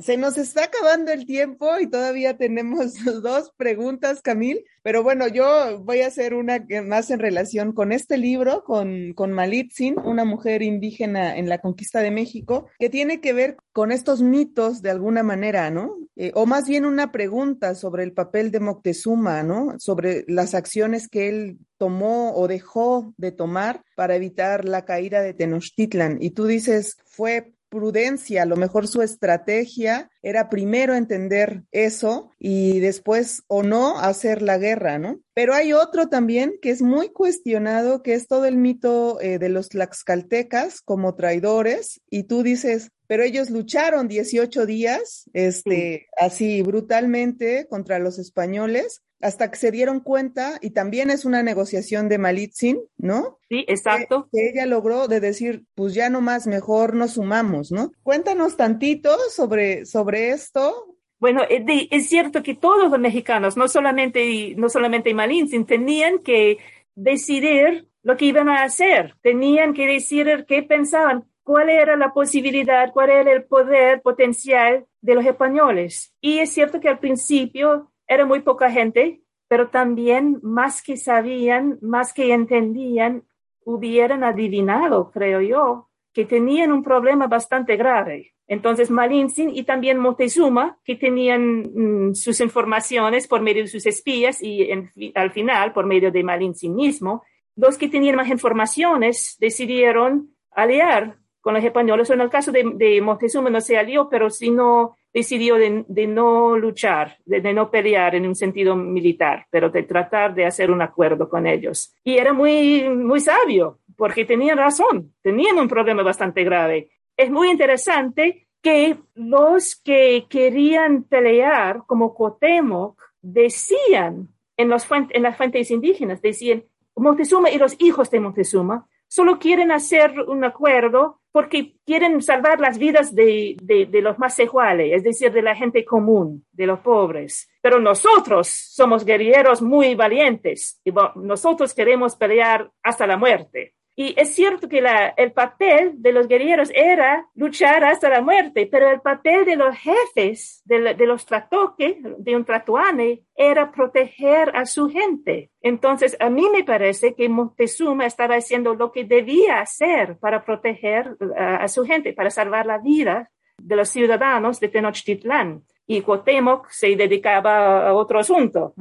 Se 0.00 0.16
nos 0.16 0.38
está 0.38 0.64
acabando 0.64 1.12
el 1.12 1.26
tiempo 1.26 1.78
y 1.78 1.88
todavía 1.88 2.36
tenemos 2.36 2.94
dos 3.22 3.52
preguntas, 3.56 4.22
Camil, 4.22 4.64
pero 4.82 5.02
bueno, 5.02 5.26
yo 5.28 5.80
voy 5.80 6.02
a 6.02 6.06
hacer 6.06 6.34
una 6.34 6.64
más 6.84 7.10
en 7.10 7.18
relación 7.18 7.72
con 7.72 7.92
este 7.92 8.16
libro, 8.16 8.62
con, 8.64 9.12
con 9.14 9.32
Malitzin, 9.32 9.98
una 9.98 10.24
mujer 10.24 10.62
indígena 10.62 11.36
en 11.36 11.48
la 11.48 11.58
conquista 11.58 12.00
de 12.00 12.10
México, 12.10 12.68
que 12.78 12.88
tiene 12.88 13.20
que 13.20 13.32
ver 13.32 13.56
con 13.72 13.92
estos 13.92 14.22
mitos 14.22 14.82
de 14.82 14.90
alguna 14.90 15.22
manera, 15.22 15.70
¿no? 15.70 15.96
Eh, 16.14 16.32
o 16.34 16.46
más 16.46 16.66
bien 16.66 16.86
una 16.86 17.12
pregunta 17.12 17.74
sobre 17.74 18.02
el 18.02 18.12
papel 18.12 18.50
de 18.50 18.60
Moctezuma, 18.60 19.42
¿no? 19.42 19.74
Sobre 19.78 20.24
las 20.28 20.54
acciones 20.54 21.08
que 21.08 21.28
él 21.28 21.58
tomó 21.78 22.34
o 22.34 22.48
dejó 22.48 23.14
de 23.16 23.32
tomar 23.32 23.82
para 23.94 24.16
evitar 24.16 24.64
la 24.64 24.84
caída 24.84 25.22
de 25.22 25.34
Tenochtitlan. 25.34 26.18
Y 26.20 26.30
tú 26.30 26.46
dices, 26.46 26.96
fue 27.04 27.52
prudencia, 27.68 28.42
a 28.42 28.46
lo 28.46 28.56
mejor 28.56 28.86
su 28.86 29.02
estrategia 29.02 30.10
era 30.22 30.48
primero 30.48 30.94
entender 30.94 31.64
eso 31.72 32.30
y 32.38 32.80
después 32.80 33.42
o 33.48 33.62
no 33.62 33.98
hacer 33.98 34.42
la 34.42 34.58
guerra, 34.58 34.98
¿no? 34.98 35.20
Pero 35.34 35.54
hay 35.54 35.72
otro 35.72 36.08
también 36.08 36.54
que 36.62 36.70
es 36.70 36.80
muy 36.80 37.10
cuestionado, 37.10 38.02
que 38.02 38.14
es 38.14 38.28
todo 38.28 38.46
el 38.46 38.56
mito 38.56 39.20
eh, 39.20 39.38
de 39.38 39.48
los 39.48 39.68
tlaxcaltecas 39.68 40.80
como 40.80 41.14
traidores 41.16 42.00
y 42.08 42.24
tú 42.24 42.42
dices, 42.42 42.90
pero 43.08 43.22
ellos 43.22 43.50
lucharon 43.50 44.08
18 44.08 44.66
días, 44.66 45.28
este, 45.32 46.06
así 46.18 46.62
brutalmente 46.62 47.66
contra 47.68 47.98
los 47.98 48.18
españoles 48.18 49.02
hasta 49.20 49.50
que 49.50 49.56
se 49.56 49.70
dieron 49.70 50.00
cuenta, 50.00 50.58
y 50.60 50.70
también 50.70 51.10
es 51.10 51.24
una 51.24 51.42
negociación 51.42 52.08
de 52.08 52.18
Malitzin, 52.18 52.80
¿no? 52.98 53.38
Sí, 53.48 53.64
exacto. 53.68 54.28
Que, 54.32 54.50
ella 54.50 54.66
logró 54.66 55.08
de 55.08 55.20
decir, 55.20 55.64
pues 55.74 55.94
ya 55.94 56.10
no 56.10 56.20
más, 56.20 56.46
mejor 56.46 56.94
nos 56.94 57.12
sumamos, 57.12 57.72
¿no? 57.72 57.92
Cuéntanos 58.02 58.56
tantito 58.56 59.16
sobre, 59.30 59.86
sobre 59.86 60.30
esto. 60.30 60.96
Bueno, 61.18 61.42
es, 61.48 62.08
cierto 62.08 62.42
que 62.42 62.54
todos 62.54 62.90
los 62.90 63.00
mexicanos, 63.00 63.56
no 63.56 63.68
solamente, 63.68 64.54
no 64.56 64.68
solamente 64.68 65.14
Malitzin, 65.14 65.64
tenían 65.64 66.18
que 66.18 66.58
decidir 66.94 67.88
lo 68.02 68.16
que 68.16 68.26
iban 68.26 68.48
a 68.48 68.62
hacer, 68.62 69.16
tenían 69.22 69.72
que 69.72 69.86
decidir 69.86 70.44
qué 70.46 70.62
pensaban, 70.62 71.24
cuál 71.42 71.70
era 71.70 71.96
la 71.96 72.12
posibilidad, 72.12 72.92
cuál 72.92 73.10
era 73.10 73.32
el 73.32 73.44
poder 73.44 74.02
potencial 74.02 74.84
de 75.00 75.14
los 75.14 75.24
españoles. 75.24 76.12
Y 76.20 76.40
es 76.40 76.52
cierto 76.52 76.80
que 76.80 76.88
al 76.88 76.98
principio 76.98 77.90
era 78.06 78.24
muy 78.26 78.40
poca 78.40 78.70
gente, 78.70 79.20
pero 79.48 79.68
también 79.68 80.38
más 80.42 80.82
que 80.82 80.96
sabían, 80.96 81.78
más 81.80 82.12
que 82.12 82.32
entendían, 82.32 83.24
hubieran 83.64 84.24
adivinado, 84.24 85.10
creo 85.10 85.40
yo, 85.40 85.88
que 86.12 86.24
tenían 86.24 86.72
un 86.72 86.82
problema 86.82 87.26
bastante 87.26 87.76
grave. 87.76 88.32
Entonces, 88.48 88.90
Malintzin 88.90 89.50
y 89.54 89.64
también 89.64 89.98
Moctezuma, 89.98 90.78
que 90.84 90.94
tenían 90.94 91.62
mm, 91.74 92.14
sus 92.14 92.40
informaciones 92.40 93.26
por 93.26 93.40
medio 93.40 93.62
de 93.62 93.68
sus 93.68 93.86
espías 93.86 94.40
y 94.40 94.68
al 95.14 95.32
final 95.32 95.72
por 95.72 95.84
medio 95.84 96.12
de 96.12 96.22
Malintzin 96.22 96.74
mismo, 96.74 97.24
los 97.56 97.76
que 97.76 97.88
tenían 97.88 98.16
más 98.16 98.28
informaciones 98.28 99.36
decidieron 99.40 100.30
aliar 100.52 101.16
con 101.40 101.54
los 101.54 101.64
españoles. 101.64 102.08
En 102.10 102.20
el 102.20 102.30
caso 102.30 102.52
de, 102.52 102.64
de 102.74 103.00
Moctezuma 103.00 103.50
no 103.50 103.60
se 103.60 103.76
alió, 103.76 104.08
pero 104.08 104.30
sino 104.30 104.96
decidió 105.16 105.54
de, 105.54 106.06
no 106.06 106.58
luchar, 106.58 107.16
de, 107.24 107.40
no 107.54 107.70
pelear 107.70 108.14
en 108.14 108.26
un 108.26 108.34
sentido 108.34 108.76
militar, 108.76 109.46
pero 109.50 109.70
de 109.70 109.84
tratar 109.84 110.34
de 110.34 110.44
hacer 110.44 110.70
un 110.70 110.82
acuerdo 110.82 111.26
con 111.30 111.46
ellos. 111.46 111.96
Y 112.04 112.18
era 112.18 112.34
muy, 112.34 112.86
muy 112.90 113.20
sabio, 113.20 113.78
porque 113.96 114.26
tenían 114.26 114.58
razón, 114.58 115.14
tenían 115.22 115.58
un 115.58 115.68
problema 115.68 116.02
bastante 116.02 116.44
grave. 116.44 116.90
Es 117.16 117.30
muy 117.30 117.48
interesante 117.50 118.46
que 118.60 118.98
los 119.14 119.76
que 119.76 120.26
querían 120.28 121.04
pelear, 121.04 121.84
como 121.86 122.12
Cuauhtémoc, 122.12 123.00
decían 123.22 124.28
en, 124.58 124.70
en 124.70 125.22
las 125.22 125.36
fuentes 125.38 125.70
indígenas, 125.70 126.20
decían, 126.20 126.62
Montezuma 126.94 127.48
y 127.48 127.56
los 127.56 127.74
hijos 127.78 128.10
de 128.10 128.20
Montezuma 128.20 128.86
solo 129.08 129.38
quieren 129.38 129.72
hacer 129.72 130.20
un 130.28 130.44
acuerdo 130.44 131.20
porque 131.36 131.74
quieren 131.84 132.22
salvar 132.22 132.60
las 132.60 132.78
vidas 132.78 133.14
de, 133.14 133.58
los 133.92 134.18
más 134.18 134.38
iguales, 134.38 134.90
es 134.94 135.04
decir, 135.04 135.30
de 135.30 135.42
la 135.42 135.54
gente 135.54 135.84
común, 135.84 136.46
de 136.50 136.64
los 136.64 136.80
pobres. 136.80 137.46
Pero 137.60 137.78
nosotros 137.78 138.48
somos 138.48 139.04
guerreros 139.04 139.60
muy 139.60 139.94
valientes 139.94 140.80
y 140.82 140.90
nosotros 141.16 141.74
queremos 141.74 142.16
pelear 142.16 142.70
hasta 142.82 143.06
la 143.06 143.18
muerte. 143.18 143.74
Y 143.98 144.14
es 144.20 144.34
cierto 144.34 144.68
que 144.68 144.82
la, 144.82 145.14
el 145.16 145.32
papel 145.32 145.94
de 146.02 146.12
los 146.12 146.28
guerreros 146.28 146.70
era 146.74 147.26
luchar 147.34 147.82
hasta 147.82 148.10
la 148.10 148.20
muerte, 148.20 148.68
pero 148.70 148.90
el 148.90 149.00
papel 149.00 149.46
de 149.46 149.56
los 149.56 149.74
jefes, 149.74 150.60
de, 150.66 150.92
de 150.92 151.06
los 151.06 151.24
tratoques, 151.24 151.96
de 152.18 152.36
un 152.36 152.44
tratuane, 152.44 153.22
era 153.34 153.72
proteger 153.72 154.54
a 154.54 154.66
su 154.66 154.90
gente. 154.90 155.50
Entonces, 155.62 156.14
a 156.20 156.28
mí 156.28 156.46
me 156.52 156.62
parece 156.62 157.14
que 157.14 157.30
Montezuma 157.30 158.04
estaba 158.04 158.34
haciendo 158.34 158.74
lo 158.74 158.92
que 158.92 159.04
debía 159.04 159.60
hacer 159.60 160.18
para 160.18 160.44
proteger 160.44 161.16
a, 161.34 161.56
a 161.56 161.68
su 161.68 161.86
gente, 161.86 162.12
para 162.12 162.28
salvar 162.28 162.66
la 162.66 162.76
vida 162.76 163.30
de 163.56 163.76
los 163.76 163.88
ciudadanos 163.88 164.60
de 164.60 164.68
Tenochtitlán 164.68 165.64
y 165.86 166.00
Cuauhtémoc 166.00 166.68
se 166.70 166.96
dedicaba 166.96 167.88
a 167.88 167.94
otro 167.94 168.18
asunto. 168.18 168.74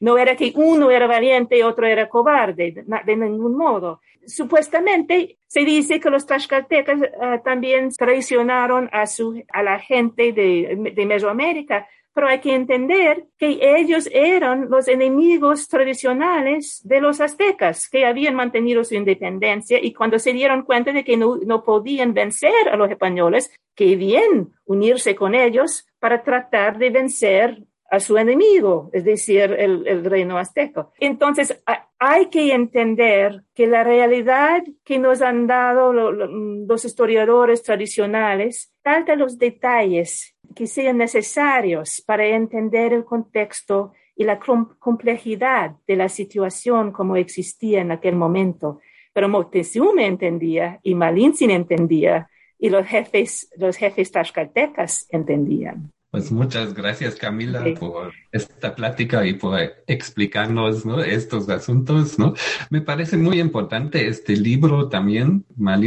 no 0.00 0.18
era 0.18 0.36
que 0.36 0.52
uno 0.54 0.90
era 0.90 1.06
valiente 1.06 1.58
y 1.58 1.62
otro 1.62 1.86
era 1.86 2.08
cobarde, 2.08 2.84
de, 3.06 3.16
ningún 3.16 3.56
modo. 3.56 4.00
Supuestamente 4.26 5.38
se 5.46 5.64
dice 5.64 5.98
que 5.98 6.10
los 6.10 6.26
tlaxcaltecas 6.26 7.02
eh, 7.02 7.40
también 7.42 7.90
traicionaron 7.90 8.88
a, 8.92 9.06
su, 9.06 9.42
a 9.52 9.62
la 9.62 9.78
gente 9.78 10.32
de, 10.32 10.92
de 10.94 11.06
Mesoamérica, 11.06 11.88
pero 12.20 12.32
hay 12.32 12.40
que 12.40 12.54
entender 12.54 13.24
que 13.38 13.58
ellos 13.62 14.06
eran 14.12 14.68
los 14.68 14.88
enemigos 14.88 15.68
tradicionales 15.68 16.82
de 16.84 17.00
los 17.00 17.18
aztecas, 17.18 17.88
que 17.88 18.04
habían 18.04 18.34
mantenido 18.34 18.84
su 18.84 18.94
independencia 18.94 19.78
y 19.82 19.94
cuando 19.94 20.18
se 20.18 20.34
dieron 20.34 20.64
cuenta 20.64 20.92
de 20.92 21.02
que 21.02 21.16
no, 21.16 21.64
podían 21.64 22.12
vencer 22.12 22.68
a 22.70 22.76
los 22.76 22.90
españoles, 22.90 23.50
querían 23.74 24.52
unirse 24.66 25.14
con 25.14 25.34
ellos 25.34 25.86
para 25.98 26.22
tratar 26.22 26.76
de 26.76 26.90
vencer 26.90 27.62
a 27.90 27.98
su 28.00 28.18
enemigo, 28.18 28.90
es 28.92 29.04
decir, 29.04 29.56
el, 29.58 30.04
reino 30.04 30.36
azteco. 30.36 30.92
Entonces, 31.00 31.62
hay 31.98 32.26
que 32.26 32.52
entender 32.52 33.44
que 33.54 33.66
la 33.66 33.82
realidad 33.82 34.62
que 34.84 34.98
nos 34.98 35.22
han 35.22 35.46
dado 35.46 35.94
los 35.94 36.84
historiadores 36.84 37.62
tradicionales 37.62 38.74
falta 38.82 39.16
los 39.16 39.38
detalles 39.38 40.36
que 40.54 40.66
sean 40.66 40.98
necesarios 40.98 42.02
para 42.06 42.26
entender 42.26 42.92
el 42.92 43.04
contexto 43.04 43.92
y 44.16 44.24
la 44.24 44.38
complejidad 44.78 45.76
de 45.86 45.96
la 45.96 46.08
situación 46.08 46.92
como 46.92 47.16
existía 47.16 47.80
en 47.80 47.92
aquel 47.92 48.16
momento. 48.16 48.80
Pero 49.12 49.28
Moctezuma 49.28 50.04
entendía 50.04 50.78
y 50.82 50.94
Malintzin 50.94 51.50
entendía 51.50 52.28
y 52.58 52.68
los 52.68 52.86
jefes, 52.86 53.50
los 53.56 53.76
jefes 53.76 54.12
tlaxcaltecas 54.12 55.06
entendían. 55.10 55.90
Pues 56.10 56.32
muchas 56.32 56.74
gracias 56.74 57.14
Camila 57.14 57.64
por 57.78 58.12
esta 58.32 58.74
plática 58.74 59.24
y 59.24 59.34
por 59.34 59.60
explicarnos 59.86 60.84
estos 61.06 61.48
asuntos. 61.48 62.18
¿no? 62.18 62.34
Me 62.68 62.80
parece 62.80 63.16
muy 63.16 63.38
importante 63.38 64.08
este 64.08 64.36
libro 64.36 64.88
también, 64.88 65.46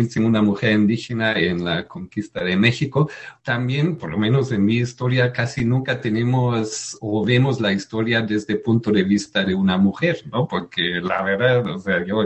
sin 0.09 0.23
una 0.23 0.41
mujer 0.41 0.71
indígena 0.73 1.33
en 1.33 1.65
la 1.65 1.89
conquista 1.89 2.41
de 2.41 2.55
México. 2.55 3.09
También, 3.43 3.97
por 3.97 4.11
lo 4.11 4.17
menos 4.17 4.53
en 4.53 4.63
mi 4.63 4.77
historia, 4.77 5.33
casi 5.33 5.65
nunca 5.65 5.99
tenemos 5.99 6.97
o 7.01 7.25
vemos 7.25 7.59
la 7.59 7.73
historia 7.73 8.21
desde 8.21 8.53
el 8.53 8.61
punto 8.61 8.91
de 8.91 9.03
vista 9.03 9.43
de 9.43 9.53
una 9.55 9.77
mujer, 9.77 10.23
¿no? 10.31 10.47
Porque 10.47 11.01
la 11.01 11.21
verdad, 11.21 11.67
o 11.67 11.79
sea, 11.79 12.05
yo 12.05 12.25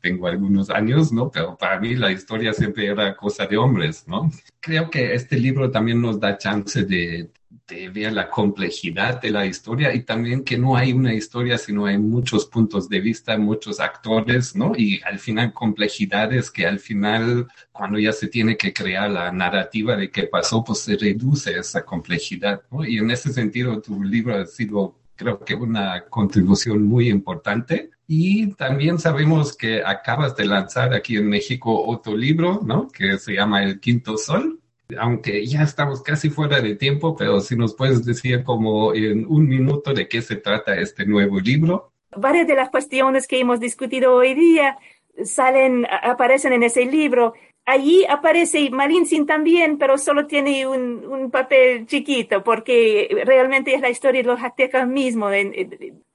tengo 0.00 0.26
algunos 0.26 0.70
años, 0.70 1.12
¿no? 1.12 1.30
Pero 1.30 1.56
para 1.56 1.78
mí 1.80 1.94
la 1.94 2.10
historia 2.10 2.52
siempre 2.52 2.86
era 2.86 3.16
cosa 3.16 3.46
de 3.46 3.56
hombres, 3.56 4.04
¿no? 4.06 4.30
Creo 4.60 4.90
que 4.90 5.14
este 5.14 5.38
libro 5.38 5.70
también 5.70 6.00
nos 6.00 6.18
da 6.18 6.38
chance 6.38 6.84
de, 6.84 7.30
de 7.70 7.88
ver 7.88 8.12
la 8.12 8.28
complejidad 8.28 9.20
de 9.20 9.30
la 9.30 9.46
historia 9.46 9.94
y 9.94 10.02
también 10.02 10.44
que 10.44 10.58
no 10.58 10.76
hay 10.76 10.92
una 10.92 11.14
historia, 11.14 11.56
sino 11.56 11.86
hay 11.86 11.98
muchos 11.98 12.46
puntos 12.46 12.88
de 12.88 13.00
vista, 13.00 13.38
muchos 13.38 13.80
actores, 13.80 14.56
¿no? 14.56 14.72
Y 14.76 15.00
al 15.04 15.18
final 15.18 15.52
complejidades 15.52 16.50
que 16.50 16.66
al 16.66 16.80
final, 16.80 17.46
cuando 17.72 17.98
ya 17.98 18.12
se 18.12 18.28
tiene 18.28 18.56
que 18.56 18.72
crear 18.72 19.10
la 19.10 19.30
narrativa 19.32 19.96
de 19.96 20.10
qué 20.10 20.24
pasó, 20.24 20.64
pues 20.64 20.80
se 20.80 20.96
reduce 20.96 21.58
esa 21.58 21.84
complejidad, 21.84 22.62
¿no? 22.70 22.84
Y 22.84 22.98
en 22.98 23.10
ese 23.10 23.32
sentido, 23.32 23.80
tu 23.80 24.02
libro 24.02 24.36
ha 24.36 24.46
sido 24.46 24.96
creo 25.20 25.38
que 25.38 25.54
una 25.54 26.06
contribución 26.08 26.82
muy 26.82 27.10
importante. 27.10 27.90
Y 28.12 28.54
también 28.54 28.98
sabemos 28.98 29.56
que 29.56 29.84
acabas 29.86 30.34
de 30.34 30.44
lanzar 30.44 30.92
aquí 30.92 31.16
en 31.16 31.28
México 31.28 31.84
otro 31.86 32.16
libro, 32.16 32.60
¿no? 32.60 32.88
Que 32.88 33.16
se 33.18 33.34
llama 33.34 33.62
El 33.62 33.78
Quinto 33.78 34.18
Sol. 34.18 34.58
Aunque 34.98 35.46
ya 35.46 35.62
estamos 35.62 36.02
casi 36.02 36.28
fuera 36.28 36.60
de 36.60 36.74
tiempo, 36.74 37.14
pero 37.16 37.38
si 37.38 37.54
nos 37.54 37.72
puedes 37.76 38.04
decir 38.04 38.42
como 38.42 38.92
en 38.94 39.24
un 39.28 39.46
minuto 39.46 39.94
de 39.94 40.08
qué 40.08 40.22
se 40.22 40.34
trata 40.34 40.74
este 40.74 41.06
nuevo 41.06 41.38
libro. 41.38 41.92
Varias 42.16 42.48
de 42.48 42.56
las 42.56 42.70
cuestiones 42.70 43.28
que 43.28 43.38
hemos 43.38 43.60
discutido 43.60 44.12
hoy 44.12 44.34
día 44.34 44.76
salen, 45.22 45.86
aparecen 45.88 46.52
en 46.52 46.64
ese 46.64 46.86
libro. 46.86 47.34
Allí 47.64 48.04
aparece 48.06 48.70
Malintzin 48.70 49.24
también, 49.24 49.78
pero 49.78 49.98
solo 49.98 50.26
tiene 50.26 50.66
un, 50.66 51.06
un, 51.06 51.30
papel 51.30 51.86
chiquito, 51.86 52.42
porque 52.42 53.22
realmente 53.24 53.72
es 53.72 53.80
la 53.80 53.90
historia 53.90 54.22
de 54.22 54.26
los 54.26 54.42
aztecas 54.42 54.88
mismos, 54.88 55.32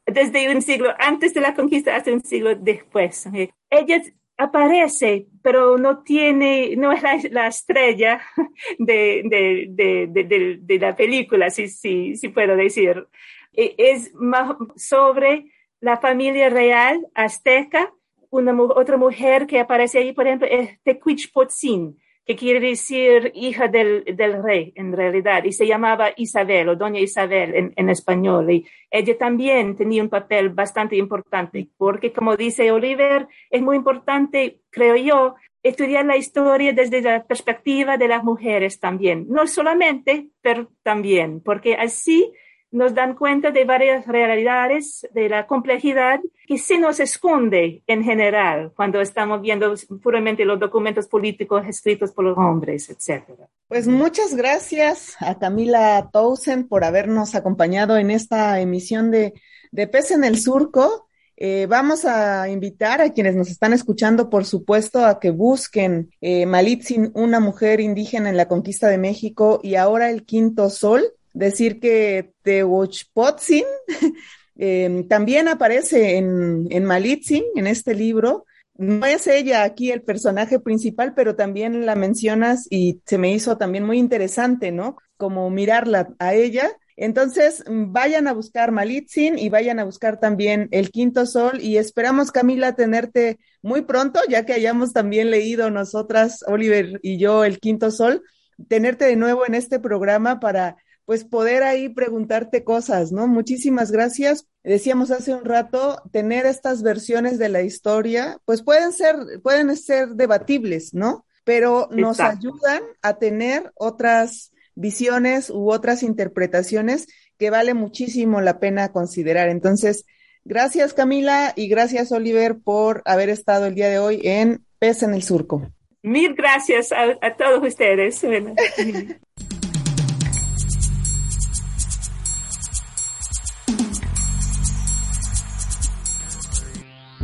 desde 0.06 0.54
un 0.54 0.62
siglo 0.62 0.94
antes 1.00 1.34
de 1.34 1.42
la 1.42 1.54
conquista 1.54 1.96
hasta 1.96 2.12
un 2.12 2.24
siglo 2.24 2.56
después. 2.56 3.28
Ella 3.70 4.02
aparece, 4.38 5.28
pero 5.42 5.78
no 5.78 6.04
tiene, 6.04 6.76
no 6.76 6.92
es 6.92 7.02
la, 7.32 7.48
estrella 7.48 8.22
de, 8.80 9.24
de, 9.26 10.08
de, 10.08 10.58
de, 10.62 10.80
la 10.80 10.96
película, 10.96 11.50
si, 11.50 11.68
si, 11.68 12.16
si 12.16 12.30
puedo 12.30 12.56
decir. 12.56 13.08
E, 13.54 13.76
es 13.78 14.14
más 14.14 14.56
sobre 14.76 15.46
la 15.80 15.98
familia 15.98 16.50
real 16.50 17.08
azteca 17.14 17.94
una, 18.30 18.54
otra 18.62 18.98
mujer 18.98 19.48
que 19.48 19.60
aparece 19.60 20.00
ahí, 20.00 20.12
por 20.12 20.28
ejemplo, 20.28 20.48
es 20.50 20.82
Tecuichpotzin, 20.84 21.98
que 22.26 22.36
quiere 22.36 22.60
decir 22.60 23.32
hija 23.36 23.68
del, 23.68 24.04
del, 24.04 24.42
rey, 24.42 24.74
en 24.76 24.94
realidad, 24.94 25.44
y 25.44 25.52
se 25.52 25.68
llamaba 25.68 26.10
Isabel 26.18 26.70
o 26.70 26.76
Doña 26.76 27.00
Isabel 27.00 27.54
en, 27.54 27.74
en, 27.76 27.90
español. 27.90 28.50
Y 28.50 28.66
ella 28.90 29.18
también 29.18 29.76
tenía 29.76 30.02
un 30.02 30.10
papel 30.10 30.50
bastante 30.50 30.96
importante, 30.96 31.70
porque 31.78 32.12
como 32.12 32.36
dice 32.36 32.72
Oliver, 32.72 33.28
es 33.50 33.62
muy 33.62 33.76
importante, 33.76 34.60
creo 34.72 34.96
yo, 34.96 35.36
estudiar 35.62 36.06
la 36.06 36.18
historia 36.18 36.74
desde 36.74 37.02
la 37.02 37.24
perspectiva 37.24 37.98
de 37.98 38.08
las 38.08 38.24
mujeres 38.24 38.80
también, 38.80 39.26
no 39.30 39.48
solamente, 39.48 40.28
pero 40.42 40.70
también, 40.84 41.42
porque 41.42 41.76
así 41.76 42.32
nos 42.76 42.94
dan 42.94 43.16
cuenta 43.16 43.52
de 43.52 43.64
varias 43.64 44.06
realidades, 44.06 45.08
de 45.14 45.30
la 45.30 45.48
complejidad 45.48 46.20
que 46.46 46.58
se 46.58 46.78
nos 46.78 47.00
esconde 47.00 47.82
en 47.88 48.04
general 48.04 48.74
cuando 48.76 49.00
estamos 49.00 49.42
viendo 49.42 49.74
puramente 50.04 50.44
los 50.46 50.60
documentos 50.60 51.08
políticos 51.08 51.64
escritos 51.68 52.12
por 52.12 52.26
los 52.26 52.38
hombres, 52.38 52.90
etc. 52.90 53.24
Pues 53.68 53.88
muchas 53.88 54.36
gracias 54.36 55.16
a 55.20 55.40
Camila 55.40 56.10
Towson 56.12 56.68
por 56.68 56.84
habernos 56.84 57.34
acompañado 57.34 57.98
en 57.98 58.12
esta 58.12 58.60
emisión 58.60 59.10
de, 59.10 59.34
de 59.72 59.88
Pez 59.88 60.12
en 60.12 60.26
el 60.26 60.38
Surco. 60.38 61.08
Eh, 61.38 61.68
vamos 61.68 62.06
a 62.06 62.50
invitar 62.50 63.02
a 63.02 63.12
quienes 63.12 63.36
nos 63.36 63.50
están 63.50 63.74
escuchando, 63.74 64.30
por 64.30 64.46
supuesto, 64.46 65.06
a 65.06 65.20
que 65.20 65.32
busquen 65.32 66.12
eh, 66.22 66.46
Malitzin, 66.46 67.12
una 67.14 67.40
mujer 67.40 67.80
indígena 67.80 68.30
en 68.30 68.38
la 68.38 68.48
conquista 68.48 68.90
de 68.90 68.98
México 68.98 69.60
y 69.64 69.76
ahora 69.76 70.10
el 70.10 70.26
quinto 70.26 70.70
sol 70.70 71.04
decir 71.36 71.80
que 71.80 72.32
Teochpotzin 72.42 73.66
eh, 74.58 75.06
también 75.08 75.48
aparece 75.48 76.18
en, 76.18 76.66
en 76.72 76.86
Malitzin, 76.86 77.44
en 77.56 77.68
este 77.68 77.94
libro, 77.94 78.46
no 78.78 79.06
es 79.06 79.28
ella 79.28 79.64
aquí 79.64 79.92
el 79.92 80.02
personaje 80.02 80.60
principal, 80.60 81.14
pero 81.14 81.36
también 81.36 81.86
la 81.86 81.96
mencionas 81.96 82.68
y 82.70 83.02
se 83.06 83.18
me 83.18 83.32
hizo 83.32 83.58
también 83.58 83.86
muy 83.86 84.00
interesante, 84.00 84.72
¿no? 84.72 84.98
Como 85.18 85.50
mirarla 85.50 86.10
a 86.20 86.34
ella. 86.34 86.72
Entonces, 86.98 87.64
vayan 87.68 88.28
a 88.28 88.34
buscar 88.34 88.72
Malitzin 88.72 89.38
y 89.38 89.50
vayan 89.50 89.80
a 89.80 89.86
buscar 89.86 90.20
también 90.20 90.68
El 90.72 90.92
Quinto 90.92 91.26
Sol 91.26 91.60
y 91.62 91.78
esperamos, 91.78 92.32
Camila, 92.32 92.76
tenerte 92.76 93.40
muy 93.62 93.82
pronto, 93.82 94.20
ya 94.30 94.46
que 94.46 94.54
hayamos 94.54 94.92
también 94.92 95.32
leído 95.32 95.70
nosotras, 95.70 96.44
Oliver 96.48 97.00
y 97.02 97.18
yo, 97.18 97.46
El 97.46 97.60
Quinto 97.60 97.92
Sol, 97.92 98.24
tenerte 98.68 99.06
de 99.06 99.16
nuevo 99.16 99.46
en 99.46 99.56
este 99.56 99.80
programa 99.80 100.40
para 100.40 100.78
pues 101.06 101.24
poder 101.24 101.64
ahí 101.64 101.90
preguntarte 101.90 102.64
cosas, 102.64 103.12
¿no? 103.12 103.28
Muchísimas 103.28 103.92
gracias. 103.92 104.48
Decíamos 104.64 105.12
hace 105.12 105.34
un 105.34 105.46
rato, 105.46 106.02
tener 106.12 106.46
estas 106.48 106.82
versiones 106.82 107.38
de 107.38 107.50
la 107.50 107.62
historia, 107.62 108.40
pues 108.46 108.64
pueden 108.64 108.92
ser, 108.92 109.16
pueden 109.44 109.76
ser 109.78 110.10
debatibles, 110.10 110.94
¿no? 110.94 111.26
Pero 111.44 111.88
nos 111.92 112.20
ayudan 112.20 112.82
a 113.04 113.18
tener 113.18 113.72
otras 113.76 114.52
visiones 114.74 115.52
u 115.52 115.72
otras 115.72 116.02
interpretaciones 116.02 117.08
que 117.38 117.52
vale 117.52 117.76
muchísimo 117.76 118.42
la 118.42 118.60
pena 118.60 118.92
considerar. 118.92 119.50
Entonces, 119.50 120.06
gracias 120.44 120.94
Camila 120.94 121.54
y 121.56 121.68
gracias 121.68 122.12
Oliver 122.12 122.58
por 122.60 123.04
haber 123.06 123.30
estado 123.30 123.68
el 123.68 123.76
día 123.76 123.90
de 123.90 124.00
hoy 124.00 124.22
en 124.24 124.66
Pez 124.80 125.04
en 125.04 125.14
el 125.14 125.22
Surco. 125.22 125.70
Mil 126.02 126.34
gracias 126.36 126.92
a, 126.92 127.04
a 127.22 127.36
todos 127.36 127.68
ustedes. 127.68 128.22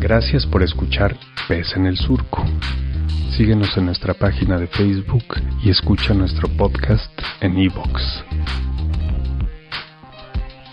Gracias 0.02 0.48
por 0.48 0.64
escuchar 0.64 1.16
Pez 1.48 1.76
en 1.76 1.86
el 1.86 1.96
Surco. 1.96 2.44
Síguenos 3.38 3.78
en 3.78 3.86
nuestra 3.86 4.16
página 4.16 4.58
de 4.58 4.66
Facebook 4.66 5.24
y 5.64 5.70
escucha 5.70 6.16
nuestro 6.16 6.50
podcast 6.58 7.12
en 7.40 7.56
iVoox. 7.60 8.02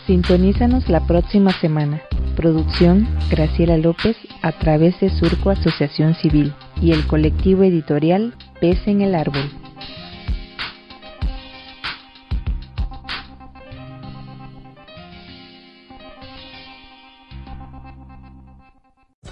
Sintonízanos 0.06 0.88
la 0.88 1.06
próxima 1.06 1.52
semana. 1.60 2.00
Producción 2.36 3.06
Graciela 3.28 3.76
López 3.76 4.16
a 4.40 4.52
través 4.52 4.98
de 5.00 5.10
Surco 5.10 5.50
Asociación 5.50 6.14
Civil 6.14 6.54
y 6.80 6.92
el 6.92 7.06
colectivo 7.06 7.64
editorial 7.64 8.34
Pez 8.62 8.78
en 8.86 9.02
el 9.02 9.14
Árbol. 9.14 9.50